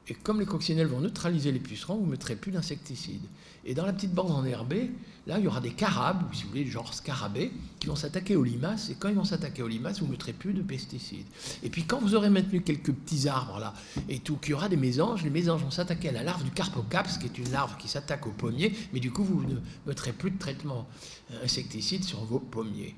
et 0.09 0.15
comme 0.15 0.41
les 0.41 0.47
coccinelles 0.47 0.87
vont 0.87 1.01
neutraliser 1.01 1.53
les 1.53 1.59
pucerons, 1.59 1.97
vous 1.97 2.07
ne 2.07 2.13
mettrez 2.13 2.35
plus 2.35 2.51
d'insecticides. 2.51 3.27
Et 3.67 3.75
dans 3.75 3.85
la 3.85 3.93
petite 3.93 4.15
bande 4.15 4.31
enherbée, 4.31 4.91
là, 5.27 5.39
il 5.39 5.45
y 5.45 5.47
aura 5.47 5.61
des 5.61 5.73
carabes, 5.73 6.23
ou 6.31 6.35
si 6.35 6.45
vous 6.45 6.49
voulez, 6.49 6.65
genre 6.65 6.95
scarabées, 6.95 7.53
qui 7.79 7.89
vont 7.89 7.97
s'attaquer 7.97 8.35
aux 8.35 8.45
limaces. 8.45 8.89
Et 8.89 8.95
quand 8.95 9.11
ils 9.11 9.15
vont 9.15 9.25
s'attaquer 9.25 9.63
aux 9.63 9.69
limaces, 9.69 10.01
vous 10.01 10.07
ne 10.07 10.13
mettrez 10.13 10.33
plus 10.33 10.55
de 10.55 10.63
pesticides. 10.63 11.27
Et 11.63 11.69
puis 11.69 11.85
quand 11.85 12.01
vous 12.01 12.15
aurez 12.15 12.31
maintenu 12.31 12.63
quelques 12.63 12.93
petits 12.93 13.29
arbres 13.29 13.59
là, 13.59 13.75
et 14.09 14.21
tout, 14.21 14.37
qu'il 14.37 14.53
y 14.53 14.55
aura 14.55 14.71
des 14.71 14.79
mésanges, 14.79 15.23
les 15.25 15.31
mésanges 15.31 15.63
vont 15.63 15.71
s'attaquer 15.71 16.09
à 16.09 16.13
la 16.13 16.23
larve 16.23 16.43
du 16.43 16.51
carpocaps, 16.51 17.19
qui 17.19 17.27
est 17.27 17.37
une 17.37 17.51
larve 17.51 17.77
qui 17.77 17.89
s'attaque 17.89 18.27
aux 18.27 18.33
pommiers, 18.33 18.73
mais 18.95 19.01
du 19.01 19.11
coup, 19.11 19.25
vous 19.25 19.45
ne 19.45 19.57
mettrez 19.87 20.13
plus 20.13 20.31
de 20.31 20.39
traitement 20.39 20.89
euh, 21.33 21.45
insecticide 21.45 22.05
sur 22.05 22.25
vos 22.25 22.39
pommiers. 22.39 22.95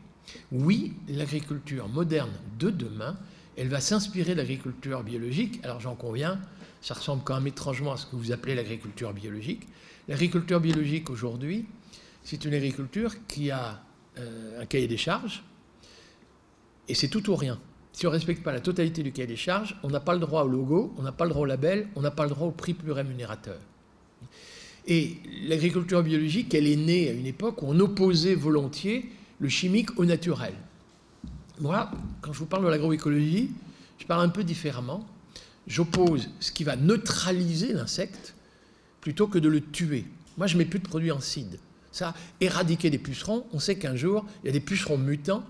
Oui, 0.53 0.93
l'agriculture 1.09 1.89
moderne 1.89 2.31
de 2.61 2.71
demain, 2.71 3.17
elle 3.57 3.69
va 3.69 3.81
s'inspirer 3.81 4.35
de 4.35 4.39
l'agriculture 4.39 5.03
biologique. 5.03 5.59
Alors 5.65 5.81
j'en 5.81 5.97
conviens, 5.97 6.41
ça 6.81 6.95
ressemble 6.95 7.23
quand 7.25 7.35
même 7.35 7.47
étrangement 7.47 7.93
à 7.93 7.97
ce 7.97 8.07
que 8.07 8.17
vous 8.17 8.33
appelez 8.33 8.55
l'agriculture 8.55 9.13
biologique. 9.13 9.67
L'agriculture 10.09 10.61
biologique 10.61 11.11
aujourd'hui, 11.11 11.67
c'est 12.25 12.45
une 12.45 12.55
agriculture 12.55 13.15
qui 13.27 13.51
a 13.51 13.83
euh, 14.19 14.63
un 14.63 14.67
cahier 14.67 14.89
des 14.89 14.97
charges, 14.97 15.43
et 16.89 16.95
c'est 16.95 17.09
tout 17.09 17.31
ou 17.31 17.37
rien. 17.37 17.59
Si 17.93 18.07
on 18.07 18.11
ne 18.11 18.15
respecte 18.15 18.43
pas 18.43 18.53
la 18.53 18.61
totalité 18.61 19.03
du 19.03 19.13
cahier 19.13 19.27
des 19.27 19.37
charges, 19.37 19.77
on 19.83 19.89
n'a 19.89 20.01
pas 20.01 20.15
le 20.15 20.21
droit 20.21 20.43
au 20.43 20.49
logo, 20.49 20.95
on 20.97 21.03
n'a 21.03 21.13
pas 21.13 21.25
le 21.25 21.31
droit 21.31 21.43
au 21.43 21.47
label, 21.47 21.89
on 21.97 22.01
n'a 22.01 22.11
pas 22.11 22.25
le 22.25 22.31
droit 22.31 22.49
au 22.49 22.53
prix 22.53 22.75
plus 22.75 22.93
rémunérateur. 22.93 23.59
Et 24.87 25.19
l'agriculture 25.43 26.03
biologique, 26.03 26.55
elle 26.55 26.67
est 26.67 26.77
née 26.77 27.09
à 27.09 27.13
une 27.13 27.27
époque 27.27 27.63
où 27.63 27.67
on 27.69 27.79
opposait 27.81 28.35
volontiers 28.35 29.11
le 29.39 29.49
chimique 29.49 29.99
au 29.99 30.05
naturel. 30.05 30.55
Moi, 31.61 31.91
quand 32.23 32.33
je 32.33 32.39
vous 32.39 32.47
parle 32.47 32.65
de 32.65 32.71
l'agroécologie, 32.71 33.51
je 33.99 34.07
parle 34.07 34.25
un 34.25 34.31
peu 34.31 34.45
différemment 34.45 35.07
j'oppose 35.71 36.29
ce 36.41 36.51
qui 36.51 36.65
va 36.65 36.77
neutraliser 36.77 37.73
l'insecte 37.73 38.35
plutôt 39.01 39.29
que 39.29 39.39
de 39.39 39.49
le 39.49 39.63
tuer. 39.63 40.05
Moi, 40.37 40.47
je 40.49 40.55
ne 40.55 40.59
mets 40.59 40.65
plus 40.65 40.81
de 40.81 40.87
produits 40.87 41.13
en 41.13 41.21
cide. 41.21 41.59
Ça, 41.93 42.13
éradiquer 42.41 42.91
des 42.91 42.99
pucerons, 42.99 43.47
on 43.53 43.61
sait 43.61 43.77
qu'un 43.77 43.97
jour, 43.97 44.27
il 44.43 44.47
y 44.47 44.51
a 44.51 44.53
des 44.53 44.61
pucerons 44.61 44.99
mutants 44.99 45.45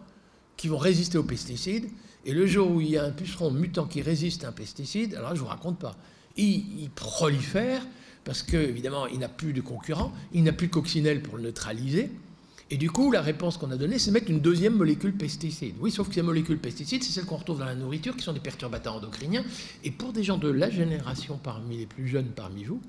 qui 0.57 0.69
vont 0.69 0.79
résister 0.79 1.19
aux 1.19 1.25
pesticides. 1.25 1.89
Et 2.27 2.33
le 2.33 2.47
jour 2.47 2.71
où 2.71 2.81
il 2.83 2.91
y 2.91 2.99
a 2.99 3.05
un 3.05 3.11
puceron 3.11 3.51
mutant 3.51 3.87
qui 3.87 4.03
résiste 4.03 4.45
à 4.45 4.49
un 4.49 4.53
pesticide, 4.53 5.15
alors 5.15 5.31
je 5.31 5.35
ne 5.37 5.41
vous 5.41 5.47
raconte 5.47 5.79
pas. 5.79 5.97
Il, 6.37 6.91
prolifère 6.95 7.87
parce 8.25 8.43
qu'évidemment, 8.43 9.07
il 9.07 9.19
n'a 9.19 9.29
plus 9.29 9.55
de 9.55 9.63
concurrents, 9.63 10.13
il 10.33 10.45
n'a 10.45 10.53
plus 10.53 10.67
de 10.67 10.73
coccinelle 10.73 11.23
pour 11.23 11.39
le 11.39 11.45
neutraliser. 11.45 12.11
Et 12.73 12.77
du 12.77 12.89
coup, 12.89 13.11
la 13.11 13.21
réponse 13.21 13.57
qu'on 13.57 13.73
a 13.73 13.77
donnée, 13.77 13.99
c'est 13.99 14.13
mettre 14.13 14.31
une 14.31 14.41
deuxième 14.41 14.77
molécule 14.77 15.13
pesticide. 15.13 15.75
Oui, 15.81 15.91
sauf 15.91 16.09
que 16.09 16.15
ces 16.15 16.23
molécules 16.23 16.59
pesticides, 16.59 17.03
c'est 17.03 17.11
celles 17.11 17.25
qu'on 17.25 17.37
retrouve 17.37 17.59
dans 17.59 17.65
la 17.65 17.75
nourriture, 17.75 18.15
qui 18.17 18.23
sont 18.23 18.33
des 18.33 18.41
perturbateurs 18.41 18.95
endocriniens. 18.95 19.45
Et 19.83 19.91
pour 19.91 20.13
des 20.13 20.23
gens 20.23 20.39
de 20.39 20.49
la 20.49 20.71
génération 20.71 21.39
parmi 21.43 21.79
les 21.79 21.87
plus 21.87 22.07
jeunes 22.07 22.29
parmi 22.29 22.63
vous, 22.63 22.81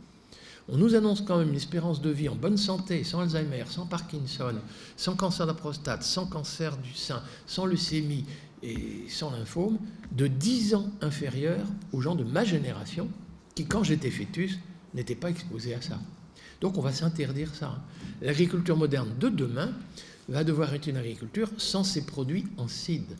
on 0.69 0.77
nous 0.77 0.93
annonce 0.93 1.21
quand 1.21 1.39
même 1.39 1.49
une 1.49 1.55
espérance 1.55 1.99
de 1.99 2.11
vie 2.11 2.29
en 2.29 2.35
bonne 2.35 2.57
santé, 2.57 3.03
sans 3.03 3.21
Alzheimer, 3.21 3.63
sans 3.67 3.87
Parkinson, 3.87 4.53
sans 4.95 5.15
cancer 5.15 5.47
de 5.47 5.51
la 5.51 5.57
prostate, 5.57 6.03
sans 6.03 6.27
cancer 6.27 6.77
du 6.77 6.93
sein, 6.93 7.23
sans 7.47 7.65
leucémie 7.65 8.25
et 8.61 9.05
sans 9.09 9.31
lymphome, 9.31 9.79
de 10.11 10.27
10 10.27 10.75
ans 10.75 10.91
inférieure 11.01 11.65
aux 11.91 12.01
gens 12.01 12.13
de 12.13 12.23
ma 12.23 12.43
génération, 12.43 13.09
qui, 13.55 13.65
quand 13.65 13.83
j'étais 13.83 14.11
fœtus, 14.11 14.59
n'étaient 14.93 15.15
pas 15.15 15.31
exposés 15.31 15.73
à 15.73 15.81
ça. 15.81 15.97
Donc 16.61 16.77
on 16.77 16.81
va 16.81 16.93
s'interdire 16.93 17.55
ça. 17.55 17.81
L'agriculture 18.21 18.77
moderne 18.77 19.13
de 19.19 19.29
demain 19.29 19.73
va 20.29 20.43
devoir 20.43 20.73
être 20.73 20.87
une 20.87 20.97
agriculture 20.97 21.49
sans 21.57 21.83
ces 21.83 22.05
produits 22.05 22.45
en 22.57 22.67
cide. 22.67 23.17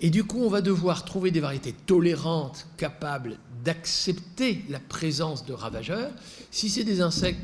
Et 0.00 0.10
du 0.10 0.24
coup, 0.24 0.42
on 0.42 0.48
va 0.48 0.60
devoir 0.60 1.04
trouver 1.04 1.30
des 1.30 1.40
variétés 1.40 1.74
tolérantes, 1.86 2.66
capables 2.76 3.38
d'accepter 3.64 4.62
la 4.68 4.78
présence 4.78 5.46
de 5.46 5.52
ravageurs. 5.52 6.10
Si 6.50 6.68
c'est 6.68 6.84
des 6.84 7.00
insectes 7.00 7.40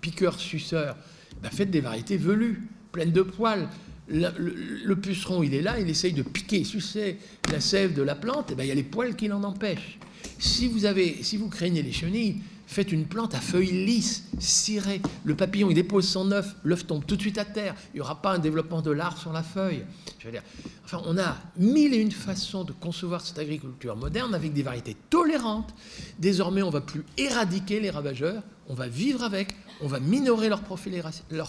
piqueurs, 0.00 0.40
suceurs, 0.40 0.96
ben 1.42 1.50
faites 1.50 1.70
des 1.70 1.80
variétés 1.80 2.16
velues, 2.16 2.62
pleines 2.92 3.12
de 3.12 3.22
poils. 3.22 3.68
Le, 4.06 4.94
puceron, 4.94 5.42
il 5.42 5.54
est 5.54 5.62
là, 5.62 5.80
il 5.80 5.88
essaye 5.88 6.12
de 6.12 6.22
piquer, 6.22 6.64
sucer 6.64 7.18
la 7.50 7.60
sève 7.60 7.94
de 7.94 8.02
la 8.02 8.14
plante, 8.14 8.52
et 8.52 8.54
ben 8.54 8.64
il 8.64 8.68
y 8.68 8.72
a 8.72 8.74
les 8.74 8.82
poils 8.82 9.16
qui 9.16 9.28
l'en 9.28 9.42
empêchent. 9.42 9.98
Si 10.38 10.68
vous 10.68 11.48
craignez 11.48 11.82
les 11.82 11.92
chenilles, 11.92 12.36
Faites 12.66 12.92
une 12.92 13.06
plante 13.06 13.34
à 13.34 13.40
feuilles 13.40 13.84
lisses, 13.84 14.24
cirées. 14.38 15.00
Le 15.24 15.34
papillon, 15.34 15.70
il 15.70 15.74
dépose 15.74 16.08
son 16.08 16.32
œuf, 16.32 16.56
l'œuf 16.64 16.86
tombe 16.86 17.04
tout 17.06 17.16
de 17.16 17.20
suite 17.20 17.38
à 17.38 17.44
terre. 17.44 17.74
Il 17.92 17.96
n'y 17.96 18.00
aura 18.00 18.20
pas 18.20 18.32
un 18.32 18.38
développement 18.38 18.82
de 18.82 18.90
l'arbre 18.90 19.18
sur 19.18 19.32
la 19.32 19.42
feuille. 19.42 19.84
Enfin, 20.84 21.02
on 21.04 21.18
a 21.18 21.36
mille 21.56 21.94
et 21.94 21.98
une 21.98 22.10
façons 22.10 22.64
de 22.64 22.72
concevoir 22.72 23.20
cette 23.20 23.38
agriculture 23.38 23.96
moderne 23.96 24.34
avec 24.34 24.52
des 24.52 24.62
variétés 24.62 24.96
tolérantes. 25.10 25.74
Désormais, 26.18 26.62
on 26.62 26.68
ne 26.68 26.72
va 26.72 26.80
plus 26.80 27.04
éradiquer 27.18 27.80
les 27.80 27.90
ravageurs, 27.90 28.42
on 28.68 28.74
va 28.74 28.88
vivre 28.88 29.22
avec, 29.22 29.54
on 29.84 29.86
va 29.86 30.00
minorer 30.00 30.48
leur, 30.48 30.62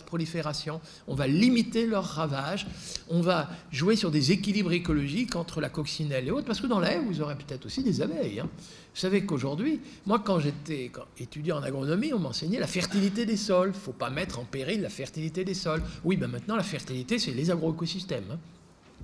prolifération, 0.04 0.82
on 1.08 1.16
va 1.16 1.26
limiter 1.26 1.88
leur 1.88 2.04
ravage, 2.04 2.68
on 3.10 3.22
va 3.22 3.50
jouer 3.72 3.96
sur 3.96 4.12
des 4.12 4.34
équilibres 4.34 4.74
écologiques 4.74 5.38
entre 5.38 5.62
la 5.62 5.70
coccinelle 5.70 6.28
et 6.28 6.32
autres, 6.32 6.46
parce 6.46 6.60
que 6.60 6.68
dans 6.68 6.82
la 6.82 6.92
haie, 6.92 7.00
vous 7.00 7.22
aurez 7.22 7.36
peut-être 7.36 7.66
aussi 7.66 7.82
des 7.82 8.02
abeilles. 8.02 8.42
Hein. 8.42 8.50
Vous 8.94 9.00
savez 9.00 9.26
qu'aujourd'hui, 9.26 9.80
moi, 10.06 10.20
quand 10.20 10.40
j'étais 10.40 10.92
étudiant 11.18 11.60
en 11.60 11.64
agronomie, 11.64 12.12
on 12.12 12.20
m'enseignait 12.20 12.60
la 12.60 12.68
fertilité 12.68 13.26
des 13.26 13.38
sols. 13.38 13.70
Il 13.70 13.78
ne 13.78 13.82
faut 13.82 13.94
pas 13.94 14.10
mettre 14.10 14.38
en 14.38 14.44
péril 14.44 14.82
la 14.82 14.90
fertilité 14.90 15.46
des 15.46 15.54
sols. 15.54 15.82
Oui, 16.04 16.18
ben 16.18 16.28
maintenant, 16.28 16.58
la 16.58 16.64
fertilité, 16.64 17.20
c'est 17.20 17.32
les 17.32 17.52
agroécosystèmes. 17.52 18.32
Hein. 18.34 18.40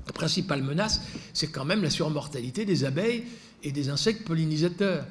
La 0.07 0.13
principale 0.13 0.61
menace, 0.61 1.01
c'est 1.33 1.47
quand 1.47 1.65
même 1.65 1.83
la 1.83 1.89
surmortalité 1.89 2.65
des 2.65 2.83
abeilles 2.83 3.23
et 3.63 3.71
des 3.71 3.87
insectes 3.87 4.25
pollinisateurs. 4.25 5.05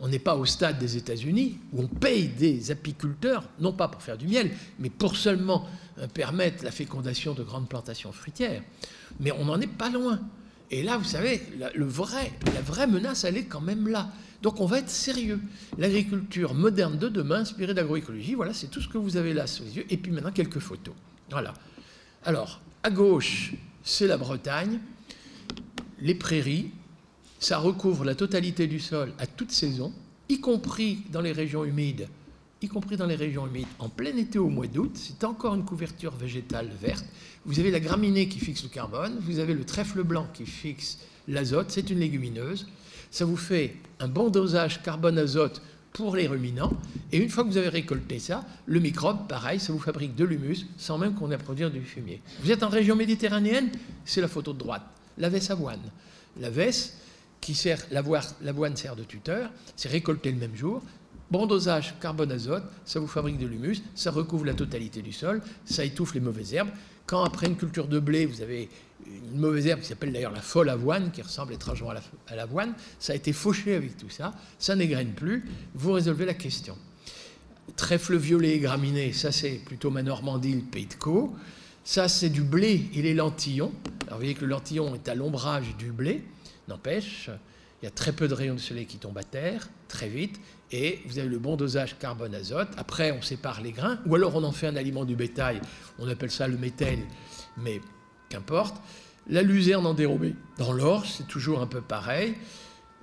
On 0.00 0.08
n'est 0.08 0.18
pas 0.18 0.36
au 0.36 0.44
stade 0.44 0.78
des 0.78 0.96
États-Unis 0.96 1.58
où 1.72 1.82
on 1.82 1.86
paye 1.86 2.28
des 2.28 2.70
apiculteurs, 2.70 3.48
non 3.60 3.72
pas 3.72 3.88
pour 3.88 4.02
faire 4.02 4.18
du 4.18 4.26
miel, 4.26 4.50
mais 4.78 4.90
pour 4.90 5.16
seulement 5.16 5.66
euh, 5.98 6.08
permettre 6.08 6.64
la 6.64 6.70
fécondation 6.70 7.34
de 7.34 7.42
grandes 7.42 7.68
plantations 7.68 8.12
fruitières. 8.12 8.62
Mais 9.20 9.32
on 9.32 9.44
n'en 9.44 9.60
est 9.60 9.66
pas 9.66 9.90
loin. 9.90 10.20
Et 10.70 10.82
là, 10.82 10.96
vous 10.96 11.04
savez, 11.04 11.42
la, 11.58 11.70
la 11.72 12.60
vraie 12.60 12.86
menace, 12.86 13.24
elle 13.24 13.36
est 13.36 13.44
quand 13.44 13.60
même 13.60 13.86
là. 13.86 14.10
Donc 14.42 14.60
on 14.60 14.66
va 14.66 14.78
être 14.78 14.90
sérieux. 14.90 15.40
L'agriculture 15.78 16.52
moderne 16.54 16.98
de 16.98 17.08
demain, 17.08 17.40
inspirée 17.40 17.74
d'agroécologie, 17.74 18.34
voilà, 18.34 18.52
c'est 18.52 18.66
tout 18.66 18.80
ce 18.80 18.88
que 18.88 18.98
vous 18.98 19.16
avez 19.16 19.32
là 19.32 19.46
sous 19.46 19.62
les 19.64 19.76
yeux. 19.76 19.86
Et 19.88 19.96
puis 19.96 20.10
maintenant, 20.10 20.32
quelques 20.32 20.58
photos. 20.58 20.94
Voilà. 21.30 21.54
Alors, 22.24 22.60
à 22.82 22.90
gauche, 22.90 23.54
c'est 23.82 24.06
la 24.06 24.16
Bretagne, 24.16 24.80
les 26.00 26.14
prairies. 26.14 26.72
Ça 27.38 27.58
recouvre 27.58 28.04
la 28.04 28.14
totalité 28.14 28.66
du 28.66 28.80
sol 28.80 29.12
à 29.18 29.26
toute 29.26 29.52
saison, 29.52 29.92
y 30.28 30.40
compris 30.40 30.98
dans 31.10 31.20
les 31.20 31.32
régions 31.32 31.64
humides 31.64 32.08
y 32.62 32.68
compris 32.68 32.96
dans 32.96 33.04
les 33.04 33.14
régions 33.14 33.46
humides, 33.46 33.66
en 33.78 33.90
plein 33.90 34.16
été 34.16 34.38
au 34.38 34.48
mois 34.48 34.66
d'août, 34.66 34.92
c'est 34.94 35.22
encore 35.24 35.54
une 35.54 35.66
couverture 35.66 36.16
végétale 36.16 36.70
verte. 36.80 37.04
Vous 37.44 37.60
avez 37.60 37.70
la 37.70 37.78
graminée 37.78 38.26
qui 38.26 38.38
fixe 38.38 38.62
le 38.62 38.70
carbone, 38.70 39.18
vous 39.20 39.38
avez 39.38 39.52
le 39.52 39.64
trèfle 39.64 40.02
blanc 40.02 40.26
qui 40.32 40.46
fixe 40.46 40.96
l'azote, 41.28 41.70
c'est 41.70 41.90
une 41.90 41.98
légumineuse 41.98 42.66
ça 43.14 43.24
vous 43.24 43.36
fait 43.36 43.76
un 44.00 44.08
bon 44.08 44.28
dosage 44.28 44.82
carbone-azote 44.82 45.62
pour 45.92 46.16
les 46.16 46.26
ruminants. 46.26 46.72
Et 47.12 47.18
une 47.18 47.28
fois 47.28 47.44
que 47.44 47.48
vous 47.48 47.56
avez 47.56 47.68
récolté 47.68 48.18
ça, 48.18 48.44
le 48.66 48.80
microbe, 48.80 49.28
pareil, 49.28 49.60
ça 49.60 49.72
vous 49.72 49.78
fabrique 49.78 50.16
de 50.16 50.24
l'humus 50.24 50.66
sans 50.76 50.98
même 50.98 51.14
qu'on 51.14 51.30
ait 51.30 51.36
à 51.36 51.38
produire 51.38 51.70
du 51.70 51.80
fumier. 51.80 52.20
Vous 52.40 52.50
êtes 52.50 52.64
en 52.64 52.68
région 52.68 52.96
méditerranéenne, 52.96 53.70
c'est 54.04 54.20
la 54.20 54.26
photo 54.26 54.52
de 54.52 54.58
droite. 54.58 54.82
La 55.16 55.28
veste 55.28 55.52
avoine. 55.52 55.78
La 56.40 56.50
veste, 56.50 56.96
qui 57.44 57.54
sert, 57.54 57.84
l'avoine 57.90 58.74
sert 58.74 58.96
de 58.96 59.04
tuteur, 59.04 59.50
c'est 59.76 59.90
récolté 59.90 60.32
le 60.32 60.38
même 60.38 60.56
jour. 60.56 60.82
Bon 61.30 61.44
dosage 61.44 61.94
carbone-azote, 62.00 62.64
ça 62.86 63.00
vous 63.00 63.06
fabrique 63.06 63.38
de 63.38 63.46
l'humus, 63.46 63.82
ça 63.94 64.10
recouvre 64.10 64.46
la 64.46 64.54
totalité 64.54 65.02
du 65.02 65.12
sol, 65.12 65.42
ça 65.66 65.84
étouffe 65.84 66.14
les 66.14 66.20
mauvaises 66.20 66.54
herbes. 66.54 66.70
Quand 67.04 67.22
après 67.22 67.46
une 67.46 67.56
culture 67.56 67.86
de 67.86 67.98
blé, 67.98 68.24
vous 68.24 68.40
avez 68.40 68.70
une 69.06 69.38
mauvaise 69.38 69.66
herbe 69.66 69.80
qui 69.80 69.88
s'appelle 69.88 70.10
d'ailleurs 70.10 70.32
la 70.32 70.40
folle 70.40 70.70
avoine, 70.70 71.10
qui 71.10 71.20
ressemble 71.20 71.52
étrangement 71.52 71.92
à 72.28 72.34
l'avoine, 72.34 72.72
ça 72.98 73.12
a 73.12 73.16
été 73.16 73.34
fauché 73.34 73.74
avec 73.74 73.98
tout 73.98 74.08
ça, 74.08 74.32
ça 74.58 74.74
n'égrène 74.74 75.12
plus, 75.12 75.44
vous 75.74 75.92
résolvez 75.92 76.24
la 76.24 76.34
question. 76.34 76.78
Trèfle 77.76 78.16
violet 78.16 78.56
et 78.56 78.58
graminé, 78.58 79.12
ça 79.12 79.32
c'est 79.32 79.60
plutôt 79.66 79.90
ma 79.90 80.02
Normandie, 80.02 80.54
le 80.54 80.62
pays 80.62 80.86
de 80.86 80.94
Caux. 80.94 81.34
Ça 81.84 82.08
c'est 82.08 82.30
du 82.30 82.42
blé 82.42 82.88
et 82.94 83.02
les 83.02 83.12
lentillons. 83.12 83.72
Alors 84.06 84.14
vous 84.14 84.20
voyez 84.20 84.34
que 84.34 84.40
le 84.40 84.46
lentillon 84.46 84.94
est 84.94 85.08
à 85.08 85.14
l'ombrage 85.14 85.76
du 85.76 85.92
blé, 85.92 86.22
n'empêche, 86.68 87.30
il 87.82 87.84
y 87.84 87.88
a 87.88 87.90
très 87.90 88.12
peu 88.12 88.28
de 88.28 88.34
rayons 88.34 88.54
de 88.54 88.60
soleil 88.60 88.86
qui 88.86 88.98
tombent 88.98 89.18
à 89.18 89.24
terre, 89.24 89.68
très 89.88 90.08
vite, 90.08 90.40
et 90.72 91.00
vous 91.06 91.18
avez 91.18 91.28
le 91.28 91.38
bon 91.38 91.56
dosage 91.56 91.98
carbone-azote. 91.98 92.68
Après, 92.76 93.12
on 93.12 93.22
sépare 93.22 93.60
les 93.60 93.72
grains, 93.72 93.98
ou 94.06 94.14
alors 94.14 94.34
on 94.36 94.42
en 94.42 94.52
fait 94.52 94.66
un 94.66 94.76
aliment 94.76 95.04
du 95.04 95.16
bétail, 95.16 95.60
on 95.98 96.08
appelle 96.08 96.30
ça 96.30 96.48
le 96.48 96.56
méthèle, 96.56 97.00
mais 97.58 97.80
qu'importe. 98.28 98.76
La 99.28 99.42
luzerne 99.42 99.86
en 99.86 99.94
dérobée 99.94 100.34
dans 100.58 100.72
l'Orge, 100.72 101.12
c'est 101.16 101.26
toujours 101.26 101.60
un 101.60 101.66
peu 101.66 101.80
pareil. 101.80 102.34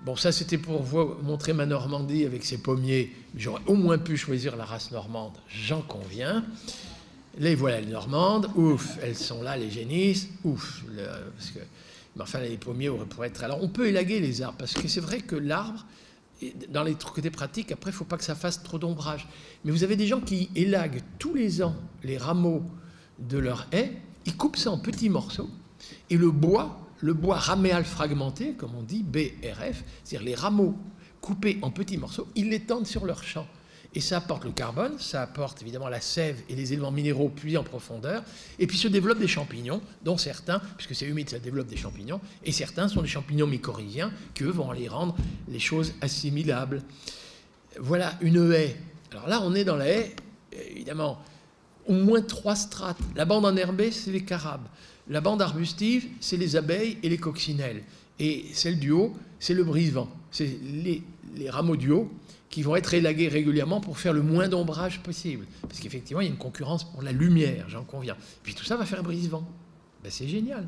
Bon, 0.03 0.16
ça 0.16 0.32
c'était 0.32 0.57
pour 0.57 0.82
vous 0.82 1.16
montrer 1.22 1.53
ma 1.53 1.68
Normandie 1.68 2.26
avec 2.26 2.43
ses 2.43 2.57
pommiers. 2.57 3.16
J'aurais 3.36 3.62
au 3.68 3.76
moins 3.76 3.99
pu 3.99 4.18
choisir 4.18 4.55
la 4.55 4.66
race 4.66 4.91
normande, 4.91 5.38
j'en 5.47 5.82
conviens. 5.82 6.43
Les 7.38 7.55
voilà 7.55 7.82
les 7.82 7.91
normandes, 7.91 8.49
ouf, 8.55 8.97
elles 9.01 9.16
sont 9.16 9.43
là, 9.43 9.57
les 9.57 9.70
génisses, 9.70 10.28
ouf. 10.43 10.84
parce 11.38 11.51
que, 11.51 11.59
mais 12.16 12.24
enfin, 12.24 12.39
les 12.39 12.57
pommiers 12.57 12.91
pourraient 13.09 13.28
être. 13.28 13.43
Alors, 13.43 13.64
on 13.64 13.70
peut 13.70 13.88
élaguer 13.88 14.20
les 14.20 14.41
arbres, 14.41 14.57
parce 14.57 14.74
que 14.74 14.88
c'est 14.88 14.99
vrai 14.99 15.22
que 15.22 15.36
l'arbre, 15.36 15.86
dans 16.70 16.84
les 16.84 16.95
côtés 16.95 17.32
pratiques, 17.32 17.72
après, 17.72 17.91
il 17.91 17.93
ne 17.93 17.97
faut 17.97 18.05
pas 18.05 18.18
que 18.18 18.24
ça 18.24 18.36
fasse 18.36 18.64
trop 18.64 18.80
d'ombrage. 18.80 19.28
Mais 19.64 19.72
vous 19.72 19.84
avez 19.84 19.95
des 19.95 20.07
gens 20.07 20.20
qui 20.20 20.49
élaguent 20.55 21.01
tous 21.20 21.34
les 21.34 21.62
ans 21.62 21.76
les 22.03 22.18
rameaux 22.18 22.64
de 23.20 23.38
leur 23.38 23.68
haie, 23.72 23.93
ils 24.26 24.36
coupent 24.36 24.57
ça 24.57 24.72
en 24.72 24.78
petits 24.78 25.09
morceaux, 25.09 25.49
et 26.09 26.18
le 26.18 26.32
bois, 26.32 26.80
le 26.99 27.14
bois 27.14 27.38
raméal 27.38 27.86
fragmenté, 27.86 28.53
comme 28.53 28.76
on 28.76 28.84
dit, 28.84 29.03
BRF, 29.03 29.84
c'est-à-dire 30.03 30.26
les 30.26 30.36
rameaux 30.36 30.76
coupés 31.22 31.59
en 31.62 31.72
petits 31.72 31.97
morceaux, 31.97 32.28
ils 32.36 32.49
les 32.49 32.62
tendent 32.62 32.88
sur 32.88 33.05
leur 33.05 33.24
champ. 33.24 33.47
Et 33.94 34.00
ça 34.00 34.18
apporte 34.18 34.46
le 34.46 34.52
carbone, 34.52 34.94
ça 35.00 35.22
apporte 35.22 35.62
évidemment 35.62 35.89
la 35.89 36.00
sève 36.00 36.42
et 36.48 36.56
les 36.56 36.72
éléments 36.72 36.92
minéraux 36.92 37.30
puis 37.30 37.58
en 37.58 37.64
profondeur. 37.64 38.24
Et 38.58 38.66
puis 38.66 38.78
se 38.78 38.88
développent 38.88 39.20
des 39.20 39.28
champignons, 39.28 39.82
dont 40.04 40.18
certains, 40.18 40.62
puisque 40.78 40.96
c'est 40.96 41.06
humide, 41.06 41.30
ça 41.30 41.39
développe 41.39 41.68
des 41.68 41.76
champignons, 41.76 42.22
et 42.46 42.54
certains 42.54 42.88
sont 42.88 43.02
des 43.02 43.10
champignons 43.10 43.48
mycorhiziens 43.48 44.14
qui, 44.34 44.44
eux, 44.44 44.52
vont 44.52 44.72
aller 44.72 44.88
rendre 44.88 45.16
les 45.50 45.60
choses 45.60 45.94
assimilables. 46.00 46.84
Voilà 47.80 48.14
une 48.22 48.54
haie. 48.54 48.78
Alors 49.12 49.28
là, 49.28 49.42
on 49.44 49.54
est 49.56 49.66
dans 49.66 49.76
la 49.76 49.88
haie, 49.88 50.16
évidemment, 50.54 51.22
au 51.86 51.94
moins 51.94 52.22
trois 52.22 52.56
strates. 52.56 53.00
La 53.16 53.26
bande 53.26 53.46
enherbée, 53.46 53.92
c'est 53.92 54.12
les 54.12 54.24
carabes. 54.24 54.68
La 55.10 55.20
bande 55.20 55.42
arbustive, 55.42 56.08
c'est 56.22 56.38
les 56.38 56.56
abeilles 56.56 56.98
et 57.04 57.10
les 57.10 57.18
coccinelles. 57.18 57.84
Et 58.20 58.46
celle 58.54 58.80
du 58.80 58.92
haut, 58.92 59.14
c'est 59.39 59.54
le 59.54 59.66
brise-vent. 59.66 60.10
C'est 60.30 60.48
les, 60.64 61.04
les 61.36 61.50
rameaux 61.50 61.76
du 61.76 61.92
haut 61.92 62.10
qui 62.52 62.64
vont 62.64 62.76
être 62.76 62.93
élagués 62.93 63.30
régulièrement 63.30 63.80
pour 63.80 63.97
faire 63.97 64.14
le 64.14 64.22
moins 64.22 64.49
d'ombrage 64.49 65.02
possible. 65.02 65.47
Parce 65.62 65.80
qu'effectivement, 65.80 66.22
il 66.22 66.26
y 66.26 66.28
a 66.28 66.32
une 66.32 66.38
concurrence 66.38 66.84
pour 66.84 67.02
la 67.02 67.14
lumière, 67.14 67.70
j'en 67.70 67.86
conviens. 67.86 68.18
Puis 68.43 68.54
tout 68.54 68.66
ça 68.66 68.76
va 68.76 68.86
faire 68.86 69.02
brise-vent. 69.04 69.47
Ben, 70.04 70.12
c'est 70.12 70.28
génial. 70.28 70.68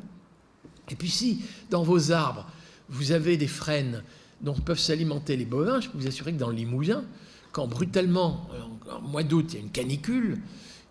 Et 0.89 0.95
puis 0.95 1.09
si, 1.09 1.43
dans 1.69 1.83
vos 1.83 2.11
arbres, 2.11 2.47
vous 2.89 3.11
avez 3.11 3.35
des 3.37 3.47
frênes 3.47 4.01
dont 4.41 4.53
peuvent 4.53 4.79
s'alimenter 4.79 5.35
les 5.35 5.45
bovins, 5.45 5.81
je 5.81 5.89
peux 5.89 5.97
vous 5.97 6.07
assurer 6.07 6.33
que 6.33 6.37
dans 6.37 6.49
le 6.49 6.55
Limousin, 6.55 7.03
quand 7.51 7.67
brutalement, 7.67 8.49
en 8.89 9.01
mois 9.01 9.23
d'août, 9.23 9.45
il 9.49 9.55
y 9.55 9.57
a 9.57 9.61
une 9.61 9.71
canicule, 9.71 10.39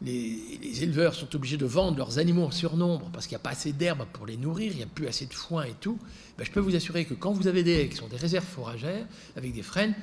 les, 0.04 0.82
éleveurs 0.82 1.14
sont 1.14 1.34
obligés 1.36 1.56
de 1.56 1.66
vendre 1.66 1.98
leurs 1.98 2.18
animaux 2.18 2.44
en 2.44 2.50
surnombre 2.50 3.08
parce 3.12 3.26
qu'il 3.26 3.36
n'y 3.36 3.40
a 3.40 3.44
pas 3.44 3.50
assez 3.50 3.72
d'herbe 3.72 4.04
pour 4.12 4.26
les 4.26 4.36
nourrir, 4.36 4.72
il 4.72 4.78
n'y 4.78 4.82
a 4.82 4.86
plus 4.86 5.06
assez 5.06 5.26
de 5.26 5.34
foin 5.34 5.64
et 5.64 5.74
tout, 5.80 5.98
ben, 6.36 6.44
je 6.44 6.50
peux 6.50 6.60
vous 6.60 6.74
assurer 6.74 7.04
que 7.04 7.14
quand 7.14 7.32
vous 7.32 7.46
avez 7.46 7.62
des 7.62 7.72
haies 7.72 7.88
qui 7.88 7.96
sont 7.96 8.08
des 8.08 8.16
réserves 8.16 8.44
fourragères 8.44 9.06
avec 9.36 9.52
des 9.52 9.62
frênes, 9.62 9.94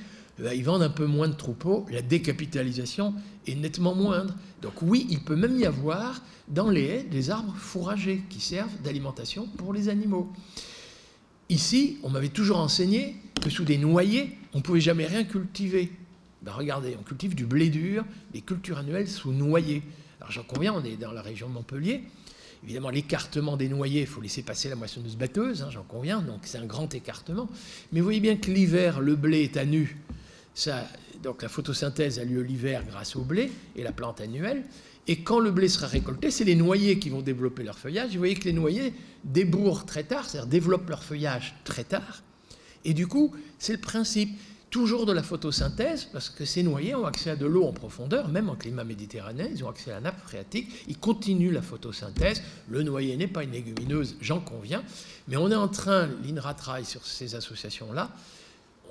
euh, 0.42 0.54
ils 0.54 0.64
vendent 0.64 0.84
un 0.84 0.90
peu 0.90 1.06
moins 1.06 1.28
de 1.28 1.34
troupeaux, 1.34 1.86
la 1.92 2.02
décapitalisation 2.02 3.14
est 3.48 3.56
nettement 3.56 3.96
moindre. 3.96 4.36
Donc 4.62 4.82
oui, 4.82 5.08
il 5.10 5.22
peut 5.22 5.36
même 5.36 5.60
y 5.60 5.66
avoir 5.66 6.22
dans 6.48 6.70
les 6.70 6.84
haies 6.84 7.04
des 7.04 7.30
arbres 7.30 7.56
fourragers 7.56 8.24
qui 8.30 8.40
servent 8.40 8.82
d'alimentation 8.84 9.48
pour 9.58 9.74
les 9.74 9.90
animaux. 9.90 10.32
Ici, 11.50 11.98
on 12.04 12.10
m'avait 12.10 12.30
toujours 12.30 12.58
enseigné 12.58 13.16
que 13.42 13.50
sous 13.50 13.64
des 13.64 13.78
noyers, 13.78 14.38
on 14.54 14.60
ne 14.60 14.64
pouvait 14.64 14.82
jamais 14.82 15.06
rien 15.06 15.24
cultiver. 15.24 15.92
Ben 16.42 16.52
regardez, 16.52 16.96
on 17.00 17.04
cultive 17.04 17.36
du 17.36 17.46
blé 17.46 17.70
dur, 17.70 18.06
des 18.34 18.42
cultures 18.42 18.78
annuelles 18.78 19.08
sous 19.08 19.32
noyers. 19.32 19.82
Alors 20.20 20.32
j'en 20.32 20.44
conviens, 20.44 20.74
on 20.74 20.84
est 20.84 20.96
dans 20.96 21.12
la 21.12 21.22
région 21.22 21.50
de 21.50 21.54
Montpellier. 21.54 22.04
Évidemment, 22.64 22.90
l'écartement 22.90 23.58
des 23.58 23.70
noyers, 23.70 24.02
il 24.02 24.08
faut 24.08 24.22
laisser 24.22 24.42
passer 24.42 24.68
la 24.70 24.76
moissonneuse 24.76 25.16
batteuse, 25.16 25.62
hein, 25.62 25.70
j'en 25.72 25.84
conviens, 25.84 26.22
donc 26.22 26.42
c'est 26.44 26.58
un 26.58 26.66
grand 26.66 26.94
écartement. 26.94 27.50
Mais 27.92 28.00
vous 28.00 28.06
voyez 28.06 28.20
bien 28.20 28.36
que 28.36 28.52
l'hiver, 28.52 29.00
le 29.00 29.16
blé 29.16 29.44
est 29.44 29.58
à 29.58 29.66
nu 29.66 29.98
donc 31.24 31.42
la 31.42 31.50
photosynthèse 31.50 32.20
a 32.20 32.24
lieu 32.24 32.42
l'hiver 32.42 32.84
grâce 32.88 33.16
au 33.16 33.22
blé 33.22 33.52
et 33.76 33.84
la 33.84 33.92
plante 33.92 34.22
annuelle. 34.22 34.64
Et 35.08 35.24
quand 35.24 35.40
le 35.40 35.52
blé 35.52 35.70
sera 35.70 35.88
récolté, 35.88 36.30
c'est 36.30 36.44
les 36.44 36.56
noyers 36.56 37.00
qui 37.00 37.10
vont 37.10 37.22
développer 37.22 37.64
leur 37.64 37.80
feuillage. 37.80 38.12
Vous 38.12 38.20
voyez 38.20 38.36
que 38.36 38.46
les 38.46 38.54
noyers 38.54 38.94
débourrent 39.24 39.86
très 39.86 40.04
tard, 40.04 40.30
c'est-à-dire 40.30 40.50
développent 40.50 40.90
leur 40.90 41.04
feuillage 41.04 41.56
très 41.64 41.84
tard. 41.84 42.22
Et 42.86 42.94
du 42.94 43.08
coup, 43.08 43.34
c'est 43.58 43.74
le 43.74 43.80
principe 43.80 44.38
toujours 44.70 45.06
de 45.06 45.12
la 45.12 45.24
photosynthèse, 45.24 46.06
parce 46.14 46.30
que 46.30 46.46
ces 46.46 46.62
noyers 46.62 46.94
ont 46.96 47.06
accès 47.06 47.32
à 47.32 47.36
de 47.36 47.46
l'eau 47.46 47.66
en 47.66 47.74
profondeur, 47.74 48.28
même 48.28 48.50
en 48.50 48.56
climat 48.56 48.84
méditerranéen, 48.84 49.48
ils 49.52 49.64
ont 49.64 49.70
accès 49.70 49.92
à 49.92 49.96
la 49.96 50.02
nappe 50.02 50.22
phréatique, 50.22 50.86
ils 50.88 50.98
continuent 50.98 51.52
la 51.52 51.62
photosynthèse. 51.62 52.44
Le 52.70 52.84
noyer 52.84 53.18
n'est 53.18 53.28
pas 53.28 53.44
une 53.44 53.52
légumineuse, 53.52 54.16
j'en 54.22 54.40
conviens, 54.40 54.84
mais 55.28 55.38
on 55.38 55.50
est 55.50 55.56
en 55.56 55.68
train, 55.68 56.08
l'INRA 56.24 56.54
travaille 56.54 56.86
sur 56.86 57.06
ces 57.06 57.34
associations-là, 57.36 58.12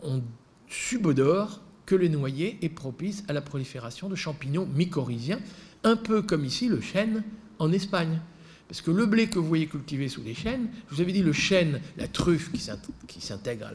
on 0.02 0.22
subodore 0.68 1.60
que 1.86 1.94
le 1.94 2.08
noyer 2.08 2.58
est 2.62 2.68
propice 2.68 3.24
à 3.28 3.32
la 3.32 3.40
prolifération 3.40 4.08
de 4.08 4.14
champignons 4.14 4.66
mycorhiziens, 4.66 5.40
un 5.84 5.96
peu 5.96 6.22
comme 6.22 6.44
ici 6.44 6.68
le 6.68 6.80
chêne 6.80 7.24
en 7.58 7.72
Espagne. 7.72 8.20
Parce 8.68 8.82
que 8.82 8.90
le 8.90 9.06
blé 9.06 9.28
que 9.28 9.38
vous 9.38 9.48
voyez 9.48 9.66
cultivé 9.66 10.08
sous 10.08 10.22
les 10.22 10.34
chênes, 10.34 10.68
je 10.90 10.94
vous 10.94 11.00
avais 11.00 11.12
dit 11.12 11.22
le 11.22 11.32
chêne, 11.32 11.80
la 11.96 12.06
truffe 12.06 12.52
qui 12.52 13.20
s'intègre 13.20 13.72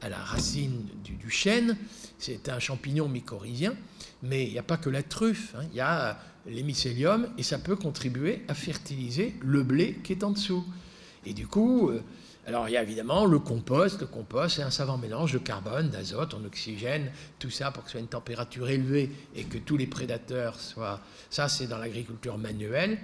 à 0.00 0.08
la, 0.08 0.18
racine 0.18 0.84
du, 1.04 1.30
chêne, 1.30 1.76
c'est 2.18 2.48
un 2.48 2.58
champignon 2.58 3.08
mycorhizien, 3.08 3.74
mais 4.24 4.44
il 4.44 4.50
n'y 4.50 4.58
a 4.58 4.64
pas 4.64 4.76
que 4.76 4.90
la 4.90 5.04
truffe, 5.04 5.54
hein. 5.54 5.62
il 5.70 5.76
y 5.76 5.80
a 5.80 6.18
l'hémicélium 6.46 7.28
et 7.38 7.44
ça 7.44 7.58
peut 7.58 7.76
contribuer 7.76 8.42
à 8.48 8.54
fertiliser 8.54 9.34
le 9.40 9.62
blé 9.62 10.00
qui 10.02 10.12
est 10.12 10.24
en 10.24 10.32
dessous. 10.32 10.64
Et 11.24 11.32
du 11.32 11.46
coup, 11.46 11.90
euh, 11.90 12.02
alors 12.46 12.68
il 12.68 12.72
y 12.72 12.76
a 12.76 12.82
évidemment 12.82 13.24
le 13.24 13.38
compost. 13.38 14.00
Le 14.00 14.06
compost, 14.06 14.56
c'est 14.56 14.62
un 14.62 14.70
savant 14.70 14.98
mélange 14.98 15.32
de 15.32 15.38
carbone, 15.38 15.88
d'azote, 15.88 16.34
en 16.34 16.44
oxygène, 16.44 17.10
tout 17.38 17.50
ça 17.50 17.70
pour 17.70 17.84
que 17.84 17.88
ce 17.88 17.92
soit 17.92 18.00
une 18.00 18.06
température 18.06 18.68
élevée 18.68 19.10
et 19.34 19.44
que 19.44 19.58
tous 19.58 19.76
les 19.76 19.86
prédateurs 19.86 20.58
soient... 20.60 21.00
Ça, 21.30 21.48
c'est 21.48 21.66
dans 21.66 21.78
l'agriculture 21.78 22.36
manuelle. 22.38 22.98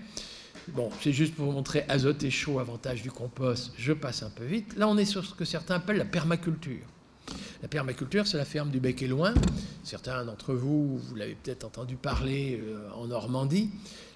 Bon, 0.68 0.90
c'est 1.00 1.12
juste 1.12 1.34
pour 1.34 1.46
vous 1.46 1.52
montrer 1.52 1.84
azote 1.88 2.22
et 2.22 2.30
chaud, 2.30 2.58
avantage 2.58 3.02
du 3.02 3.10
compost. 3.10 3.72
Je 3.78 3.92
passe 3.92 4.22
un 4.22 4.30
peu 4.30 4.44
vite. 4.44 4.76
Là, 4.76 4.88
on 4.88 4.98
est 4.98 5.04
sur 5.04 5.24
ce 5.24 5.34
que 5.34 5.44
certains 5.44 5.76
appellent 5.76 5.96
la 5.96 6.04
permaculture. 6.04 6.84
La 7.62 7.68
permaculture, 7.68 8.26
c'est 8.26 8.36
la 8.36 8.44
ferme 8.44 8.70
du 8.70 8.80
Bec 8.80 9.02
et 9.02 9.06
Loin. 9.06 9.34
Certains 9.84 10.24
d'entre 10.24 10.54
vous, 10.54 10.98
vous 10.98 11.14
l'avez 11.14 11.34
peut-être 11.34 11.64
entendu 11.64 11.96
parler 11.96 12.60
euh, 12.62 12.88
en 12.94 13.06
Normandie. 13.06 13.70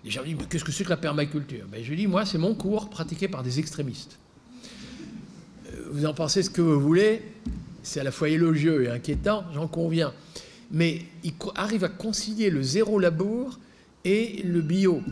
Les 0.05 0.11
gens 0.11 0.23
disent, 0.23 0.37
mais 0.39 0.47
qu'est-ce 0.47 0.65
que 0.65 0.73
c'est 0.73 0.85
que 0.85 0.91
la 0.91 0.97
permaculture? 0.97 1.67
Ben, 1.71 1.83
Je 1.83 1.95
dis, 1.95 2.07
moi, 2.07 2.25
c'est 2.25 2.39
mon 2.39 2.55
cours 2.55 2.91
pratiqué 2.91 3.29
par 3.29 3.43
des 3.43 3.59
extrémistes. 3.59 4.19
Vous 5.91 6.07
en 6.07 6.15
pensez 6.15 6.43
ce 6.43 6.51
que 6.51 6.63
vous 6.63 6.81
voulez, 6.81 7.23
c'est 7.83 8.01
à 8.01 8.05
la 8.05 8.11
fois 8.11 8.29
élogieux 8.29 8.85
et 8.85 8.91
inquiétant, 8.91 9.45
j'en 9.55 9.69
conviens. 9.69 10.13
Mais 10.71 11.03
ils 11.23 11.35
arrivent 11.55 11.85
à 11.85 11.89
concilier 11.89 12.51
le 12.51 12.63
zéro 12.63 12.99
labour 12.99 13.59
et 14.05 14.43
le 14.45 14.61
bio. 14.61 15.03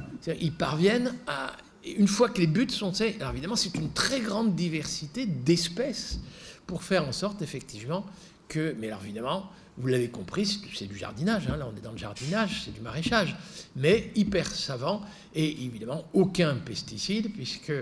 Ils 0.40 0.52
parviennent 0.52 1.14
à, 1.26 1.52
une 1.84 2.08
fois 2.08 2.28
que 2.28 2.40
les 2.40 2.46
buts 2.46 2.70
sont 2.70 2.92
alors 3.20 3.32
évidemment 3.32 3.56
c'est 3.56 3.74
une 3.74 3.90
très 3.90 4.20
grande 4.20 4.54
diversité 4.54 5.26
d'espèces 5.26 6.20
pour 6.66 6.82
faire 6.82 7.06
en 7.06 7.12
sorte 7.12 7.42
effectivement 7.42 8.06
que, 8.48 8.74
mais 8.78 8.88
alors 8.88 9.02
évidemment, 9.04 9.50
vous 9.78 9.88
l'avez 9.88 10.08
compris, 10.08 10.60
c'est 10.74 10.86
du 10.86 10.96
jardinage, 10.96 11.48
hein, 11.48 11.56
là 11.56 11.66
on 11.72 11.76
est 11.76 11.80
dans 11.80 11.92
le 11.92 11.98
jardinage, 11.98 12.62
c'est 12.64 12.74
du 12.74 12.80
maraîchage, 12.80 13.36
mais 13.74 14.10
hyper 14.14 14.46
savant 14.46 15.00
et 15.34 15.64
évidemment 15.64 16.04
aucun 16.12 16.56
pesticide 16.56 17.32
puisque 17.32 17.72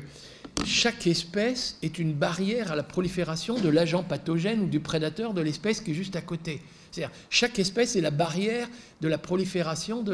chaque 0.65 1.07
espèce 1.07 1.77
est 1.83 1.99
une 1.99 2.13
barrière 2.13 2.73
à 2.73 2.77
la 2.77 2.83
prolifération 2.83 3.59
de 3.59 3.69
l'agent 3.69 4.03
pathogène 4.03 4.61
ou 4.61 4.67
du 4.67 4.81
prédateur 4.81 5.35
de 5.35 5.41
l'espèce 5.41 5.81
qui 5.81 5.93
est 5.93 5.95
juste 5.95 6.17
à 6.17 6.21
côté. 6.21 6.63
C'est-à-dire, 6.91 7.15
chaque 7.29 7.59
espèce 7.59 7.97
est 7.97 8.01
la 8.01 8.11
barrière 8.11 8.69
de 9.01 9.09
la 9.09 9.19
prolifération 9.19 10.05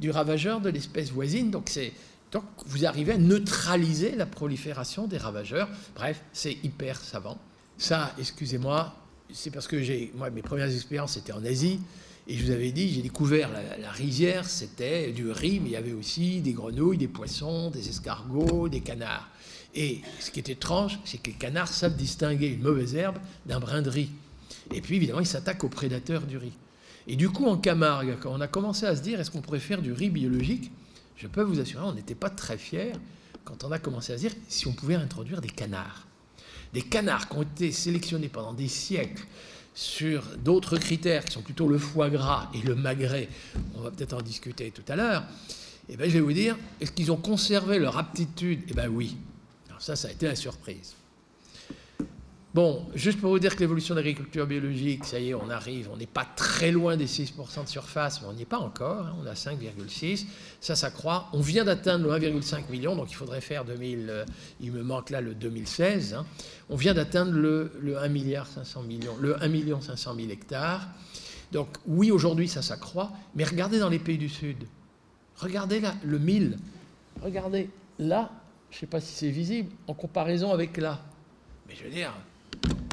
du 0.00 0.10
ravageur 0.10 0.60
de 0.60 0.70
l'espèce 0.70 1.10
voisine. 1.10 1.50
Donc, 1.50 1.70
donc, 2.32 2.44
vous 2.66 2.84
arrivez 2.84 3.12
à 3.12 3.18
neutraliser 3.18 4.16
la 4.16 4.26
prolifération 4.26 5.06
des 5.06 5.18
ravageurs. 5.18 5.68
Bref, 5.94 6.20
c'est 6.32 6.56
hyper 6.64 6.98
savant. 7.00 7.38
Ça, 7.78 8.12
excusez-moi, 8.18 8.92
c'est 9.32 9.50
parce 9.50 9.68
que 9.68 9.80
j'ai, 9.80 10.12
moi, 10.16 10.30
mes 10.30 10.42
premières 10.42 10.70
expériences 10.70 11.16
étaient 11.16 11.32
en 11.32 11.44
Asie. 11.44 11.78
Et 12.26 12.36
je 12.36 12.44
vous 12.44 12.50
avais 12.52 12.72
dit, 12.72 12.90
j'ai 12.92 13.02
découvert 13.02 13.50
la, 13.52 13.76
la 13.76 13.90
rizière, 13.90 14.48
c'était 14.48 15.12
du 15.12 15.30
riz, 15.30 15.60
mais 15.60 15.70
il 15.70 15.72
y 15.72 15.76
avait 15.76 15.92
aussi 15.92 16.40
des 16.40 16.52
grenouilles, 16.52 16.96
des 16.96 17.08
poissons, 17.08 17.70
des 17.70 17.88
escargots, 17.88 18.68
des 18.68 18.80
canards. 18.80 19.28
Et 19.74 20.00
ce 20.20 20.30
qui 20.30 20.40
est 20.40 20.48
étrange, 20.48 20.98
c'est 21.04 21.18
que 21.18 21.30
les 21.30 21.36
canards 21.36 21.68
savent 21.68 21.96
distinguer 21.96 22.46
une 22.46 22.62
mauvaise 22.62 22.94
herbe 22.94 23.18
d'un 23.44 23.60
brin 23.60 23.82
de 23.82 23.90
riz. 23.90 24.10
Et 24.72 24.80
puis, 24.80 24.96
évidemment, 24.96 25.20
ils 25.20 25.26
s'attaquent 25.26 25.64
aux 25.64 25.68
prédateurs 25.68 26.22
du 26.22 26.38
riz. 26.38 26.52
Et 27.06 27.16
du 27.16 27.28
coup, 27.28 27.46
en 27.46 27.58
Camargue, 27.58 28.16
quand 28.20 28.32
on 28.32 28.40
a 28.40 28.48
commencé 28.48 28.86
à 28.86 28.96
se 28.96 29.02
dire 29.02 29.20
est-ce 29.20 29.30
qu'on 29.30 29.42
pourrait 29.42 29.60
faire 29.60 29.82
du 29.82 29.92
riz 29.92 30.08
biologique, 30.08 30.70
je 31.16 31.26
peux 31.26 31.42
vous 31.42 31.60
assurer, 31.60 31.84
on 31.84 31.92
n'était 31.92 32.14
pas 32.14 32.30
très 32.30 32.56
fiers 32.56 32.92
quand 33.44 33.64
on 33.64 33.72
a 33.72 33.78
commencé 33.78 34.12
à 34.12 34.16
se 34.16 34.22
dire 34.22 34.32
si 34.48 34.66
on 34.66 34.72
pouvait 34.72 34.94
introduire 34.94 35.40
des 35.40 35.50
canards. 35.50 36.06
Des 36.72 36.82
canards 36.82 37.28
qui 37.28 37.36
ont 37.36 37.42
été 37.42 37.72
sélectionnés 37.72 38.28
pendant 38.28 38.54
des 38.54 38.68
siècles 38.68 39.26
sur 39.74 40.22
d'autres 40.38 40.78
critères 40.78 41.24
qui 41.24 41.32
sont 41.32 41.42
plutôt 41.42 41.68
le 41.68 41.78
foie 41.78 42.08
gras 42.08 42.50
et 42.54 42.62
le 42.62 42.74
magret, 42.74 43.28
on 43.74 43.80
va 43.80 43.90
peut-être 43.90 44.14
en 44.14 44.22
discuter 44.22 44.70
tout 44.70 44.84
à 44.88 44.96
l'heure, 44.96 45.24
eh 45.88 45.96
bien, 45.96 46.06
je 46.06 46.12
vais 46.12 46.20
vous 46.20 46.32
dire, 46.32 46.56
est-ce 46.80 46.92
qu'ils 46.92 47.12
ont 47.12 47.16
conservé 47.16 47.78
leur 47.78 47.98
aptitude? 47.98 48.62
Eh 48.68 48.74
bien 48.74 48.88
oui. 48.88 49.16
Alors 49.68 49.82
ça, 49.82 49.96
ça 49.96 50.08
a 50.08 50.10
été 50.12 50.26
la 50.26 50.36
surprise. 50.36 50.94
Bon, 52.54 52.86
juste 52.94 53.20
pour 53.20 53.30
vous 53.30 53.40
dire 53.40 53.56
que 53.56 53.60
l'évolution 53.60 53.96
de 53.96 53.98
l'agriculture 53.98 54.46
biologique, 54.46 55.04
ça 55.06 55.18
y 55.18 55.30
est, 55.30 55.34
on 55.34 55.50
arrive, 55.50 55.90
on 55.92 55.96
n'est 55.96 56.06
pas 56.06 56.24
très 56.24 56.70
loin 56.70 56.96
des 56.96 57.08
6% 57.08 57.64
de 57.64 57.68
surface, 57.68 58.22
mais 58.22 58.28
on 58.28 58.32
n'y 58.32 58.42
est 58.42 58.44
pas 58.44 58.60
encore, 58.60 59.08
hein, 59.08 59.16
on 59.20 59.26
a 59.26 59.32
5,6, 59.32 60.26
ça, 60.60 60.76
ça 60.76 60.92
croît. 60.92 61.28
On 61.32 61.40
vient 61.40 61.64
d'atteindre 61.64 62.04
le 62.08 62.16
1,5 62.16 62.70
million, 62.70 62.94
donc 62.94 63.10
il 63.10 63.16
faudrait 63.16 63.40
faire 63.40 63.64
2000, 63.64 64.06
euh, 64.08 64.24
il 64.60 64.70
me 64.70 64.84
manque 64.84 65.10
là 65.10 65.20
le 65.20 65.34
2016, 65.34 66.14
hein. 66.14 66.24
on 66.70 66.76
vient 66.76 66.94
d'atteindre 66.94 67.32
le, 67.32 67.72
1 68.00 68.06
milliard 68.06 68.46
500 68.46 68.84
millions, 68.84 69.16
le 69.20 69.42
1 69.42 69.48
million 69.48 69.80
500 69.80 70.14
000 70.14 70.30
hectares. 70.30 70.86
Donc 71.50 71.76
oui, 71.88 72.12
aujourd'hui, 72.12 72.46
ça 72.46 72.62
s'accroît, 72.62 73.10
mais 73.34 73.42
regardez 73.42 73.80
dans 73.80 73.88
les 73.88 73.98
pays 73.98 74.18
du 74.18 74.28
Sud, 74.28 74.58
regardez 75.38 75.80
là, 75.80 75.96
le 76.04 76.20
1000, 76.20 76.56
regardez 77.20 77.68
là, 77.98 78.30
je 78.70 78.76
ne 78.76 78.80
sais 78.80 78.86
pas 78.86 79.00
si 79.00 79.12
c'est 79.12 79.30
visible, 79.30 79.72
en 79.88 79.94
comparaison 79.94 80.52
avec 80.52 80.76
là. 80.76 81.00
Mais 81.66 81.74
je 81.74 81.82
veux 81.82 81.90
dire, 81.90 82.12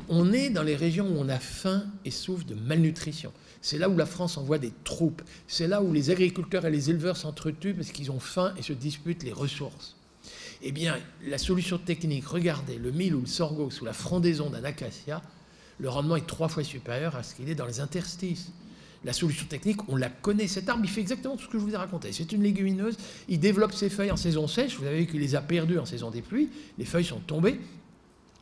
on 0.09 0.33
est 0.33 0.49
dans 0.49 0.63
les 0.63 0.75
régions 0.75 1.07
où 1.07 1.17
on 1.19 1.29
a 1.29 1.39
faim 1.39 1.85
et 2.05 2.11
souffre 2.11 2.45
de 2.45 2.55
malnutrition. 2.55 3.31
C'est 3.61 3.77
là 3.77 3.89
où 3.89 3.95
la 3.95 4.05
France 4.05 4.37
envoie 4.37 4.57
des 4.57 4.73
troupes. 4.83 5.21
C'est 5.47 5.67
là 5.67 5.81
où 5.83 5.93
les 5.93 6.09
agriculteurs 6.09 6.65
et 6.65 6.71
les 6.71 6.89
éleveurs 6.89 7.17
s'entretuent 7.17 7.73
parce 7.73 7.91
qu'ils 7.91 8.11
ont 8.11 8.19
faim 8.19 8.53
et 8.57 8.61
se 8.61 8.73
disputent 8.73 9.23
les 9.23 9.33
ressources. 9.33 9.95
Eh 10.63 10.71
bien, 10.71 10.97
la 11.25 11.37
solution 11.37 11.77
technique, 11.77 12.25
regardez, 12.25 12.77
le 12.77 12.91
mil 12.91 13.15
ou 13.15 13.21
le 13.21 13.27
sorgho 13.27 13.69
sous 13.69 13.85
la 13.85 13.93
frondaison 13.93 14.49
d'un 14.49 14.63
acacia, 14.63 15.21
le 15.79 15.89
rendement 15.89 16.15
est 16.15 16.27
trois 16.27 16.47
fois 16.47 16.63
supérieur 16.63 17.15
à 17.15 17.23
ce 17.23 17.33
qu'il 17.33 17.49
est 17.49 17.55
dans 17.55 17.65
les 17.65 17.79
interstices. 17.79 18.51
La 19.03 19.13
solution 19.13 19.47
technique, 19.47 19.79
on 19.89 19.95
la 19.95 20.09
connaît. 20.09 20.45
Cet 20.45 20.69
arbre, 20.69 20.83
il 20.83 20.89
fait 20.89 21.01
exactement 21.01 21.35
tout 21.35 21.45
ce 21.45 21.49
que 21.49 21.57
je 21.57 21.63
vous 21.63 21.73
ai 21.73 21.77
raconté. 21.77 22.11
C'est 22.13 22.31
une 22.31 22.43
légumineuse. 22.43 22.97
Il 23.27 23.39
développe 23.39 23.73
ses 23.73 23.89
feuilles 23.89 24.11
en 24.11 24.17
saison 24.17 24.47
sèche. 24.47 24.77
Vous 24.77 24.85
avez 24.85 24.99
vu 24.99 25.07
qu'il 25.07 25.21
les 25.21 25.33
a 25.33 25.41
perdues 25.41 25.79
en 25.79 25.85
saison 25.85 26.11
des 26.11 26.21
pluies. 26.21 26.49
Les 26.77 26.85
feuilles 26.85 27.05
sont 27.05 27.19
tombées. 27.19 27.59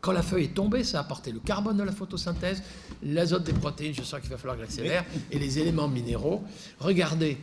Quand 0.01 0.11
la 0.13 0.21
feuille 0.23 0.45
est 0.45 0.53
tombée, 0.53 0.83
ça 0.83 0.99
a 0.99 1.01
apporté 1.01 1.31
le 1.31 1.39
carbone 1.39 1.77
de 1.77 1.83
la 1.83 1.91
photosynthèse, 1.91 2.63
l'azote 3.03 3.43
des 3.43 3.53
protéines, 3.53 3.93
je 3.93 4.03
sens 4.03 4.21
qu'il 4.21 4.29
va 4.29 4.37
falloir 4.37 4.55
que 4.55 4.61
l'accélère, 4.61 5.03
et 5.31 5.39
les 5.39 5.59
éléments 5.59 5.89
minéraux. 5.89 6.43
Regardez, 6.79 7.37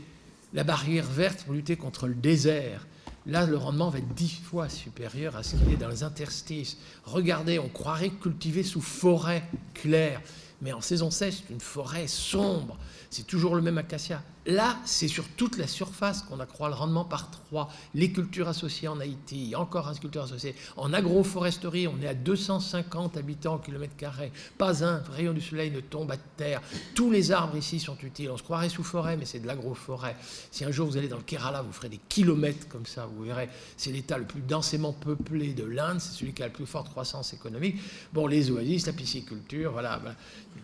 la 0.55 0.65
barrière 0.65 1.05
verte 1.05 1.45
pour 1.45 1.53
lutter 1.53 1.77
contre 1.77 2.07
le 2.07 2.15
désert. 2.15 2.87
Là, 3.27 3.45
le 3.45 3.57
rendement 3.57 3.91
va 3.91 3.99
être 3.99 4.15
dix 4.15 4.41
fois 4.43 4.69
supérieur 4.69 5.37
à 5.37 5.43
ce 5.43 5.57
qu'il 5.57 5.73
est 5.73 5.77
dans 5.77 5.89
les 5.89 6.03
interstices. 6.03 6.79
Regardez, 7.05 7.59
on 7.59 7.69
croirait 7.69 8.11
cultiver 8.11 8.63
sous 8.63 8.81
forêt 8.81 9.43
claire, 9.75 10.23
mais 10.63 10.73
en 10.73 10.81
saison 10.81 11.11
sèche, 11.11 11.43
c'est 11.47 11.53
une 11.53 11.61
forêt 11.61 12.07
sombre. 12.07 12.79
C'est 13.11 13.27
toujours 13.27 13.55
le 13.55 13.63
même 13.63 13.79
acacia. 13.79 14.23
Là, 14.47 14.79
c'est 14.85 15.09
sur 15.09 15.27
toute 15.31 15.59
la 15.59 15.67
surface 15.67 16.23
qu'on 16.23 16.39
accroît 16.39 16.69
le 16.69 16.75
rendement 16.75 17.05
par 17.05 17.31
trois. 17.33 17.69
Les 17.95 18.13
cultures 18.13 18.47
associées 18.47 18.87
en 18.87 19.01
Haïti, 19.01 19.55
encore 19.57 19.89
une 19.89 19.99
culture 19.99 20.23
associée. 20.23 20.55
En 20.77 20.93
agroforesterie, 20.93 21.89
on 21.89 22.01
est 22.01 22.07
à 22.07 22.15
250 22.15 23.17
habitants 23.17 23.57
au 23.57 23.59
kilomètre 23.59 23.97
carré. 23.97 24.31
Pas 24.57 24.85
un 24.85 25.03
rayon 25.11 25.33
du 25.33 25.41
soleil 25.41 25.73
ne 25.73 25.81
tombe 25.81 26.13
à 26.13 26.17
terre. 26.17 26.63
Tous 26.95 27.11
les 27.11 27.33
arbres 27.33 27.57
ici 27.57 27.81
sont 27.81 27.99
utiles. 28.05 28.31
On 28.31 28.37
se 28.37 28.45
croirait 28.45 28.69
sous 28.69 28.85
forêt, 28.85 29.17
mais 29.17 29.25
c'est 29.25 29.41
de 29.41 29.49
l'agroforêt. 29.49 30.17
Si 30.53 30.65
un 30.65 30.71
jour 30.71 30.87
vous 30.87 30.97
allez 30.97 31.09
dans 31.09 31.17
le 31.17 31.23
Kerala, 31.23 31.63
vous 31.63 31.73
ferez 31.73 31.89
des 31.89 32.01
kilomètres 32.09 32.69
comme 32.69 32.87
ça, 32.87 33.07
vous 33.07 33.25
verrez, 33.25 33.49
c'est 33.77 33.91
l'état 33.91 34.17
le 34.17 34.27
plus 34.27 34.43
densément 34.43 34.93
peuplé 34.93 35.55
de 35.55 35.65
l'Inde, 35.65 36.01
c'est 36.01 36.13
celui 36.13 36.33
qui 36.33 36.43
a 36.43 36.47
la 36.47 36.53
plus 36.53 36.67
forte 36.67 36.89
croissance 36.91 37.33
économique. 37.33 37.81
Bon, 38.13 38.29
les 38.29 38.51
oasis, 38.53 38.87
la 38.87 38.93
pisciculture, 38.93 39.73
voilà. 39.73 40.01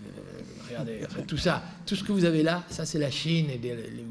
Euh, 0.05 0.41
regardez, 0.69 1.01
tout 1.27 1.37
ça, 1.37 1.63
tout 1.87 1.97
ce 1.97 2.05
que 2.05 2.13
vous 2.13 2.25
avez 2.25 2.43
là, 2.43 2.65
ça 2.71 2.85
c'est 2.87 2.99
la 2.99 3.11
Chine 3.11 3.51
et 3.51 3.61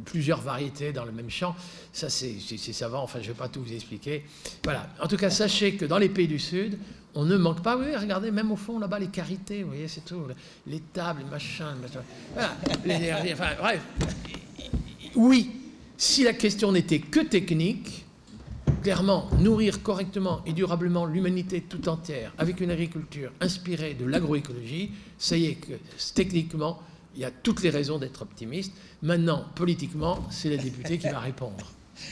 plusieurs 0.06 0.42
variétés 0.42 0.94
dans 0.94 1.06
le 1.06 1.12
même 1.12 1.30
champ. 1.30 1.56
Ça 1.92 2.10
c'est 2.10 2.40
savant, 2.58 3.04
enfin 3.04 3.20
je 3.22 3.28
ne 3.28 3.34
vais 3.34 3.38
pas 3.38 3.48
tout 3.48 3.62
vous 3.62 3.74
expliquer. 3.74 4.24
Voilà, 4.64 4.90
en 5.02 5.08
tout 5.08 5.18
cas 5.18 5.30
sachez 5.30 5.76
que 5.76 5.86
dans 5.86 5.98
les 5.98 6.10
pays 6.10 6.28
du 6.28 6.40
Sud, 6.40 6.78
on 7.14 7.26
ne 7.26 7.36
manque 7.36 7.62
pas, 7.62 7.78
oui, 7.78 7.96
regardez, 7.96 8.32
même 8.32 8.52
au 8.52 8.56
fond 8.56 8.80
là-bas, 8.80 9.00
les 9.00 9.08
carités, 9.08 9.64
vous 9.64 9.70
voyez, 9.70 9.88
c'est 9.88 10.06
tout, 10.06 10.22
les 10.68 10.80
tables, 10.80 11.22
les 11.24 11.30
machins, 11.30 11.76
Voilà, 12.34 12.56
enfin, 13.34 13.50
bref. 13.60 13.82
Oui, 15.16 15.52
si 15.98 16.24
la 16.24 16.34
question 16.34 16.72
n'était 16.72 17.00
que 17.00 17.20
technique, 17.20 18.06
clairement, 18.82 19.30
nourrir 19.40 19.84
correctement 19.84 20.42
et 20.46 20.54
durablement 20.54 21.06
l'humanité 21.06 21.62
tout 21.62 21.88
entière 21.88 22.34
avec 22.38 22.62
une 22.62 22.72
agriculture 22.72 23.32
inspirée 23.40 23.94
de 23.94 24.06
l'agroécologie, 24.06 24.92
ça 25.18 25.38
y 25.38 25.46
est 25.46 25.56
que 25.56 25.74
techniquement, 26.16 26.80
il 27.16 27.22
y 27.22 27.26
a 27.26 27.32
toutes 27.32 27.62
les 27.62 27.70
raisons 27.70 28.00
d'être 28.00 28.22
optimiste. 28.22 28.74
Maintenant, 29.02 29.46
politiquement, 29.56 30.26
c'est 30.30 30.50
la 30.50 30.58
députée 30.58 30.98
qui 30.98 31.10
va 31.10 31.20
répondre. 31.20 31.72